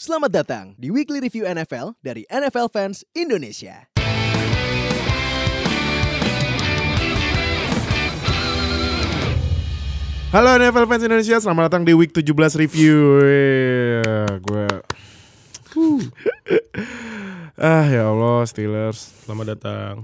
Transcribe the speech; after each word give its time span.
Selamat 0.00 0.32
datang 0.32 0.72
di 0.80 0.88
Weekly 0.88 1.20
Review 1.20 1.44
NFL 1.44 1.92
dari 2.00 2.24
NFL 2.32 2.72
Fans 2.72 3.04
Indonesia. 3.12 3.84
Halo 10.32 10.56
NFL 10.56 10.88
fans 10.88 11.04
Indonesia, 11.04 11.36
selamat 11.36 11.68
datang 11.68 11.84
di 11.84 11.92
week 11.92 12.16
17 12.16 12.32
review. 12.56 13.20
Gue 14.40 14.68
Ah 17.60 17.84
ya 17.84 18.08
Allah 18.08 18.48
Steelers. 18.48 19.28
Selamat 19.28 19.52
datang. 19.52 20.00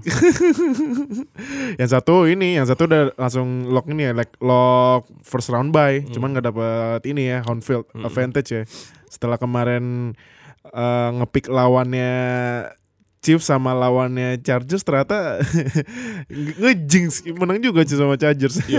Yang 1.81 1.89
satu 1.89 2.29
ini, 2.29 2.53
yang 2.53 2.69
satu 2.69 2.85
udah 2.85 3.17
langsung 3.17 3.65
lock 3.73 3.89
ini 3.89 4.05
ya, 4.05 4.13
like 4.13 4.29
lock 4.37 5.09
first 5.25 5.49
round 5.49 5.73
bye. 5.73 6.05
Cuman 6.05 6.37
nggak 6.37 6.53
dapet 6.53 7.01
ini 7.09 7.33
ya 7.33 7.41
home 7.41 7.65
field 7.65 7.89
advantage 7.97 8.53
ya. 8.53 8.61
Setelah 9.09 9.41
kemarin 9.41 10.13
eh, 10.69 11.09
ngepick 11.17 11.49
lawannya 11.49 12.13
Chiefs 13.25 13.49
sama 13.49 13.73
lawannya 13.73 14.37
Chargers 14.45 14.85
ternyata 14.85 15.41
ngejinx 16.61 17.25
menang 17.41 17.57
juga 17.57 17.81
sih 17.89 17.97
sama 17.97 18.21
Chargers. 18.21 18.61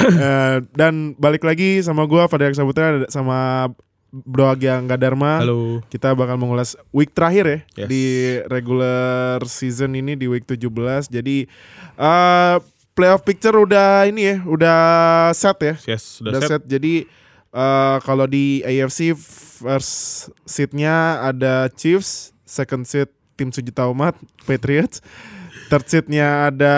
Eh, 0.00 0.56
dan 0.72 1.12
balik 1.20 1.44
lagi 1.44 1.84
sama 1.84 2.08
gua 2.08 2.24
Fadil 2.24 2.56
Saputra 2.56 3.04
sama 3.12 3.68
Bro 4.10 4.50
Agia 4.50 4.76
Angga 4.76 4.98
Dharma. 4.98 5.38
Halo. 5.38 5.80
Kita 5.86 6.10
bakal 6.12 6.34
mengulas 6.34 6.74
week 6.90 7.14
terakhir 7.14 7.44
ya 7.46 7.58
Yes. 7.78 7.88
di 7.88 8.02
regular 8.50 9.38
season 9.46 9.94
ini 9.94 10.18
di 10.18 10.26
week 10.26 10.44
17. 10.44 11.06
Jadi 11.06 11.46
eh 11.96 12.56
playoff 12.90 13.22
picture 13.22 13.54
udah 13.54 14.04
ini 14.04 14.34
ya, 14.34 14.36
udah 14.42 14.78
set 15.32 15.58
ya. 15.62 15.74
Yes, 15.86 16.18
sudah 16.18 16.34
Udah 16.34 16.40
set. 16.42 16.50
set. 16.58 16.62
Jadi 16.66 17.06
eh 17.50 17.96
kalau 18.02 18.26
di 18.26 18.60
AFC 18.62 19.14
first 19.14 20.28
seatnya 20.42 21.22
ada 21.22 21.70
Chiefs, 21.70 22.34
second 22.42 22.82
seat 22.84 23.08
tim 23.38 23.54
Sujita 23.54 23.86
Umat, 23.86 24.18
Patriots. 24.42 25.00
Third 25.70 25.86
seatnya 25.86 26.50
ada 26.50 26.74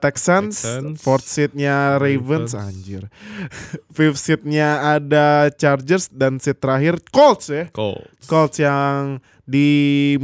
Texans, 0.00 0.64
Texans. 0.64 0.96
fourth 0.96 1.28
seatnya 1.28 2.00
Ravens, 2.00 2.56
Ravens. 2.56 2.56
anjir. 2.56 3.02
Fifth 3.96 4.16
seatnya 4.16 4.96
ada 4.96 5.52
Chargers 5.52 6.08
dan 6.08 6.40
seat 6.40 6.56
terakhir 6.56 7.04
Colts 7.12 7.52
ya. 7.52 7.68
Colts. 7.68 8.24
Colts 8.24 8.56
yang 8.56 9.20
di 9.44 9.68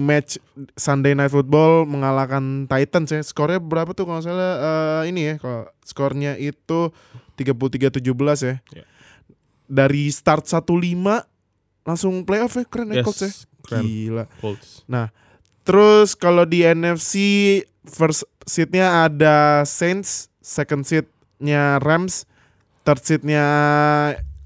match 0.00 0.40
Sunday 0.74 1.12
Night 1.12 1.28
Football 1.28 1.84
mengalahkan 1.84 2.64
Titans 2.64 3.12
ya. 3.12 3.20
Skornya 3.20 3.60
berapa 3.60 3.92
tuh 3.92 4.08
kalau 4.08 4.24
salah 4.24 4.54
eh, 5.04 5.12
ini 5.12 5.20
ya. 5.30 5.34
Kalau 5.36 5.68
skornya 5.84 6.40
itu 6.40 6.88
33-17 7.36 8.00
ya. 8.40 8.54
Ya. 8.72 8.84
Dari 9.66 10.08
start 10.08 10.48
1-5 10.48 10.64
langsung 11.84 12.24
playoff 12.24 12.56
ya. 12.56 12.64
Keren 12.64 12.90
ya 12.90 13.02
Yes, 13.02 13.04
Colts 13.04 13.20
ya. 13.20 13.30
keren. 13.60 13.82
Gila. 13.84 14.24
Colts. 14.40 14.86
Nah, 14.86 15.10
terus 15.66 16.14
kalau 16.14 16.46
di 16.46 16.62
NFC 16.62 17.14
first 17.84 18.22
seatnya 18.46 19.10
ada 19.10 19.66
Saints, 19.66 20.30
second 20.38 20.86
seatnya 20.86 21.82
Rams, 21.82 22.24
third 22.86 23.02
seatnya 23.02 23.44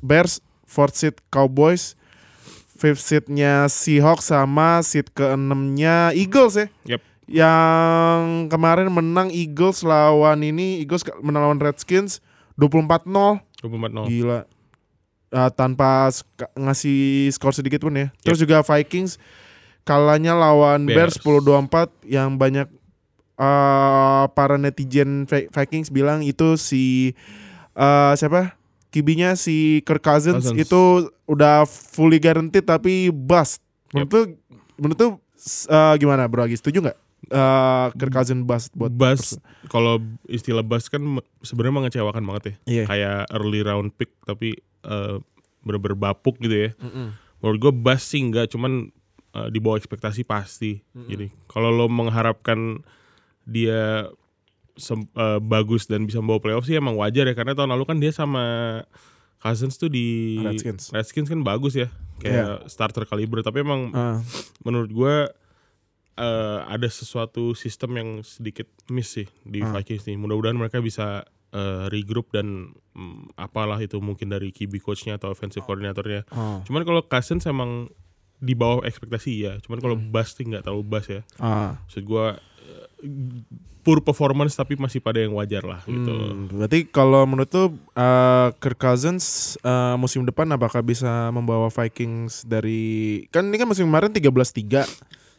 Bears, 0.01 0.41
fourth 0.65 0.97
seat 0.97 1.21
Cowboys, 1.29 1.95
fifth 2.81 3.05
seatnya 3.05 3.69
Seahawks 3.69 4.33
sama 4.33 4.81
seat 4.81 5.13
keenamnya 5.13 6.17
Eagles 6.17 6.57
ya. 6.57 6.67
Yep. 6.97 7.01
Yang 7.31 8.21
kemarin 8.51 8.89
menang 8.91 9.29
Eagles 9.31 9.85
lawan 9.85 10.41
ini 10.41 10.81
Eagles 10.81 11.05
menang 11.21 11.53
lawan 11.53 11.61
Redskins 11.61 12.25
24-0. 12.57 13.05
24-0. 13.61 14.09
Gila. 14.09 14.41
Uh, 15.31 15.47
tanpa 15.55 16.11
sk- 16.11 16.51
ngasih 16.59 17.31
skor 17.31 17.55
sedikit 17.55 17.87
pun 17.87 17.95
ya. 17.95 18.09
Terus 18.25 18.41
juga 18.43 18.65
Vikings 18.67 19.21
kalahnya 19.91 20.39
lawan 20.39 20.87
Bears, 20.87 21.19
Bears. 21.19 21.43
10-24 21.67 22.07
yang 22.07 22.39
banyak 22.39 22.71
uh, 23.35 24.31
para 24.31 24.55
netizen 24.55 25.27
Vi- 25.27 25.51
Vikings 25.51 25.91
bilang 25.91 26.23
itu 26.23 26.55
si 26.55 27.19
uh, 27.75 28.15
siapa? 28.15 28.55
Kibinya 28.91 29.35
si 29.39 29.83
Kirk 29.87 30.03
Cousins, 30.03 30.47
Cousins. 30.47 30.59
itu 30.59 31.11
udah 31.27 31.63
fully 31.67 32.19
guaranteed 32.19 32.67
tapi 32.67 33.11
bust. 33.11 33.63
Menurut 33.91 34.11
tuh 34.11 34.25
menurut 34.79 34.99
tuh 34.99 35.13
uh, 35.71 35.95
gimana 35.99 36.31
Bro 36.31 36.47
Agi? 36.47 36.59
Setuju 36.59 36.87
nggak? 36.87 36.99
Uh, 37.31 37.95
Kirk 37.95 38.11
Cousins 38.11 38.43
bust 38.43 38.75
buat 38.75 38.91
Bus 38.91 39.39
kalau 39.71 40.03
istilah 40.27 40.67
bus 40.67 40.91
kan 40.91 41.03
sebenarnya 41.43 41.75
mengecewakan 41.87 42.23
banget 42.27 42.43
ya. 42.43 42.55
Iya. 42.67 42.85
Kayak 42.91 43.19
early 43.31 43.61
round 43.63 43.95
pick 43.95 44.11
tapi 44.27 44.59
eh, 44.83 45.17
bener-bener 45.63 45.95
bapuk 45.95 46.43
gitu 46.43 46.67
ya. 46.67 46.71
Mm-mm. 46.83 47.15
Menurut 47.39 47.59
gue 47.63 47.73
bus 47.73 48.03
sih 48.03 48.19
enggak, 48.19 48.51
cuman 48.51 48.91
eh, 49.33 49.49
di 49.49 49.59
bawah 49.59 49.77
ekspektasi 49.77 50.23
pasti. 50.23 50.81
Jadi 50.93 51.31
kalau 51.47 51.71
lo 51.71 51.87
mengharapkan 51.87 52.83
dia 53.43 54.07
sem- 54.75 55.11
eh, 55.11 55.39
bagus 55.39 55.85
dan 55.85 56.05
bisa 56.05 56.19
membawa 56.19 56.41
playoff 56.41 56.65
sih 56.65 56.75
emang 56.75 56.95
wajar 56.95 57.25
ya 57.25 57.35
karena 57.35 57.53
tahun 57.53 57.71
lalu 57.71 57.85
kan 57.85 57.99
dia 57.99 58.11
sama 58.11 58.45
Cousins 59.37 59.75
tuh 59.75 59.89
di 59.89 60.37
Redskins. 60.39 60.91
Redskins 60.91 61.27
kan 61.27 61.41
bagus 61.41 61.73
ya. 61.75 61.89
Kayak 62.19 62.69
starter 62.69 63.05
kaliber 63.05 63.41
tapi 63.41 63.61
emang 63.61 63.89
Uh, 63.91 64.21
menurut 64.61 64.91
gue 64.91 65.15
eh, 66.15 66.59
ada 66.63 66.85
sesuatu 66.87 67.55
sistem 67.55 67.91
yang 67.97 68.11
sedikit 68.21 68.69
miss 68.87 69.09
sih 69.11 69.25
di 69.43 69.61
Ah. 69.61 69.73
Vikings 69.73 70.05
nih. 70.05 70.17
Mudah-mudahan 70.17 70.53
mereka 70.55 70.81
bisa 70.81 71.25
eh, 71.51 71.85
regroup 71.89 72.31
dan 72.31 72.71
mm, 72.93 73.35
apalah 73.35 73.81
itu 73.81 73.99
mungkin 73.99 74.29
dari 74.29 74.53
QB 74.53 74.79
coachnya 74.79 75.17
atau 75.17 75.33
offensive 75.33 75.65
coordinatornya. 75.65 76.23
uh, 76.31 76.61
Cuman 76.63 76.85
kalau 76.85 77.03
Cousins 77.03 77.43
emang 77.43 77.89
di 78.41 78.57
bawah 78.57 78.83
ekspektasi 78.83 79.33
ya. 79.37 79.53
Cuman 79.61 79.79
kalau 79.79 79.97
Hmm. 80.01 80.09
Bust 80.09 80.41
sih 80.41 80.49
nggak 80.49 80.65
terlalu 80.65 80.85
Bust 80.89 81.09
ya. 81.13 81.23
uh. 81.39 81.77
Maksud 81.87 82.03
gue 82.03 82.27
eh, 82.67 82.87
poor 83.81 84.05
performance 84.05 84.53
tapi 84.57 84.77
masih 84.77 85.01
pada 85.01 85.21
yang 85.21 85.33
wajar 85.37 85.65
lah 85.65 85.81
gitu. 85.89 86.13
Hmm, 86.13 86.53
berarti 86.53 86.85
kalau 86.89 87.25
menurut 87.25 87.49
tuh 87.49 87.69
uh, 87.97 88.53
Kirk 88.61 88.77
Cousins 88.77 89.57
uh, 89.65 89.97
musim 89.97 90.25
depan 90.29 90.49
apakah 90.53 90.85
bisa 90.85 91.33
membawa 91.33 91.73
Vikings 91.73 92.45
dari 92.45 93.25
kan 93.33 93.49
ini 93.49 93.57
kan 93.57 93.69
musim 93.69 93.89
kemarin 93.89 94.13
13-3. 94.13 94.85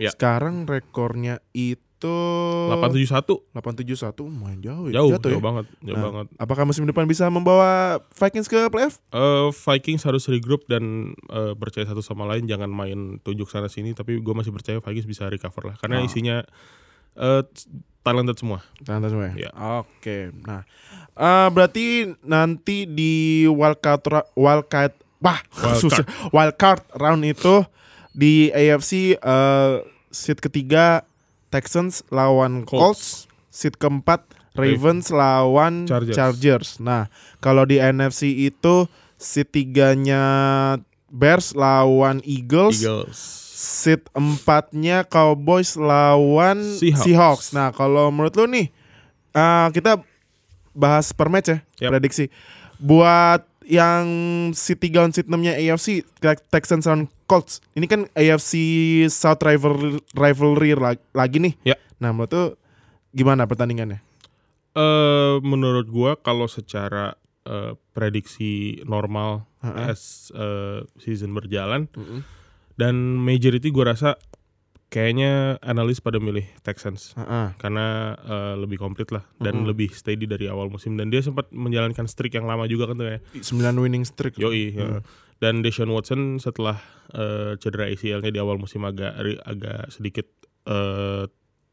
Ya. 0.01 0.09
Sekarang 0.09 0.65
rekornya 0.65 1.37
itu 1.53 1.81
871 2.03 3.51
871 3.51 4.25
main 4.27 4.57
jauh 4.57 4.85
ya. 4.87 4.93
jauh, 4.97 5.09
Jatuh 5.11 5.29
jauh 5.29 5.37
ya. 5.37 5.43
banget, 5.43 5.65
jauh 5.81 5.93
Nah, 5.93 6.03
banget. 6.05 6.25
Apakah 6.35 6.63
musim 6.63 6.83
depan 6.83 7.05
bisa 7.05 7.27
membawa 7.27 7.69
Vikings 8.11 8.45
ke 8.45 8.57
playoff? 8.67 8.97
Eh, 9.09 9.49
Vikings 9.51 10.01
harus 10.01 10.25
regroup 10.25 10.65
dan 10.65 10.83
eh, 11.27 11.53
percaya 11.53 11.83
satu 11.83 11.99
sama 11.99 12.25
lain 12.25 12.45
jangan 12.45 12.67
main 12.67 12.99
tunjuk 13.19 13.45
sana 13.45 13.65
sini 13.65 13.91
tapi 13.91 14.17
gue 14.17 14.33
masih 14.33 14.49
percaya 14.49 14.77
Vikings 14.77 15.05
bisa 15.05 15.25
recover 15.25 15.63
lah 15.63 15.75
karena 15.75 15.97
Ah. 15.97 16.05
isinya 16.05 16.37
eh, 17.13 17.43
talented 18.01 18.33
semua 18.35 18.65
Tanda 18.79 19.07
semua 19.07 19.29
ya? 19.29 19.47
Ya. 19.47 19.51
Oke. 19.77 20.33
Nah, 20.41 20.65
eh, 21.11 21.47
berarti 21.49 21.85
nanti 22.21 22.85
di 22.85 23.13
wildcard 23.45 24.01
wildcard 24.33 24.93
wah 25.17 25.37
Wildcard. 25.37 25.77
susah 25.83 26.05
wildcard 26.29 26.81
round 26.95 27.21
itu 27.21 27.61
di 28.11 28.49
AFC 28.49 29.15
eh, 29.15 29.73
seat 30.07 30.39
ketiga 30.39 31.05
Texans 31.51 32.01
lawan 32.07 32.63
Colts, 32.63 33.27
seat 33.51 33.75
keempat 33.75 34.23
Ravens 34.55 35.11
lawan 35.11 35.85
Chargers. 35.85 36.15
Chargers. 36.15 36.69
Nah, 36.79 37.11
kalau 37.43 37.67
di 37.67 37.79
NFC 37.79 38.47
itu 38.47 38.87
seat 39.19 39.51
tiganya 39.51 40.23
Bears 41.11 41.51
lawan 41.53 42.23
Eagles. 42.23 42.79
Eagles 42.81 43.19
Seat 43.61 44.09
empatnya 44.17 45.05
Cowboys 45.05 45.77
lawan 45.77 46.65
Seahawks. 46.65 47.05
Seahawks. 47.05 47.47
Nah 47.53 47.69
kalau 47.69 48.09
menurut 48.09 48.33
lu 48.33 48.49
nih, 48.49 48.73
uh, 49.37 49.69
kita 49.69 50.01
bahas 50.73 51.13
per 51.13 51.29
match 51.29 51.53
ya, 51.53 51.57
Yap. 51.77 51.93
prediksi. 51.93 52.33
Buat 52.81 53.45
yang 53.63 54.05
3 54.51 54.77
dan 54.91 55.11
seat 55.11 55.27
6-nya 55.27 55.53
AFC, 55.55 56.01
Te- 56.17 56.45
Texans 56.49 56.85
lawan 56.85 57.05
Colts. 57.25 57.61
Ini 57.73 57.85
kan 57.85 58.09
AFC 58.11 58.53
South 59.07 59.39
rivalry, 59.39 60.01
rivalry 60.11 60.71
lag- 60.73 61.07
lagi 61.11 61.37
nih. 61.39 61.53
Ya. 61.63 61.77
Nah 61.97 62.09
menurut 62.09 62.31
lu 62.31 62.45
gimana 63.11 63.45
pertandingannya? 63.45 64.01
Eh, 64.71 65.35
menurut 65.39 65.85
gue 65.85 66.11
kalau 66.19 66.47
secara 66.47 67.13
eh, 67.43 67.75
prediksi 67.91 68.79
normal 68.83 69.43
Ha-ha. 69.59 69.91
as 69.91 70.31
eh, 70.31 70.81
season 70.97 71.31
berjalan 71.31 71.91
dan 72.73 72.95
majority 73.19 73.67
gue 73.67 73.83
rasa 73.83 74.15
kayaknya 74.91 75.31
analis 75.61 75.97
pada 75.97 76.19
milih 76.19 76.43
Texans 76.59 77.15
Heeh. 77.15 77.55
karena 77.55 77.85
eh, 78.19 78.55
lebih 78.59 78.75
komplit 78.75 79.07
lah 79.09 79.23
dan 79.37 79.63
Mm-mm. 79.63 79.71
lebih 79.71 79.89
steady 79.89 80.27
dari 80.27 80.45
awal 80.45 80.67
musim 80.67 80.93
dan 80.93 81.07
dia 81.07 81.23
sempat 81.23 81.47
menjalankan 81.49 82.05
streak 82.05 82.35
yang 82.35 82.43
lama 82.43 82.67
juga 82.67 82.85
kan 82.85 82.99
tuh 82.99 83.07
ya 83.07 83.19
9 83.33 83.47
winning 83.77 84.03
streak. 84.03 84.35
Yoi, 84.35 84.75
ya. 84.75 84.83
Hmm. 84.89 85.01
dan 85.39 85.63
Deshaun 85.63 85.89
Watson 85.89 86.37
setelah 86.37 86.77
eh, 87.09 87.55
cedera 87.57 87.87
ACL-nya 87.87 88.29
di 88.29 88.37
awal 88.37 88.55
musim 88.57 88.83
agak 88.83 89.15
agak 89.41 89.89
sedikit 89.89 90.27
eh, 90.65 91.23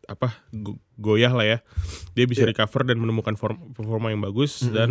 apa 0.07 0.29
go- 0.55 0.79
goyah 0.95 1.29
lah 1.31 1.45
ya. 1.45 1.59
Dia 2.15 2.25
bisa 2.25 2.41
Iya. 2.41 2.55
recover 2.55 2.87
dan 2.87 2.97
menemukan 2.97 3.35
form, 3.35 3.75
performa 3.75 4.09
yang 4.09 4.23
bagus 4.23 4.63
Mm-mm. 4.63 4.73
dan 4.73 4.91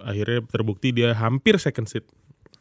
akhirnya 0.00 0.40
terbukti 0.42 0.90
dia 0.90 1.12
hampir 1.12 1.60
second 1.60 1.84
seat. 1.84 2.08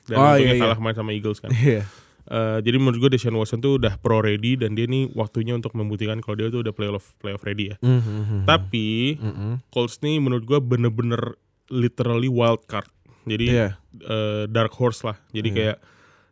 Dan 0.06 0.16
Oh, 0.16 0.30
untungnya 0.30 0.46
iya, 0.46 0.54
iya. 0.54 0.62
kalah 0.62 0.78
kemarin 0.78 0.96
sama 0.96 1.12
Eagles 1.12 1.40
kan. 1.40 1.50
Iya. 1.50 1.88
Eh, 2.28 2.60
jadi 2.60 2.76
menurut 2.76 3.00
gue 3.00 3.10
Deshaun 3.16 3.40
Watson 3.40 3.60
tuh 3.60 3.80
udah 3.80 3.96
pro 3.98 4.20
ready 4.20 4.60
dan 4.60 4.76
dia 4.76 4.84
nih 4.84 5.08
waktunya 5.16 5.56
untuk 5.56 5.72
membuktikan 5.72 6.20
kalau 6.20 6.36
dia 6.36 6.52
tuh 6.52 6.60
udah 6.60 6.76
playoff 6.76 7.16
playoff 7.18 7.40
ready 7.42 7.72
ya. 7.72 7.76
Mhm. 7.80 8.44
Tapi 8.44 9.16
Mhm. 9.16 9.72
Colts 9.72 10.04
nih 10.04 10.20
menurut 10.20 10.44
gue 10.44 10.60
bener-bener 10.60 11.40
literally 11.68 12.28
wild 12.28 12.68
card. 12.68 12.88
Jadi 13.24 13.48
Iya. 13.48 13.80
eh, 13.98 14.44
dark 14.48 14.76
horse 14.76 15.04
lah. 15.04 15.20
Jadi 15.32 15.50
Iya. 15.50 15.56
kayak 15.56 15.78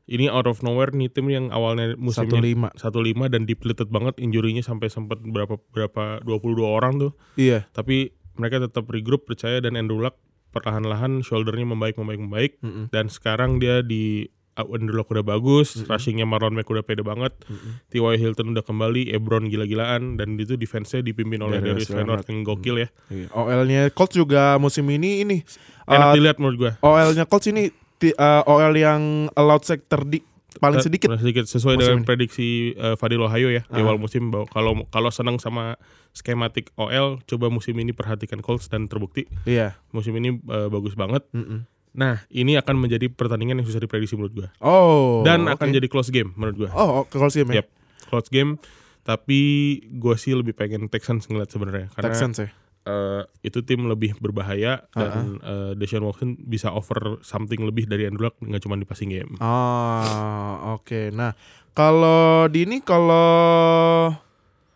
ini 0.05 0.27
out 0.27 0.45
of 0.45 0.59
nowhere 0.61 0.91
nih 0.91 1.07
tim 1.07 1.27
yang 1.27 1.47
awalnya 1.49 1.95
musimnya 1.95 2.37
1-5. 2.37 2.69
1-5 2.75 3.25
dan 3.25 3.47
depleted 3.47 3.87
banget 3.87 4.19
injurinya 4.19 4.61
sampai 4.61 4.87
sempat 4.87 5.23
berapa 5.23 5.57
berapa 5.71 6.19
22 6.21 6.67
orang 6.67 6.99
tuh. 6.99 7.11
Iya. 7.35 7.65
Tapi 7.71 8.11
mereka 8.35 8.59
tetap 8.59 8.85
regroup 8.91 9.23
percaya 9.25 9.63
dan 9.63 9.79
Andrew 9.79 9.97
Luck 9.97 10.19
perlahan-lahan 10.51 11.19
shouldernya 11.19 11.67
membaik 11.67 11.95
membaik 11.95 12.19
membaik 12.19 12.51
Mhm. 12.59 12.91
dan 12.91 13.07
sekarang 13.07 13.57
dia 13.57 13.79
di 13.79 14.23
uh, 14.23 14.44
Andrew 14.57 14.95
Luck 14.95 15.09
udah 15.09 15.21
bagus, 15.21 15.75
Mm-mm. 15.75 15.85
rushingnya 15.85 16.23
Marlon 16.23 16.53
Mack 16.53 16.65
udah 16.65 16.81
pede 16.81 17.01
banget, 17.01 17.35
Mhm. 17.43 17.89
T.Y. 17.89 18.15
Hilton 18.15 18.51
udah 18.51 18.61
kembali, 18.61 19.09
Ebron 19.09 19.45
gila-gilaan 19.45 20.15
dan 20.15 20.35
itu 20.35 20.55
defense-nya 20.55 21.01
dipimpin 21.01 21.39
oleh 21.39 21.59
Darius 21.59 21.85
Darius 21.85 21.91
Leonard 21.91 22.23
yang 22.25 22.39
gokil 22.41 22.75
ya. 22.77 22.87
Iya. 23.07 23.27
OL-nya 23.31 23.81
Colts 23.89 24.13
juga 24.13 24.55
musim 24.55 24.87
ini 24.87 25.21
ini 25.21 25.43
Enak 25.85 26.07
uh, 26.07 26.13
dilihat 26.13 26.37
menurut 26.37 26.57
gua. 26.57 26.71
OL-nya 26.79 27.23
Colts 27.23 27.47
ini 27.47 27.67
uh, 28.13 28.43
OL 28.45 28.73
yang 28.73 29.01
allowed 29.33 29.61
sack 29.61 29.83
terdi 29.85 30.23
paling 30.55 30.79
sedikit. 30.79 31.11
paling 31.11 31.19
sedikit 31.21 31.45
sesuai 31.45 31.75
musim 31.75 31.83
dengan 31.85 31.99
ini. 31.99 32.07
prediksi 32.07 32.47
uh, 32.73 32.95
Fadil 32.95 33.19
Ohio 33.19 33.51
ya 33.51 33.63
di 33.65 33.75
Ah. 33.75 33.83
awal 33.83 33.97
musim 33.97 34.31
bahwa 34.31 34.47
kalau 34.47 34.71
kalau 34.87 35.11
senang 35.11 35.35
sama 35.35 35.75
skematik 36.11 36.71
OL 36.75 37.19
coba 37.21 37.49
musim 37.49 37.75
ini 37.75 37.91
perhatikan 37.91 38.39
Colts 38.39 38.65
dan 38.65 38.87
terbukti 38.87 39.27
Iya. 39.43 39.75
musim 39.91 40.15
ini 40.15 40.39
uh, 40.41 40.69
bagus 40.69 40.95
banget. 40.95 41.27
Mm-mm. 41.29 41.67
Nah, 41.95 42.21
ini 42.27 42.59
akan 42.59 42.75
menjadi 42.75 43.07
pertandingan 43.07 43.63
yang 43.63 43.67
susah 43.67 43.79
diprediksi 43.79 44.19
menurut 44.19 44.35
gua. 44.35 44.47
Oh. 44.59 45.23
Dan 45.23 45.47
oke. 45.47 45.55
akan 45.55 45.67
jadi 45.71 45.87
close 45.87 46.11
game 46.11 46.35
menurut 46.35 46.67
gua. 46.67 46.69
Oh, 46.75 47.07
Colts 47.07 47.39
game 47.39 47.55
ya. 47.55 47.63
Yep. 47.63 47.67
Close 48.11 48.29
game 48.29 48.59
tapi 49.05 49.41
gue 49.85 50.15
sih 50.17 50.33
lebih 50.33 50.57
pengen 50.57 50.89
Texans 50.89 51.29
ngeliat 51.29 51.53
sebenarnya 51.53 51.93
karena 51.93 52.09
Texans 52.09 52.41
ya. 52.41 52.49
eh, 52.89 53.21
itu 53.45 53.61
tim 53.61 53.85
lebih 53.85 54.17
berbahaya 54.17 54.81
dan 54.97 55.37
eh, 55.45 55.71
Deshaun 55.77 56.09
Watson 56.09 56.33
bisa 56.41 56.73
offer 56.73 57.21
something 57.21 57.61
lebih 57.61 57.85
dari 57.85 58.09
Andrew 58.09 58.25
Luck 58.25 58.41
nggak 58.41 58.65
cuma 58.65 58.81
di 58.81 58.89
passing 58.89 59.13
game. 59.13 59.37
Ah, 59.37 60.73
oke. 60.73 61.13
Nah, 61.13 61.37
kalau 61.77 62.49
di 62.49 62.65
ini 62.65 62.81
kalau 62.81 64.09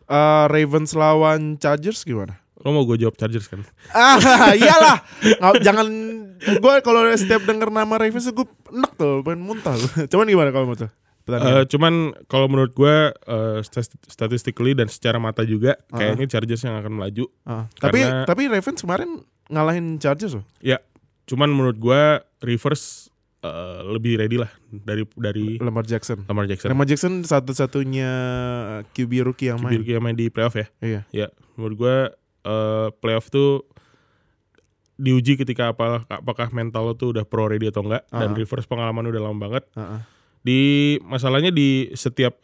uh, 0.05 0.45
Ravens 0.45 0.93
lawan 0.93 1.57
Chargers 1.57 2.05
gimana? 2.05 2.37
Lo 2.61 2.75
mau 2.75 2.85
gue 2.85 3.01
jawab 3.01 3.17
Chargers 3.17 3.49
kan? 3.49 3.65
Ah, 3.95 4.53
iyalah. 4.61 5.01
Jangan 5.63 5.87
gue 6.39 6.73
kalau 6.81 7.01
setiap 7.13 7.43
denger 7.43 7.69
nama 7.69 7.95
Ravens 7.95 8.25
gue 8.25 8.47
enak 8.69 8.91
tuh, 8.95 9.21
pengen 9.21 9.43
muntah. 9.43 9.75
Cuman 10.11 10.25
gimana 10.25 10.49
kalau 10.49 10.65
menurut. 10.65 10.91
Eh, 11.29 11.61
cuman 11.69 12.09
kalau 12.25 12.49
menurut 12.49 12.73
gue 12.73 12.95
stat- 13.61 14.01
statistically 14.09 14.73
dan 14.73 14.89
secara 14.89 15.21
mata 15.21 15.45
juga 15.45 15.77
Ah. 15.93 16.01
kayaknya 16.01 16.25
Chargers 16.25 16.65
yang 16.65 16.73
akan 16.75 16.97
melaju. 16.97 17.29
Ah, 17.45 17.69
tapi 17.77 18.01
karena- 18.01 18.25
tapi 18.25 18.41
Ravens 18.49 18.81
kemarin 18.81 19.09
ngalahin 19.45 20.01
Chargers 20.01 20.33
loh. 20.33 20.45
Ya, 20.57 20.81
cuman 21.29 21.53
menurut 21.53 21.77
gue 21.77 22.01
Rivers 22.41 23.13
eh, 23.39 23.81
lebih 23.85 24.17
ready 24.17 24.41
lah 24.41 24.49
dari 24.73 25.05
dari 25.13 25.61
Lamar 25.61 25.85
Jackson. 25.85 26.25
Lamar 26.25 26.49
Jackson. 26.49 26.73
Lamar 26.73 26.89
Jackson 26.89 27.21
satu-satunya 27.21 28.09
QB 28.89 29.11
rookie 29.21 29.53
yang 29.53 29.61
main. 29.61 29.77
Rookie 29.77 29.95
yang 29.95 30.03
main 30.03 30.17
di 30.17 30.27
playoff 30.27 30.57
ya. 30.57 30.65
Iya. 30.81 31.01
Ya, 31.13 31.27
menurut 31.53 31.77
gue 31.77 31.95
eh, 32.41 32.87
playoff 32.99 33.29
tuh 33.29 33.69
diuji 34.99 35.33
ketika 35.35 35.71
apa, 35.71 36.03
apakah 36.05 36.51
mental 36.51 36.83
lo 36.83 36.93
tuh 36.93 37.11
udah 37.11 37.23
pro 37.23 37.47
ready 37.47 37.65
atau 37.65 37.81
enggak 37.81 38.03
dan 38.09 38.29
Ah. 38.29 38.35
Rivers 38.35 38.67
pengalaman 38.67 39.07
udah 39.07 39.21
lama 39.21 39.39
banget. 39.39 39.63
Heeh. 39.71 40.01
Di 40.39 40.61
masalahnya 41.01 41.49
di 41.49 41.91
setiap 41.93 42.39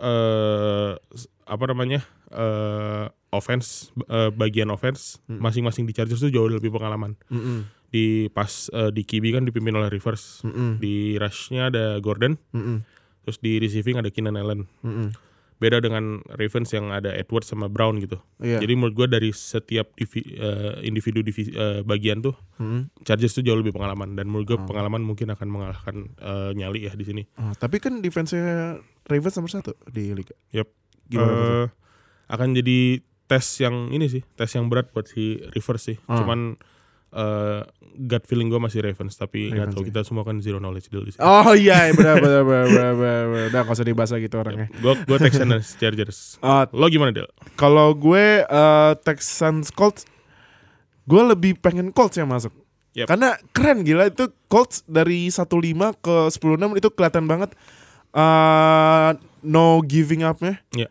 s- 1.09 1.27
apa 1.43 1.65
namanya? 1.67 1.99
eh, 2.27 3.05
offense 3.29 3.91
eh, 4.05 4.27
bagian 4.29 4.67
offense 4.67 5.21
Hmm. 5.25 5.39
masing-masing 5.39 5.83
di 5.83 5.93
Chargers 5.93 6.19
tuh 6.19 6.27
jauh 6.27 6.47
lebih 6.47 6.67
pengalaman. 6.69 7.15
Mm-mm. 7.27 7.63
Di 7.87 8.27
pas 8.29 8.49
eh, 8.69 8.89
di 8.89 9.03
QB 9.03 9.31
kan 9.31 9.43
dipimpin 9.43 9.71
oleh 9.71 9.87
Rivers. 9.87 10.41
Mm-mm. 10.41 10.75
Di 10.77 11.15
rushnya 11.15 11.69
ada 11.69 11.95
Gordon, 11.97 12.35
Mm-mm. 12.49 12.83
terus 13.21 13.37
di 13.37 13.55
receiving 13.55 13.95
ada 13.95 14.09
Keenan 14.09 14.35
Allen. 14.35 14.67
Mm-mm. 14.81 15.15
Beda 15.55 15.79
dengan 15.79 16.19
Ravens 16.27 16.67
yang 16.69 16.91
ada 16.91 17.09
Edwards 17.09 17.47
sama 17.47 17.65
Brown 17.65 17.95
gitu. 17.97 18.19
Iya. 18.37 18.59
Jadi 18.59 18.73
menurut 18.75 18.91
gue 18.93 19.07
dari 19.07 19.29
setiap 19.31 19.95
divi- 19.95 20.35
eh, 20.35 20.83
individu 20.83 21.23
divisi, 21.23 21.49
eh, 21.49 21.79
bagian 21.81 22.19
tuh 22.19 22.35
Mm-mm. 22.59 22.91
Chargers 23.01 23.31
tuh 23.31 23.39
jauh 23.39 23.55
lebih 23.55 23.71
pengalaman 23.71 24.13
dan 24.13 24.27
menurut 24.27 24.45
gue 24.45 24.57
Oh. 24.57 24.67
pengalaman 24.67 24.99
mungkin 24.99 25.31
akan 25.31 25.47
mengalahkan 25.47 25.95
eh, 26.17 26.51
nyali 26.53 26.85
ya 26.85 26.93
di 26.93 27.03
sini. 27.03 27.23
Ah, 27.35 27.55
tapi 27.55 27.79
kan 27.79 27.99
defense-nya 27.99 28.79
Ravens 29.05 29.35
nomor 29.35 29.51
satu 29.51 29.71
di 29.87 30.11
liga. 30.11 30.35
Yep. 30.51 30.67
Gimana? 31.07 31.31
Eh, 31.31 31.65
akan 32.27 32.47
jadi 32.53 32.99
tes 33.25 33.45
yang 33.57 33.89
ini 33.89 34.05
sih, 34.05 34.21
tes 34.35 34.51
yang 34.51 34.67
berat 34.67 34.91
buat 34.91 35.07
si 35.07 35.39
Rivers 35.55 35.83
sih. 35.83 35.97
Ah. 36.05 36.19
Cuman 36.19 36.59
eh, 37.15 37.61
gut 37.95 38.23
feeling 38.27 38.51
gue 38.51 38.59
masih 38.59 38.83
Ravens 38.83 39.15
tapi 39.15 39.47
nggak 39.47 39.71
tahu 39.71 39.87
ya. 39.87 39.95
kita 39.95 40.01
semua 40.03 40.27
kan 40.27 40.43
zero 40.43 40.59
knowledge 40.59 40.91
di 40.91 41.15
sini. 41.15 41.23
Oh 41.23 41.55
iya 41.55 41.87
benar 41.95 42.19
benar 42.19 42.43
benar 42.43 42.65
benar 42.67 42.91
benar. 42.99 43.23
benar. 43.31 43.47
Udah 43.49 43.61
gak 43.63 43.75
usah 43.79 43.87
dibahas 43.87 44.11
gitu 44.11 44.35
orangnya. 44.35 44.67
Gue 44.83 44.93
gue 45.07 45.17
Texans 45.23 45.79
Chargers. 45.79 46.17
Ah, 46.43 46.67
Lo 46.75 46.91
gimana 46.91 47.15
Del? 47.15 47.31
kalau 47.55 47.95
gue 47.95 48.43
eh, 48.43 48.93
Texans 49.07 49.71
Colts 49.71 50.03
gue 51.07 51.21
lebih 51.23 51.55
pengen 51.63 51.95
Colts 51.95 52.19
yang 52.19 52.27
masuk. 52.27 52.51
Yep. 52.95 53.07
Karena 53.11 53.35
keren 53.51 53.83
gila 53.83 54.07
itu 54.07 54.31
Colts 54.47 54.83
dari 54.87 55.27
15 55.27 55.99
ke 55.99 56.15
16 56.31 56.79
itu 56.79 56.87
kelihatan 56.91 57.27
banget 57.27 57.51
eh 58.15 59.09
no 59.43 59.79
giving 59.83 60.23
up-nya. 60.27 60.59
Iya. 60.75 60.87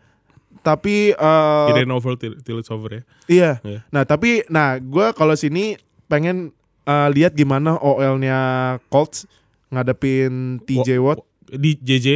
Tapi 0.64 1.12
eh, 1.12 1.68
It 1.68 1.76
ain't 1.84 1.92
over 1.92 2.16
till, 2.16 2.36
till 2.40 2.60
it's 2.60 2.72
over 2.72 2.88
ya. 2.88 3.02
Iya. 3.28 3.52
Iya. 3.60 3.80
Nah 3.92 4.08
tapi, 4.08 4.44
nah 4.48 4.80
gue 4.80 5.12
kalau 5.12 5.36
sini 5.36 5.76
pengen 6.06 6.52
eh, 6.82 7.08
lihat 7.10 7.32
gimana 7.32 7.76
OL-nya 7.76 8.38
Colts 8.86 9.24
ngadepin 9.68 10.60
TJ 10.62 10.98
Watt. 10.98 11.20
Di 11.44 11.76
JJ 11.76 12.08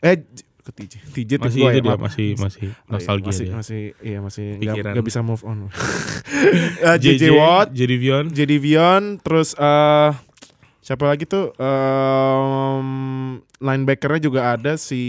Eh, 0.00 0.16
j- 0.18 0.46
ke 0.62 0.70
TJ, 0.72 0.94
TJ 1.08 1.30
masih 1.36 1.58
itu 1.58 1.66
ya, 1.68 1.72
dia 1.76 1.82
maaf. 1.88 2.00
masih 2.00 2.26
masih 2.36 2.68
iya, 2.68 2.86
nostalgia 2.86 3.26
masih, 3.28 3.44
dia. 3.44 3.54
masih, 3.54 3.80
iya 3.98 4.18
masih 4.18 4.46
nggak 4.56 4.76
nggak 4.92 5.06
bisa 5.06 5.20
move 5.20 5.42
on. 5.42 5.66
Eh, 6.82 6.96
JJ 6.98 7.22
Watt, 7.30 7.70
JD 7.70 8.52
Vion, 8.58 9.04
terus 9.18 9.54
eh 9.54 10.10
siapa 10.80 11.06
lagi 11.06 11.22
tuh? 11.22 11.54
Um, 11.56 12.88
linebackernya 13.58 14.18
juga 14.20 14.40
ada 14.52 14.74
si, 14.74 15.02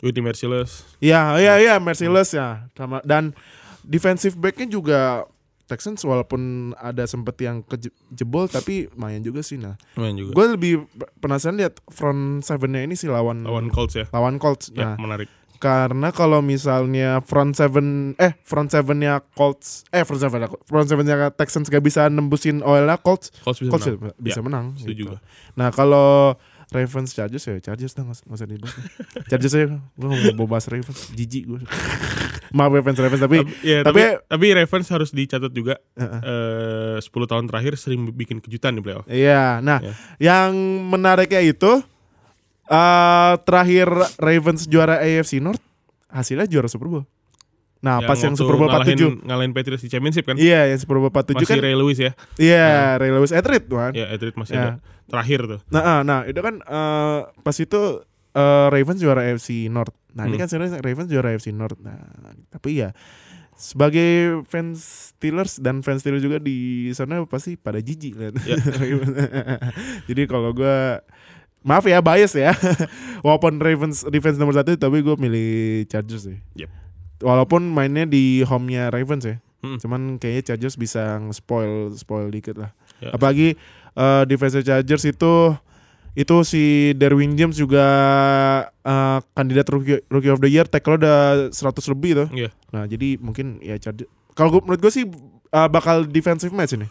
Whitney 0.00 0.20
Merciless. 0.22 0.84
ya, 0.98 1.36
ya, 1.36 1.56
ya, 1.58 1.76
Merciless 1.76 2.32
ya, 2.32 2.68
sama 2.72 3.00
dan 3.02 3.36
defensive 3.82 4.32
backnya 4.34 4.68
juga 4.70 5.28
Texans 5.72 6.00
walaupun 6.02 6.40
ada 6.76 7.02
sempet 7.02 7.40
yang 7.40 7.64
kejebol 7.64 8.44
tapi 8.46 8.86
lumayan 8.90 9.20
juga 9.20 9.40
sih 9.40 9.56
nah. 9.56 9.80
Main 9.94 10.12
juga. 10.14 10.32
Gue 10.32 10.46
lebih 10.50 10.72
penasaran 11.18 11.56
lihat 11.56 11.80
front 11.86 12.40
seven-nya 12.40 12.82
ini 12.82 12.92
sih 12.92 13.08
lawan 13.08 13.40
Lawan 13.40 13.66
Colts 13.66 13.94
ya. 13.94 14.04
lawan 14.10 14.36
Colts. 14.36 14.68
Ya, 14.70 14.84
Nah, 14.84 14.96
menarik. 14.98 15.32
karena 15.58 16.10
kalau 16.10 16.38
misalnya 16.38 17.18
front 17.20 17.54
seven 17.54 17.86
eh 18.16 18.34
front 18.42 18.66
sevennya 18.68 19.22
Colts 19.32 19.86
eh 19.88 20.02
front 20.02 20.18
seven 20.20 20.42
front 20.62 20.86
sevennya 20.86 21.30
Texans 21.30 21.66
gak 21.66 21.80
bisa 21.80 22.06
nembusin 22.06 22.60
OL 22.60 22.84
Colts 22.98 23.30
Colts 23.38 23.58
bisa 23.58 23.70
Colts 23.70 23.86
menang. 23.88 24.12
bisa 24.18 24.38
Ya, 24.38 24.42
menang 24.42 24.66
setuju 24.74 24.90
gitu. 24.92 25.08
gua. 25.08 25.18
Nah 25.54 25.70
kalau 25.70 26.34
Ravens 26.68 27.12
Chargers 27.12 27.44
ya 27.44 27.60
Chargers 27.62 27.92
dah 27.92 28.02
nggak 28.02 28.10
usah- 28.12 28.24
nggak 28.24 28.38
usah 28.38 28.48
dibahas 28.48 28.74
Chargers 29.28 29.54
aja 29.54 29.66
gue 29.76 30.08
nggak 30.08 30.34
mau 30.34 30.46
bahas 30.46 30.66
Ravens 30.66 31.00
jijik 31.10 31.44
gue 31.46 31.60
maaf 32.52 32.70
ya 32.70 32.80
fans 32.80 32.98
Ravens 32.98 33.20
tapi 33.20 33.36
Tapi, 33.40 33.52
ya, 33.60 33.78
tapi- 33.82 34.04
tapi, 34.04 34.22
tapi 34.28 34.46
Ravens 34.54 34.86
harus 34.88 35.10
dicatat 35.10 35.50
juga 35.50 35.74
Heeh. 35.94 36.20
eh 36.22 36.96
10 36.98 37.08
tahun 37.26 37.44
terakhir 37.46 37.72
sering 37.76 38.08
bikin 38.10 38.38
kejutan 38.38 38.72
di 38.72 38.80
playoff. 38.80 39.04
Iya, 39.06 39.58
nah 39.58 39.80
Ya. 39.80 39.92
yang 40.20 40.52
menariknya 40.86 41.40
itu 41.40 41.80
eh 42.64 43.34
terakhir 43.42 43.88
Ravens 44.16 44.64
juara 44.64 44.98
AFC 44.98 45.38
North 45.38 45.60
hasilnya 46.08 46.46
juara 46.46 46.68
Super 46.68 46.88
Bowl. 46.88 47.04
Nah, 47.82 47.98
pas 47.98 48.14
yang 48.14 48.38
Super 48.38 48.54
Bowl 48.54 48.70
ngalahin, 48.70 48.94
47 48.94 49.26
ngalahin 49.26 49.50
Patriots 49.50 49.82
di 49.82 49.90
championship 49.90 50.22
kan. 50.22 50.38
Iya, 50.38 50.70
yang 50.70 50.78
Super 50.78 51.02
Bowl 51.02 51.10
47 51.10 51.34
Masih 51.34 51.50
kan. 51.50 51.56
Ray 51.58 51.74
Lewis 51.74 51.98
ya. 51.98 52.12
Iya, 52.38 52.94
Ray 52.94 53.10
Lewis 53.10 53.34
Etheridge 53.34 53.66
kan. 53.66 53.90
Ya, 53.90 54.06
Patriots 54.06 54.38
masih 54.38 54.54
Ya. 54.54 54.62
ada. 54.62 54.72
Terakhir 55.10 55.40
tuh. 55.50 55.60
Nah, 55.66 55.82
ah, 55.82 56.00
nah 56.06 56.22
itu 56.22 56.38
kan 56.38 56.62
eh, 56.62 57.18
pas 57.42 57.56
itu 57.58 57.80
eh, 58.32 58.66
Ravens 58.68 58.98
juara 58.98 59.22
AFC 59.24 59.68
North. 59.68 59.92
Nah, 60.12 60.28
ini 60.28 60.36
Hmm. 60.36 60.44
kan 60.44 60.48
sebenarnya 60.48 60.80
Ravens 60.80 61.08
juara 61.08 61.32
AFC 61.32 61.50
North. 61.50 61.80
Nah, 61.80 61.96
tapi 62.48 62.80
ya 62.80 62.92
sebagai 63.52 64.42
fans 64.48 65.12
Steelers 65.14 65.60
dan 65.60 65.80
fans 65.80 66.02
Steelers 66.02 66.20
juga 66.20 66.36
di 66.36 66.90
sana 66.92 67.22
pasti 67.24 67.54
pada 67.54 67.78
jijik 67.78 68.16
lihat. 68.16 68.34
Ya. 68.42 68.56
Jadi 70.08 70.22
kalau 70.26 70.50
gua 70.52 71.00
maaf 71.62 71.86
ya 71.86 72.02
bias 72.02 72.34
ya. 72.34 72.52
Walaupun 73.26 73.62
Ravens 73.62 74.02
defense 74.10 74.36
nomor 74.36 74.56
satu 74.56 74.74
tapi 74.74 75.00
gue 75.00 75.14
milih 75.14 75.50
Chargers 75.86 76.26
sih. 76.26 76.38
Yep. 76.58 76.70
Walaupun 77.22 77.70
mainnya 77.70 78.02
di 78.02 78.42
home-nya 78.42 78.90
Ravens 78.90 79.22
ya. 79.22 79.36
Hmm. 79.62 79.78
Cuman 79.78 80.18
kayaknya 80.18 80.42
Chargers 80.54 80.74
bisa 80.74 81.22
spoil 81.30 81.94
spoil 81.94 82.34
dikit 82.34 82.58
lah. 82.58 82.74
Ya. 82.98 83.14
Apalagi 83.14 83.54
eh 83.92 84.22
defense 84.26 84.58
Chargers 84.58 85.06
itu 85.06 85.54
Itu 86.12 86.44
si 86.44 86.92
Derwin 86.92 87.32
James 87.34 87.56
juga 87.56 87.84
eh, 88.68 89.18
kandidat 89.32 89.66
rookie, 89.68 90.04
rookie 90.06 90.28
of 90.28 90.38
the 90.38 90.48
year, 90.48 90.68
tackle 90.68 91.00
udah 91.00 91.48
100 91.48 91.56
lebih 91.88 92.10
tuh. 92.14 92.28
Iya. 92.30 92.50
Nah, 92.68 92.84
jadi 92.84 93.16
mungkin 93.16 93.60
ya 93.60 93.80
kalau 94.32 94.60
menurut 94.60 94.80
gue 94.80 94.92
sih 94.92 95.04
eh, 95.48 95.68
bakal 95.68 96.04
defensive 96.04 96.52
match 96.52 96.76
ini. 96.76 96.84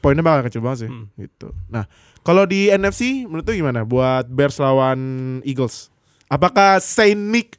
Poinnya 0.00 0.20
bakal 0.20 0.46
kecil 0.46 0.60
banget 0.60 0.86
sih 0.86 0.90
Hmm. 0.92 1.08
gitu. 1.16 1.48
Nah, 1.66 1.88
kalau 2.20 2.44
di 2.44 2.68
NFC 2.68 3.24
menurut 3.24 3.44
lu 3.44 3.56
gimana 3.56 3.82
buat 3.82 4.28
Bears 4.28 4.60
lawan 4.60 5.00
Eagles? 5.42 5.88
Apakah 6.26 6.82
Saint 6.82 7.30
Nick 7.30 7.54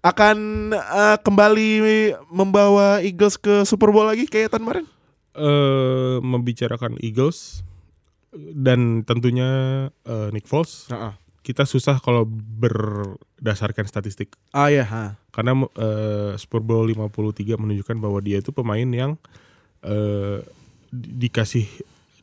akan 0.00 0.36
eh, 0.72 1.16
kembali 1.20 1.70
membawa 2.28 3.00
Eagles 3.00 3.34
ke 3.36 3.64
Super 3.64 3.88
Bowl 3.88 4.04
lagi 4.04 4.24
kayak 4.24 4.52
tahun 4.52 4.64
kemarin? 4.64 4.86
eh 5.34 6.16
membicarakan 6.22 6.94
Eagles 7.02 7.66
dan 8.36 9.02
tentunya 9.02 9.48
eh, 10.02 10.28
Nick 10.30 10.44
Foles, 10.44 10.90
kita 11.40 11.64
susah 11.64 11.98
kalau 11.98 12.24
berdasarkan 12.24 13.84
statistik. 13.84 14.34
Ah 14.50 14.68
ya, 14.68 14.84
ha. 14.84 15.04
Karena 15.30 15.52
eh, 15.70 16.32
Super 16.36 16.58
Bowl 16.58 16.88
53 16.88 17.56
menunjukkan 17.56 17.96
bahwa 17.98 18.18
dia 18.18 18.40
itu 18.40 18.50
pemain 18.50 18.86
yang 18.86 19.14
di- 20.88 21.28
dikasih 21.28 21.66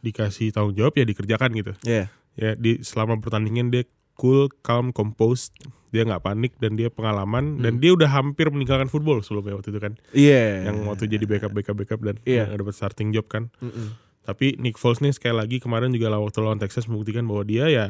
dikasih 0.02 0.50
tanggung 0.50 0.74
jawab 0.74 0.98
ya 0.98 1.06
dikerjakan 1.06 1.50
gitu. 1.54 1.72
Iya. 1.86 2.10
Ya 2.34 2.58
di 2.58 2.82
selama 2.82 3.20
pertandingan 3.22 3.70
dia 3.70 3.84
cool, 4.18 4.50
calm, 4.66 4.90
composed, 4.90 5.54
dia 5.94 6.02
nggak 6.02 6.24
panik 6.24 6.54
dan 6.58 6.74
dia 6.74 6.90
pengalaman 6.90 7.60
dan 7.60 7.78
dia 7.78 7.94
udah 7.94 8.10
hampir 8.10 8.50
meninggalkan 8.50 8.90
football 8.90 9.22
sebelumnya 9.22 9.60
waktu 9.60 9.70
itu 9.70 9.80
kan. 9.80 9.94
Iya. 10.16 10.72
Yang 10.72 10.78
waktu 10.90 11.04
jadi 11.06 11.26
backup 11.30 11.52
backup 11.54 11.76
backup 11.78 12.00
dan 12.02 12.16
nggak 12.50 12.58
dapat 12.66 12.74
starting 12.74 13.14
job 13.14 13.30
kan. 13.30 13.54
Mm-mm. 13.62 13.94
Tapi 14.22 14.58
Nick 14.62 14.78
Foles 14.78 15.02
nih 15.02 15.14
sekali 15.14 15.34
lagi 15.34 15.58
kemarin 15.58 15.90
juga 15.90 16.14
waktu 16.14 16.40
lawan 16.46 16.62
Texas 16.62 16.86
membuktikan 16.86 17.26
bahwa 17.26 17.42
dia 17.42 17.66
ya 17.68 17.86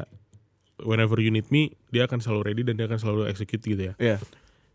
whenever 0.81 1.19
you 1.19 1.29
need 1.29 1.47
me 1.51 1.75
dia 1.91 2.07
akan 2.07 2.23
selalu 2.23 2.41
ready 2.51 2.61
dan 2.63 2.79
dia 2.79 2.87
akan 2.87 2.99
selalu 2.99 3.21
execute 3.27 3.61
gitu 3.63 3.91
ya. 3.91 3.93
Iya. 3.99 4.17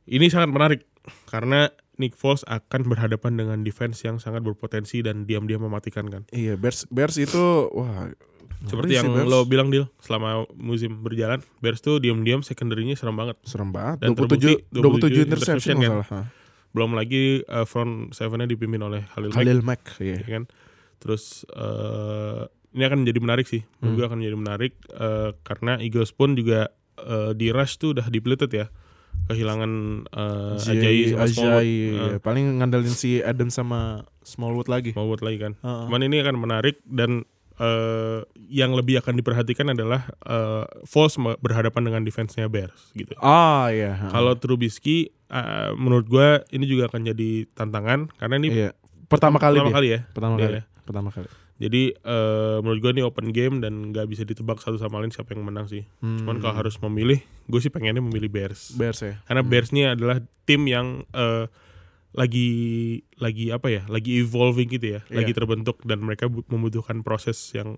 Ini 0.07 0.27
sangat 0.31 0.53
menarik 0.53 0.81
karena 1.27 1.73
Nick 1.97 2.15
Foles 2.15 2.45
akan 2.45 2.93
berhadapan 2.93 3.41
dengan 3.41 3.59
defense 3.65 4.05
yang 4.05 4.21
sangat 4.21 4.45
berpotensi 4.45 5.01
dan 5.01 5.25
diam-diam 5.25 5.65
mematikan 5.65 6.07
kan. 6.13 6.29
Iya, 6.31 6.61
Bears 6.61 6.85
Bears 6.93 7.17
itu 7.17 7.73
wah 7.73 8.13
Seperti 8.67 8.97
yang 8.97 9.13
Bears. 9.13 9.29
lo 9.29 9.45
bilang 9.45 9.69
Dil 9.69 9.85
selama 10.01 10.49
musim 10.57 11.05
berjalan, 11.05 11.45
Bears 11.61 11.85
tuh 11.85 12.01
diam-diam 12.01 12.41
secondary-nya 12.41 12.97
serem 12.97 13.17
banget. 13.17 13.37
serem 13.45 13.73
banget. 13.73 14.07
Dan 14.07 14.17
27 14.17 14.73
27 14.73 14.81
terbukti 14.81 15.07
27 15.13 15.29
interception 15.29 15.77
interception 15.77 15.77
kan. 15.81 16.25
Belum 16.73 16.91
lagi 16.93 17.41
uh, 17.49 17.65
front 17.65 18.13
seven-nya 18.13 18.49
dipimpin 18.49 18.81
oleh 18.85 19.05
Khalil, 19.13 19.33
Mack, 19.33 19.37
Khalil 19.41 19.61
Mack, 19.65 19.83
iya. 20.01 20.21
ya 20.21 20.29
kan. 20.41 20.45
Terus 20.99 21.45
eh, 21.51 22.43
ini 22.73 22.83
akan 22.85 22.99
menjadi 23.03 23.21
menarik 23.21 23.47
sih. 23.47 23.63
Hmm. 23.81 23.95
gue 23.95 24.05
akan 24.05 24.19
menjadi 24.21 24.37
menarik 24.37 24.73
eh, 24.91 25.31
karena 25.43 25.79
Eagles 25.79 26.13
pun 26.13 26.35
juga 26.35 26.69
eh, 26.97 27.33
di 27.33 27.49
rush 27.51 27.77
tuh 27.77 27.97
udah 27.97 28.07
depleted 28.07 28.53
ya. 28.53 28.67
Kehilangan 29.27 29.73
uh, 30.13 30.61
Ajayi 30.61 31.11
sama 31.11 31.27
Smallwood. 31.27 31.59
Ajay, 31.59 31.67
Eh, 31.67 31.99
iya. 31.99 32.19
paling 32.21 32.61
ngandelin 32.61 32.95
si 32.95 33.19
Adam 33.19 33.49
sama 33.49 34.05
Smallwood 34.23 34.69
lagi. 34.69 34.93
Smallwood 34.95 35.19
lagi 35.19 35.41
kan. 35.41 35.53
Heeh. 35.59 35.83
Cuman 35.89 36.03
ini 36.05 36.21
akan 36.23 36.37
menarik 36.37 36.79
dan 36.87 37.25
eh, 37.57 38.21
yang 38.47 38.77
lebih 38.77 39.01
akan 39.01 39.19
diperhatikan 39.19 39.73
adalah 39.73 40.07
eh, 40.23 40.65
Foles 40.85 41.17
berhadapan 41.41 41.83
dengan 41.83 42.03
defense-nya 42.05 42.47
Bears 42.47 42.93
gitu. 42.93 43.17
Ah 43.19 43.73
iya. 43.73 43.99
Kalau 44.13 44.37
Trubisky 44.39 45.11
eh, 45.27 45.71
menurut 45.75 46.07
gua 46.07 46.45
ini 46.53 46.69
juga 46.69 46.87
akan 46.87 47.09
jadi 47.09 47.51
tantangan 47.51 48.13
karena 48.21 48.35
ini 48.39 48.49
iya. 48.53 48.71
pertama 49.09 49.41
kali 49.41 49.59
pertama 49.59 49.73
dia. 49.73 49.75
kali 49.75 49.89
ya. 49.91 50.01
Pertama 50.13 50.35
Dia 50.37 50.45
kali. 50.47 50.57
ya. 50.61 50.65
Pertama 50.87 51.11
kali. 51.11 51.27
Jadi 51.57 51.83
eh, 51.91 52.57
menurut 52.61 52.79
gua 52.79 52.93
ini 52.93 53.03
open 53.03 53.29
game 53.29 53.59
dan 53.59 53.91
nggak 53.91 54.07
bisa 54.07 54.23
ditebak 54.23 54.57
satu 54.57 54.77
sama 54.77 54.99
lain 54.99 55.11
siapa 55.11 55.33
yang 55.33 55.43
menang 55.43 55.67
sih. 55.67 55.83
Cuman 55.99 56.39
kalau 56.39 56.55
harus 56.55 56.79
memilih, 56.79 57.19
gue 57.45 57.59
sih 57.59 57.69
pengennya 57.69 57.99
memilih 57.99 58.29
Bears. 58.29 58.71
Hmm. 58.71 58.79
Bears 58.79 59.01
ya. 59.01 59.15
Karena 59.25 59.43
Bears 59.43 59.69
ini 59.71 59.83
adalah 59.85 60.17
tim 60.45 60.63
yang 60.65 61.03
eh, 61.11 61.51
lagi 62.13 62.49
lagi 63.17 63.51
apa 63.51 63.69
ya? 63.69 63.83
Lagi 63.87 64.21
evolving 64.21 64.69
gitu 64.71 64.87
ya, 64.89 65.01
Iya. 65.05 65.17
lagi 65.19 65.33
terbentuk 65.33 65.83
dan 65.83 66.01
mereka 66.01 66.27
bu- 66.27 66.47
membutuhkan 66.47 67.01
proses 67.01 67.37
yang 67.51 67.77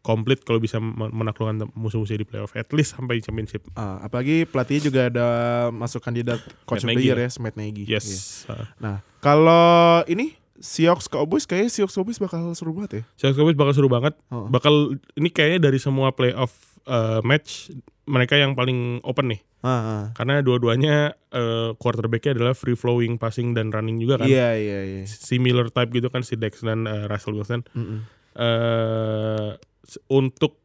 komplit 0.00 0.40
kalau 0.40 0.60
bisa 0.60 0.76
men- 0.76 1.08
menaklukkan 1.10 1.64
musuh-musuh 1.72 2.14
di 2.14 2.22
playoff 2.22 2.52
at 2.54 2.68
least 2.70 2.92
sampai 2.92 3.18
championship. 3.18 3.64
Ah, 3.72 4.00
apalagi 4.00 4.44
pelatihnya 4.44 4.82
juga 4.84 5.00
ada 5.08 5.26
masuk 5.70 6.00
kandidat 6.00 6.40
coach 6.62 6.80
of 6.80 6.92
the 6.92 7.00
year 7.02 7.16
lah. 7.18 7.24
ya, 7.26 7.40
Matt 7.40 7.56
Nagy. 7.56 7.84
Yes. 7.84 8.04
Iya. 8.44 8.52
Uh, 8.52 8.64
Nah, 8.78 8.96
kalau 9.18 9.64
ini 10.06 10.36
Seahawks 10.64 11.12
Cowboys 11.12 11.44
kayaknya 11.44 11.68
Seahawks 11.68 11.92
Cowboys 11.92 12.16
bakal 12.16 12.56
seru 12.56 12.72
banget 12.72 12.90
ya. 12.96 13.02
Seahawks 13.20 13.36
Cowboys 13.36 13.58
bakal 13.60 13.72
seru 13.76 13.92
banget. 13.92 14.16
Oh. 14.32 14.48
Bakal 14.48 14.96
ini 15.14 15.28
kayaknya 15.28 15.68
dari 15.68 15.76
semua 15.76 16.16
playoff 16.16 16.80
uh, 16.88 17.20
match 17.20 17.68
mereka 18.08 18.40
yang 18.40 18.56
paling 18.56 19.04
open 19.04 19.36
nih. 19.36 19.40
Ah, 19.60 19.68
ah. 19.68 20.02
Karena 20.12 20.40
dua-duanya 20.40 21.16
uh, 21.32 21.76
quarterbacknya 21.76 22.36
adalah 22.36 22.56
free 22.56 22.76
flowing 22.76 23.16
passing 23.16 23.52
dan 23.52 23.68
running 23.68 24.00
juga 24.00 24.20
kan. 24.20 24.28
Iya, 24.28 24.56
iya, 24.56 24.78
iya. 24.84 25.02
Similar 25.04 25.68
type 25.68 25.92
gitu 25.92 26.08
kan 26.08 26.24
si 26.24 26.36
Dex 26.36 26.64
dan 26.64 26.88
uh, 26.88 27.08
Russell 27.08 27.36
Wilson. 27.36 27.60
Mm-mm. 27.76 28.00
eh 28.34 29.50
s- 29.84 30.00
untuk 30.08 30.58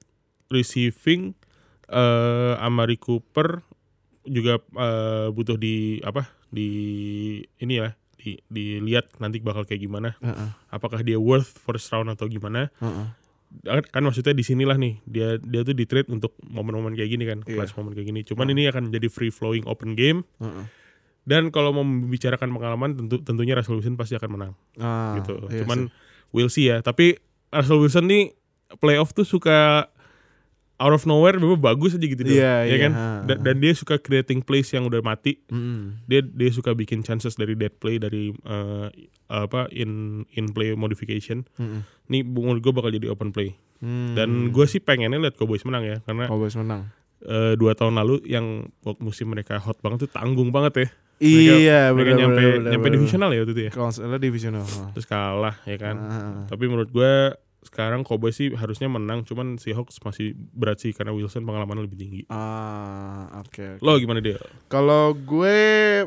receiving 0.49 1.35
eh 1.85 2.53
Amari 2.59 2.97
Cooper 2.97 3.61
juga 4.25 4.61
eh, 4.61 5.27
butuh 5.31 5.57
di 5.57 5.97
apa 6.01 6.29
di 6.49 6.69
ini 7.57 7.73
ya 7.81 7.89
di 8.19 8.35
dilihat 8.45 9.15
nanti 9.17 9.39
bakal 9.39 9.63
kayak 9.63 9.79
gimana 9.79 10.19
Ah, 10.19 10.35
ah. 10.37 10.49
apakah 10.69 10.99
dia 10.99 11.15
worth 11.15 11.47
first 11.57 11.87
round 11.89 12.07
atau 12.07 12.27
gimana 12.27 12.67
Ah, 12.77 13.07
ah. 13.65 13.81
kan, 13.81 14.01
maksudnya 14.01 14.31
di 14.31 14.43
sinilah 14.43 14.75
nih 14.75 14.99
dia 15.03 15.27
dia 15.37 15.61
tuh 15.61 15.71
di 15.71 15.83
trade 15.83 16.05
untuk 16.07 16.35
momen-momen 16.43 16.93
kayak 16.93 17.09
gini 17.09 17.23
kan 17.23 17.39
clutch 17.41 17.73
momen 17.73 17.91
kayak 17.91 18.07
gini 18.07 18.21
cuman 18.21 18.45
ini 18.47 18.67
akan 18.67 18.89
jadi 18.89 19.07
free 19.07 19.29
flowing 19.29 19.63
open 19.65 19.93
game 19.93 20.21
Ah, 20.37 20.61
ah. 20.61 20.65
dan 21.23 21.47
kalau 21.47 21.71
mau 21.71 21.81
membicarakan 21.81 22.49
pengalaman 22.49 22.89
tentu 22.93 23.17
tentunya 23.19 23.53
Russell 23.53 23.77
Wilson 23.77 23.95
pasti 23.95 24.13
akan 24.13 24.29
menang 24.31 24.53
Ah, 24.75 25.17
gitu. 25.17 25.39
iya 25.47 25.61
Cuman 25.61 25.87
sih. 25.87 26.29
we'll 26.29 26.47
see 26.47 26.67
ya. 26.67 26.79
Tapi 26.79 27.17
Russell 27.49 27.79
Wilson 27.79 28.05
nih 28.05 28.23
playoff 28.77 29.11
tuh 29.11 29.23
suka 29.23 29.89
out 30.79 30.95
of 30.95 31.03
nowhere 31.03 31.35
memang 31.35 31.59
bagus 31.59 31.93
aja 31.93 32.07
gitu 32.07 32.23
Iya, 32.23 32.63
ya 32.63 32.71
iya, 32.71 32.77
kan? 32.87 32.91
Dan, 33.27 33.37
dan 33.43 33.55
dia 33.59 33.75
suka 33.75 33.99
creating 33.99 34.41
plays 34.41 34.71
yang 34.71 34.87
udah 34.87 35.03
mati. 35.03 35.43
Mm-mm. 35.51 36.07
Dia 36.07 36.23
dia 36.23 36.49
suka 36.55 36.71
bikin 36.71 37.03
chances 37.03 37.35
dari 37.35 37.53
dead 37.53 37.75
play 37.77 37.99
dari 37.99 38.31
eh, 38.31 38.87
apa 39.27 39.67
in 39.75 40.23
in 40.33 40.55
play 40.55 40.73
modification. 40.73 41.43
Mm-mm. 41.59 41.83
Nih 42.07 42.23
menurut 42.23 42.63
gue 42.63 42.73
bakal 42.73 42.89
jadi 42.95 43.11
open 43.11 43.35
play. 43.35 43.59
Hmm. 43.79 44.11
Dan 44.15 44.51
gue 44.51 44.65
sih 44.67 44.83
pengennya 44.83 45.19
lihat 45.19 45.39
Cowboys 45.39 45.63
menang 45.63 45.87
ya 45.87 45.97
karena 46.03 46.27
Cowboys 46.27 46.55
menang. 46.59 46.91
eh, 47.23 47.55
dua 47.55 47.75
tahun 47.75 47.95
lalu 47.99 48.23
yang 48.27 48.67
waktu 48.83 48.99
musim 49.03 49.31
mereka 49.31 49.59
hot 49.59 49.79
banget 49.83 50.07
tuh 50.07 50.11
tanggung 50.11 50.51
banget 50.51 50.73
ya. 50.75 50.87
iya, 51.19 51.79
mereka 51.91 52.15
benar 52.15 52.19
nyampe 52.23 52.43
benar, 52.63 52.71
nyampe 52.71 52.87
divisional 52.95 53.29
ya 53.35 53.43
waktu 53.43 53.53
itu 53.55 53.63
ya. 53.67 53.71
Kalau 53.75 53.91
divisional. 54.19 54.63
Terus 54.95 55.07
kalah 55.07 55.55
ya 55.67 55.75
kan. 55.75 55.95
Ah. 55.99 56.43
Tapi 56.47 56.63
menurut 56.71 56.87
gue 56.91 57.11
sekarang 57.59 58.07
Cowboys 58.07 58.39
sih 58.39 58.55
harusnya 58.55 58.87
menang, 58.87 59.27
cuman 59.27 59.59
Seahawks 59.59 59.99
masih 59.99 60.31
berat 60.55 60.79
sih 60.79 60.95
karena 60.95 61.11
Wilson 61.11 61.43
pengalamannya 61.43 61.85
lebih 61.85 61.99
tinggi. 61.99 62.21
Ah, 62.31 63.27
oke. 63.43 63.79
oke. 63.79 63.83
Lo 63.83 63.99
gimana 63.99 64.23
dia? 64.23 64.39
Kalau 64.71 65.11
gue 65.11 65.59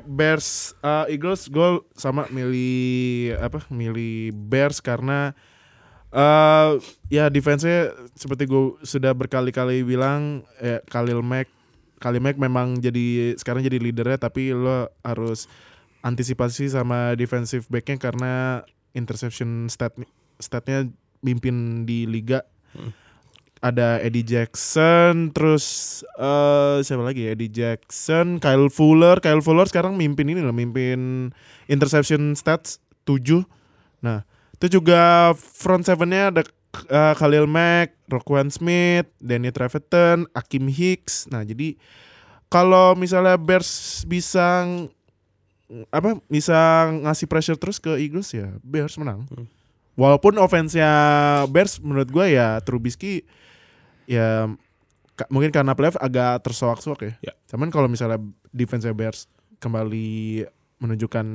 Bears 0.08 0.72
uh, 0.80 1.04
Eagles 1.12 1.52
gue 1.52 1.84
sama 1.92 2.24
milih 2.32 3.36
apa? 3.36 3.68
Milih 3.68 4.32
Bears 4.32 4.80
karena 4.80 5.36
uh, 6.12 6.80
ya 7.08 7.28
defense-nya 7.32 7.92
seperti 8.16 8.46
gue 8.46 8.80
sudah 8.84 9.12
berkali-kali 9.16 9.82
bilang 9.82 10.44
ya 10.60 10.80
Khalil 10.86 11.24
Mack 11.24 11.48
Khalil 11.98 12.22
Mack 12.22 12.36
memang 12.40 12.78
jadi 12.78 13.34
sekarang 13.38 13.64
jadi 13.64 13.80
leadernya 13.80 14.20
tapi 14.20 14.52
lo 14.52 14.92
harus 15.02 15.48
antisipasi 16.02 16.66
sama 16.70 17.14
defensive 17.14 17.66
backnya 17.70 17.96
karena 17.98 18.32
interception 18.92 19.70
stat 19.70 19.94
statnya 20.42 20.90
mimpin 21.22 21.54
di 21.82 22.04
liga 22.04 22.42
Hmm. 22.72 22.88
ada 23.60 24.00
Eddie 24.00 24.24
Jackson 24.24 25.28
terus 25.30 25.64
eh 26.16 26.80
siapa 26.80 27.04
lagi 27.04 27.28
ya? 27.28 27.36
Eddie 27.36 27.52
Jackson 27.52 28.40
Kyle 28.40 28.66
Fuller 28.66 29.20
Kyle 29.20 29.38
Fuller 29.38 29.68
sekarang 29.68 29.94
mimpin 29.94 30.26
ini 30.26 30.40
loh 30.40 30.50
mimpin 30.50 31.30
interception 31.66 32.32
stats 32.32 32.80
7 33.04 33.44
nah 34.00 34.24
itu 34.56 34.80
juga 34.80 35.30
front 35.36 35.84
seven-nya 35.84 36.32
ada 36.32 36.42
eh, 36.88 37.14
Khalil 37.14 37.44
Mack 37.44 37.92
Roquan 38.08 38.48
Smith 38.48 39.06
Danny 39.20 39.52
Trevathan 39.52 40.24
Akim 40.32 40.66
Hicks 40.66 41.28
nah 41.28 41.44
jadi 41.44 41.76
kalau 42.48 42.96
misalnya 42.96 43.36
Bears 43.36 44.02
bisa 44.02 44.64
apa 45.88 46.20
bisa 46.26 46.56
ngasih 47.00 47.24
pressure 47.24 47.56
terus 47.56 47.76
ke 47.76 47.96
Eagles 47.96 48.32
ya 48.32 48.48
Bears 48.60 48.96
menang 48.96 49.28
Hmm. 49.28 49.44
Walaupun 50.02 50.34
offense-nya 50.36 50.90
Bears 51.46 51.78
menurut 51.78 52.10
gue 52.10 52.34
ya 52.34 52.58
Trubisky 52.58 53.22
ya 54.04 54.50
ka- 55.14 55.30
mungkin 55.30 55.54
karena 55.54 55.78
playoff 55.78 55.94
agak 55.96 56.42
tersoak-soak 56.42 57.00
ya. 57.00 57.12
Ya. 57.22 57.32
Cuman 57.46 57.70
kalau 57.70 57.86
misalnya 57.86 58.18
defense 58.50 58.82
Bears 58.90 59.30
kembali 59.62 60.42
menunjukkan 60.82 61.26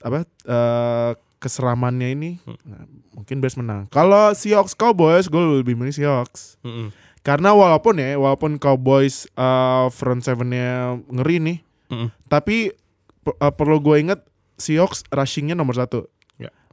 apa 0.00 0.24
eh, 0.24 1.12
keseramannya 1.36 2.08
ini, 2.12 2.30
Hmm. 2.40 2.56
nah, 2.64 2.84
mungkin 3.14 3.40
Bears 3.40 3.56
menang. 3.56 3.88
Kalau 3.88 4.32
Seahawks 4.32 4.72
Cowboys, 4.72 5.24
gue 5.24 5.40
lebih 5.60 5.72
milih 5.72 5.92
Seahawks. 5.92 6.60
Mm-mm. 6.60 6.92
Karena 7.20 7.52
walaupun 7.52 7.96
ya, 7.96 8.16
walaupun 8.16 8.56
Cowboys 8.56 9.28
uh, 9.36 9.88
front 9.88 10.20
seven-nya 10.20 10.96
ngeri 11.08 11.36
nih, 11.40 11.58
Mm-mm. 11.88 12.08
tapi 12.28 12.72
pe- 13.20 13.36
uh, 13.36 13.52
perlu 13.52 13.80
gue 13.80 13.96
inget 13.98 14.20
Seahawks 14.56 15.04
rushingnya 15.08 15.52
nomor 15.52 15.76
satu. 15.76 16.08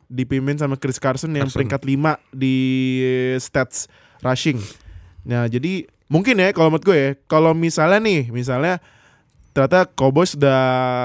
Dipimpin 0.08 0.56
sama 0.56 0.80
Chris 0.80 0.98
Carson 0.98 1.36
yang 1.36 1.52
Carson. 1.52 1.60
peringkat 1.60 1.82
5 1.84 2.16
di 2.32 2.56
stats 3.38 3.92
rushing. 4.24 4.60
Nah, 5.28 5.46
jadi 5.52 5.88
mungkin 6.08 6.40
ya 6.40 6.56
kalau 6.56 6.72
menurut 6.72 6.88
gue 6.88 6.98
ya, 6.98 7.10
kalau 7.28 7.52
misalnya 7.52 8.00
nih, 8.00 8.32
misalnya 8.32 8.80
ternyata 9.52 9.90
Cowboys 9.92 10.38
udah 10.40 10.60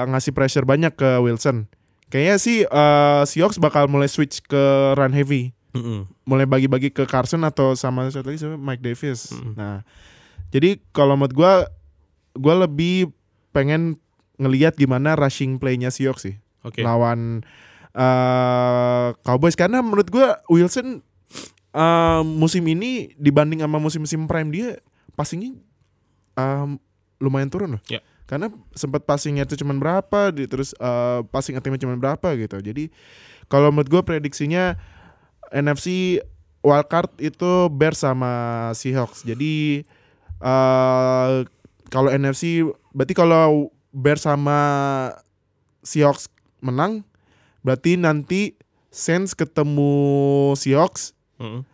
ngasih 0.07 0.31
pressure 0.31 0.63
banyak 0.63 0.95
ke 0.95 1.19
Wilson. 1.19 1.67
Kayaknya 2.07 2.35
sih 2.37 2.57
uh, 2.69 3.25
Seahawks 3.25 3.57
bakal 3.57 3.89
mulai 3.89 4.05
switch 4.05 4.45
ke 4.45 4.93
run 4.93 5.11
heavy 5.11 5.49
Mm-mm. 5.73 6.05
mulai 6.29 6.45
bagi-bagi 6.45 6.93
ke 6.93 7.09
Carson 7.09 7.41
atau 7.41 7.73
sama 7.73 8.05
satu 8.13 8.29
lagi 8.29 8.45
sama 8.45 8.61
Mike 8.61 8.85
Davis. 8.85 9.33
Mm. 9.33 9.57
Nah, 9.57 9.81
jadi 10.53 10.77
kalau 10.93 11.17
menurut 11.17 11.33
gue, 11.33 11.53
gue 12.37 12.55
lebih 12.61 12.95
pengen 13.49 13.97
ngelihat 14.37 14.77
gimana 14.77 15.17
rushing 15.17 15.57
playnya 15.57 15.89
Seahawks 15.89 16.29
sih 16.29 16.35
Oke. 16.61 16.85
lawan 16.85 17.41
eh, 17.93 19.07
Cowboys 19.21 19.55
karena 19.55 19.79
menurut 19.79 20.09
gue 20.09 20.27
Wilson 20.49 20.99
eh, 21.73 22.21
musim 22.25 22.63
ini 22.65 23.13
dibanding 23.15 23.61
sama 23.61 23.77
musim-musim 23.77 24.25
prime 24.25 24.49
dia 24.49 24.69
passingnya 25.13 25.53
em, 26.33 26.77
lumayan 27.21 27.49
turun 27.49 27.77
loh. 27.77 27.83
Ya. 27.87 28.01
Karena 28.25 28.49
sempat 28.73 29.05
passingnya 29.05 29.45
itu 29.45 29.59
cuman 29.61 29.77
berapa, 29.77 30.33
di- 30.33 30.49
terus 30.49 30.73
eh, 30.75 31.19
passing 31.29 31.53
attempt 31.53 31.77
cuman 31.79 32.01
berapa 32.01 32.33
gitu. 32.35 32.57
Jadi 32.59 32.89
kalau 33.51 33.69
menurut 33.69 33.89
gue 33.91 34.01
prediksinya 34.01 34.73
NFC 35.53 36.17
wildcard 36.65 37.13
itu 37.21 37.69
Bears 37.69 38.01
sama 38.01 38.31
Seahawks. 38.73 39.21
Jadi 39.21 39.83
eh 40.41 41.33
kalau 41.93 42.09
NFC 42.09 42.65
berarti 42.89 43.13
kalau 43.13 43.69
Bears 43.93 44.25
sama 44.25 44.57
Seahawks 45.85 46.31
menang 46.63 47.05
berarti 47.63 47.95
nanti 47.95 48.53
Saints 48.87 49.33
ketemu 49.33 49.89
Seahawks, 50.53 51.17
Mm-mm. 51.35 51.65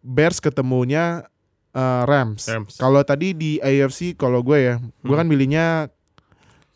Bears 0.00 0.38
ketemunya 0.38 1.24
eh, 1.70 2.02
Rams. 2.04 2.44
Rams. 2.44 2.76
Kalau 2.76 3.00
tadi 3.00 3.32
di 3.32 3.56
AFC 3.56 4.12
kalau 4.12 4.38
gue 4.40 4.58
ya, 4.60 4.74
gue 4.76 5.08
Hmm. 5.08 5.16
kan 5.16 5.26
milihnya 5.26 5.66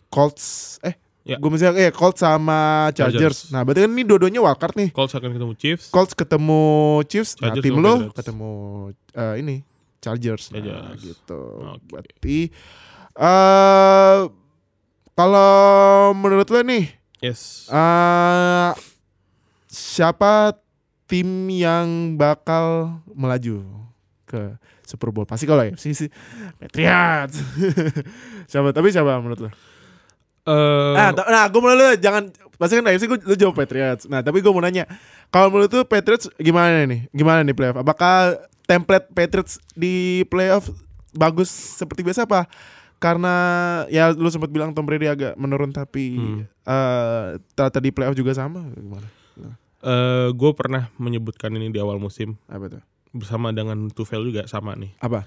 Colts 0.09 0.79
eh 0.81 0.97
Ya. 1.23 1.37
gue 1.37 1.51
misalnya 1.53 1.77
eh 1.79 1.93
Colts 1.93 2.19
sama 2.19 2.89
Chargers. 2.91 3.21
Chargers. 3.37 3.39
Nah, 3.53 3.61
berarti 3.61 3.85
kan 3.85 3.93
ini 3.93 4.01
dua-duanya 4.03 4.41
wildcard 4.41 4.75
nih. 4.75 4.89
Colts 4.91 5.13
akan 5.13 5.31
ketemu 5.31 5.53
Chiefs. 5.55 5.85
Colts 5.93 6.17
ketemu 6.17 6.63
Chiefs, 7.05 7.37
nah 7.37 7.53
tim 7.53 7.77
lo 7.77 8.09
ketemu 8.11 8.51
eh, 9.13 9.35
ini 9.37 9.57
Chargers. 10.01 10.49
Nah, 10.49 10.59
Chargers. 10.59 11.05
gitu. 11.05 11.41
Oke. 11.69 11.85
Berarti 11.85 12.39
eh 13.13 14.19
kalau 15.13 15.61
menurut 16.15 16.49
lo 16.49 16.61
nih 16.65 16.97
Yes. 17.19 17.67
eh 17.67 18.71
siapa 19.69 20.55
tim 21.09 21.27
yang 21.51 22.15
bakal 22.15 22.99
melaju 23.11 23.65
ke 24.25 24.55
Super 24.85 25.11
Bowl? 25.11 25.25
Pasti 25.25 25.45
kalau 25.49 25.65
ya 25.65 25.75
sih 25.77 26.09
Patriots. 26.61 27.41
siapa? 28.51 28.71
Tapi 28.71 28.89
siapa 28.93 29.19
menurut 29.19 29.49
lo? 29.49 29.51
Eh, 30.49 30.95
Nah, 30.97 31.13
nah 31.13 31.45
gue 31.49 31.61
mau 31.61 31.73
lu 31.73 31.93
jangan 32.01 32.33
pasti 32.57 32.81
kan 32.81 32.85
AFC 32.89 33.05
gue 33.05 33.21
lu 33.25 33.37
jawab 33.37 33.57
Patriots. 33.57 34.09
Nah, 34.09 34.25
tapi 34.25 34.41
gue 34.41 34.53
mau 34.53 34.65
nanya, 34.65 34.89
kalau 35.29 35.53
menurut 35.53 35.69
tuh 35.69 35.85
Patriots 35.85 36.29
gimana 36.41 36.89
nih? 36.89 37.09
Gimana 37.13 37.45
nih 37.45 37.53
playoff? 37.57 37.81
Apakah 37.81 38.37
template 38.65 39.09
Patriots 39.13 39.61
di 39.77 40.25
playoff 40.29 40.69
bagus 41.13 41.49
seperti 41.51 42.01
biasa 42.05 42.25
apa? 42.25 42.49
Karena 42.99 43.35
ya 43.87 44.11
lu 44.11 44.27
sempat 44.27 44.51
bilang 44.51 44.71
Tom 44.71 44.83
Brady 44.83 45.07
agak 45.07 45.35
menurun 45.35 45.71
tapi 45.71 46.13
Hmm. 46.13 46.43
eh 46.61 47.25
ternyata 47.53 47.79
di 47.79 47.91
playoff 47.91 48.15
juga 48.15 48.33
sama 48.33 48.67
gimana? 48.73 49.07
eh, 49.79 50.29
gue 50.29 50.51
pernah 50.53 50.91
menyebutkan 50.97 51.55
ini 51.55 51.71
di 51.71 51.79
awal 51.79 51.97
musim 51.97 52.35
Apa 52.45 52.67
tuh? 52.69 52.83
bersama 53.11 53.51
dengan 53.51 53.87
Tufel 53.89 54.21
juga 54.25 54.43
sama 54.45 54.75
nih. 54.75 54.91
Apa? 54.99 55.23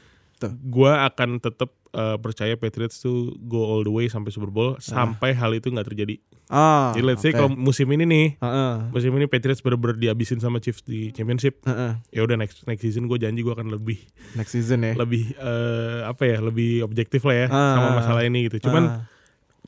Gue 0.50 0.90
akan 0.90 1.38
tetap 1.38 1.70
eh, 1.92 2.18
percaya 2.18 2.56
Patriots 2.56 2.98
tuh 2.98 3.38
go 3.38 3.62
all 3.62 3.82
the 3.82 3.92
way 3.92 4.08
sampai 4.08 4.30
Super 4.30 4.48
Bowl 4.48 4.80
sampai 4.80 5.36
hal 5.36 5.52
itu 5.52 5.68
nggak 5.68 5.86
terjadi. 5.86 6.18
Ah. 6.48 6.92
Jadi 6.92 7.04
let's 7.06 7.22
say 7.22 7.30
oke. 7.30 7.38
kalau 7.38 7.50
musim 7.52 7.88
ini 7.90 8.04
nih, 8.04 8.28
Heeh. 8.38 8.74
musim 8.90 9.12
ini 9.12 9.24
Patriots 9.24 9.60
bener-bener 9.60 9.96
dihabisin 9.98 10.38
sama 10.38 10.58
Chiefs 10.58 10.82
di 10.82 11.12
championship. 11.12 11.62
Heeh. 11.62 12.00
Ya 12.10 12.22
udah 12.22 12.36
next 12.36 12.66
next 12.66 12.82
season 12.82 13.06
gue 13.06 13.16
janji 13.16 13.40
gue 13.40 13.52
akan 13.52 13.70
lebih 13.70 14.02
Next 14.34 14.52
season 14.52 14.82
ya. 14.82 14.96
lebih 14.96 15.32
eh, 15.34 16.00
apa 16.04 16.24
ya 16.26 16.40
lebih 16.40 16.82
objektif 16.82 17.22
lah 17.24 17.36
ya 17.36 17.48
Ah. 17.48 17.76
sama 17.76 17.90
masalah 17.98 18.22
ini 18.24 18.48
gitu. 18.48 18.66
Cuman 18.66 18.84
Ah. 18.84 19.00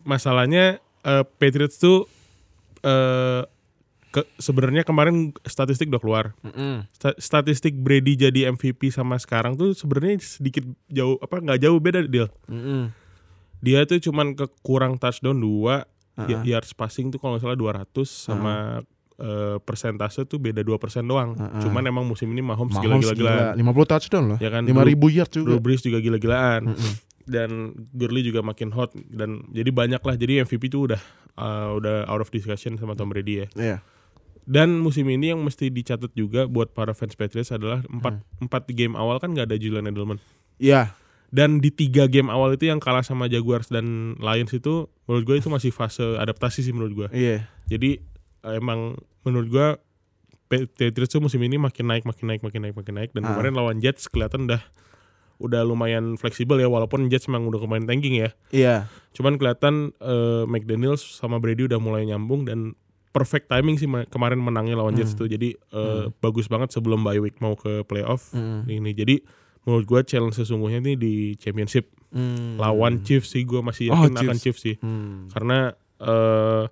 masalahnya 0.01 0.79
eh, 1.03 1.23
Patriots 1.37 1.77
tuh 1.77 2.07
eh 2.81 3.41
ke, 4.13 4.21
sebenarnya 4.37 4.85
kemarin 4.85 5.15
statistik 5.41 5.89
udah 5.89 5.97
keluar. 5.97 6.25
Mm-mm. 6.39 6.85
Sta- 6.91 7.17
statistik 7.17 7.73
Brady 7.73 8.13
jadi 8.15 8.47
MVP 8.47 8.87
sama 8.87 9.17
sekarang 9.17 9.57
tuh 9.57 9.73
sebenarnya 9.73 10.21
sedikit 10.21 10.61
jauh 10.87 11.17
apa 11.17 11.41
nggak 11.41 11.59
jauh 11.59 11.77
beda 11.77 12.05
deal. 12.05 12.29
Mm-mm. 12.45 12.93
Dia 13.57 13.83
tuh 13.83 13.97
cuman 13.97 14.31
kekurang 14.31 14.95
touchdown 14.95 15.35
dua, 15.35 15.89
y- 16.21 16.45
yards 16.45 16.71
passing 16.71 17.09
tuh 17.09 17.17
kalau 17.17 17.35
nggak 17.35 17.43
salah 17.43 17.57
200 17.57 17.89
sama 18.05 18.53
eh, 19.15 19.57
persentase 19.59 20.23
tuh 20.23 20.37
beda 20.37 20.61
2% 20.61 20.77
doang. 21.03 21.33
Ah. 21.35 21.57
Cuman 21.57 21.81
emang 21.83 22.03
musim 22.03 22.27
ini 22.27 22.41
Mahomes, 22.41 22.73
Mahomes 22.73 23.01
gila-gila-gilaan. 23.01 23.55
gila, 23.55 23.73
50 23.73 23.89
touchdown 23.89 24.23
loh. 24.25 24.37
Ya 24.37 24.49
kan 24.49 24.63
5000 24.63 24.77
yards 25.11 25.31
juga. 25.31 25.47
Drew 25.47 25.59
Brees 25.59 25.81
juga 25.81 25.97
gila-gilaan. 25.97 26.61
Mm-mm. 26.69 26.93
Dan 27.23 27.49
Gurley 27.89 28.19
juga 28.21 28.43
makin 28.43 28.69
hot 28.69 28.91
dan 29.07 29.47
jadi 29.49 29.71
banyak 29.71 30.01
lah. 30.01 30.15
Jadi 30.15 30.43
MVP 30.43 30.67
tuh 30.67 30.91
udah 30.91 31.01
eh, 31.33 31.69
udah 31.71 32.05
out 32.05 32.19
of 32.19 32.29
discussion 32.29 32.75
sama 32.75 32.93
Tom 32.93 33.07
Brady 33.07 33.33
ya. 33.37 33.47
Iya. 33.55 33.77
Dan 34.43 34.77
musim 34.77 35.07
ini 35.07 35.31
yang 35.31 35.39
mesti 35.39 35.67
dicatat 35.67 36.11
juga 36.11 36.45
buat 36.45 36.69
para 36.69 36.91
fans 36.91 37.13
Patriots 37.13 37.49
adalah 37.49 37.79
empat 37.85 38.19
empat 38.39 38.63
game 38.69 38.93
awal 38.93 39.17
kan 39.17 39.31
nggak 39.31 39.47
ada 39.47 39.55
Julian 39.55 39.85
Edelman. 39.85 40.19
Iya. 40.57 40.91
Dan 41.27 41.57
di 41.57 41.69
tiga 41.69 42.05
game 42.05 42.27
awal 42.27 42.53
itu 42.53 42.67
yang 42.67 42.77
kalah 42.77 43.01
sama 43.01 43.25
Jaguars 43.25 43.65
dan 43.67 44.13
Lions 44.17 44.51
itu 44.51 44.85
menurut 45.03 45.23
gue 45.23 45.35
itu 45.37 45.47
masih 45.47 45.71
fase 45.71 46.03
adaptasi 46.15 46.61
sih 46.61 46.69
menurut 46.69 46.93
gue. 46.93 47.07
Iya. 47.09 47.49
Jadi 47.65 47.97
eh, 48.43 48.55
emang 48.55 48.93
menurut 49.23 49.47
gue 49.47 49.67
Pa- 50.43 50.67
Patriots 50.69 51.09
tuh 51.09 51.23
musim 51.23 51.39
ini 51.39 51.55
makin 51.55 51.87
naik 51.87 52.03
makin 52.03 52.25
naik 52.27 52.41
makin 52.41 52.61
naik 52.61 52.75
makin 52.75 52.93
naik 52.93 53.09
dan 53.11 53.23
Ah. 53.23 53.33
kemarin 53.33 53.55
lawan 53.55 53.77
Jets 53.79 54.05
kelihatan 54.05 54.45
udah 54.45 54.61
udah 55.39 55.65
lumayan 55.65 56.13
fleksibel 56.13 56.55
ya 56.55 56.67
walaupun 56.67 57.09
Jets 57.09 57.25
memang 57.25 57.47
udah 57.47 57.59
kemarin 57.59 57.83
tanking 57.83 58.19
ya. 58.19 58.29
Iya. 58.51 58.75
Cuman 59.11 59.35
kelihatan 59.35 59.95
eh, 59.97 60.43
McDaniels 60.45 61.01
sama 61.01 61.39
Brady 61.39 61.65
udah 61.65 61.79
mulai 61.79 62.05
nyambung 62.05 62.45
dan 62.45 62.77
perfect 63.13 63.45
timing 63.45 63.77
sih 63.77 63.85
ma- 63.85 64.03
kemarin 64.03 64.37
menangnya 64.37 64.75
lawan 64.75 64.93
Jets 64.93 65.13
tuh. 65.13 65.25
Jadi 65.25 65.53
eh, 65.53 66.03
bagus 66.15 66.45
banget 66.45 66.69
sebelum 66.69 66.99
bye 66.99 67.17
week 67.17 67.37
mau 67.37 67.53
ke 67.53 67.81
playoff 67.83 68.33
Mm. 68.33 68.65
ini. 68.67 68.91
Jadi 68.91 69.15
menurut 69.63 69.85
gua 69.85 70.01
challenge 70.01 70.35
sesungguhnya 70.35 70.81
nih 70.81 70.95
di 70.95 71.13
championship 71.35 71.87
Hmm. 72.09 72.57
lawan 72.57 73.01
Chiefs 73.01 73.31
sih 73.31 73.41
gua 73.41 73.61
masih 73.63 73.89
Oh, 73.89 73.97
yakin 74.03 74.13
akan 74.15 74.35
Chiefs. 74.35 74.41
Chiefs 74.43 74.61
sih. 74.63 74.75
Hmm. 74.77 75.29
Karena 75.29 75.71
eh 75.99 76.63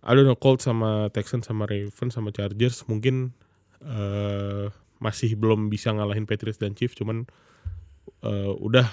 I 0.00 0.10
don't 0.10 0.24
know 0.24 0.32
Colts 0.34 0.64
sama 0.64 1.08
Texans 1.08 1.44
sama 1.44 1.64
Ravens 1.64 1.92
sama 2.10 2.30
Chargers 2.30 2.84
mungkin 2.86 3.36
eh 3.80 4.68
masih 4.96 5.32
belum 5.34 5.68
bisa 5.68 5.90
ngalahin 5.90 6.24
Patriots 6.24 6.56
dan 6.56 6.72
Chiefs 6.72 6.92
cuman 6.94 7.24
eh 8.20 8.52
udah 8.54 8.84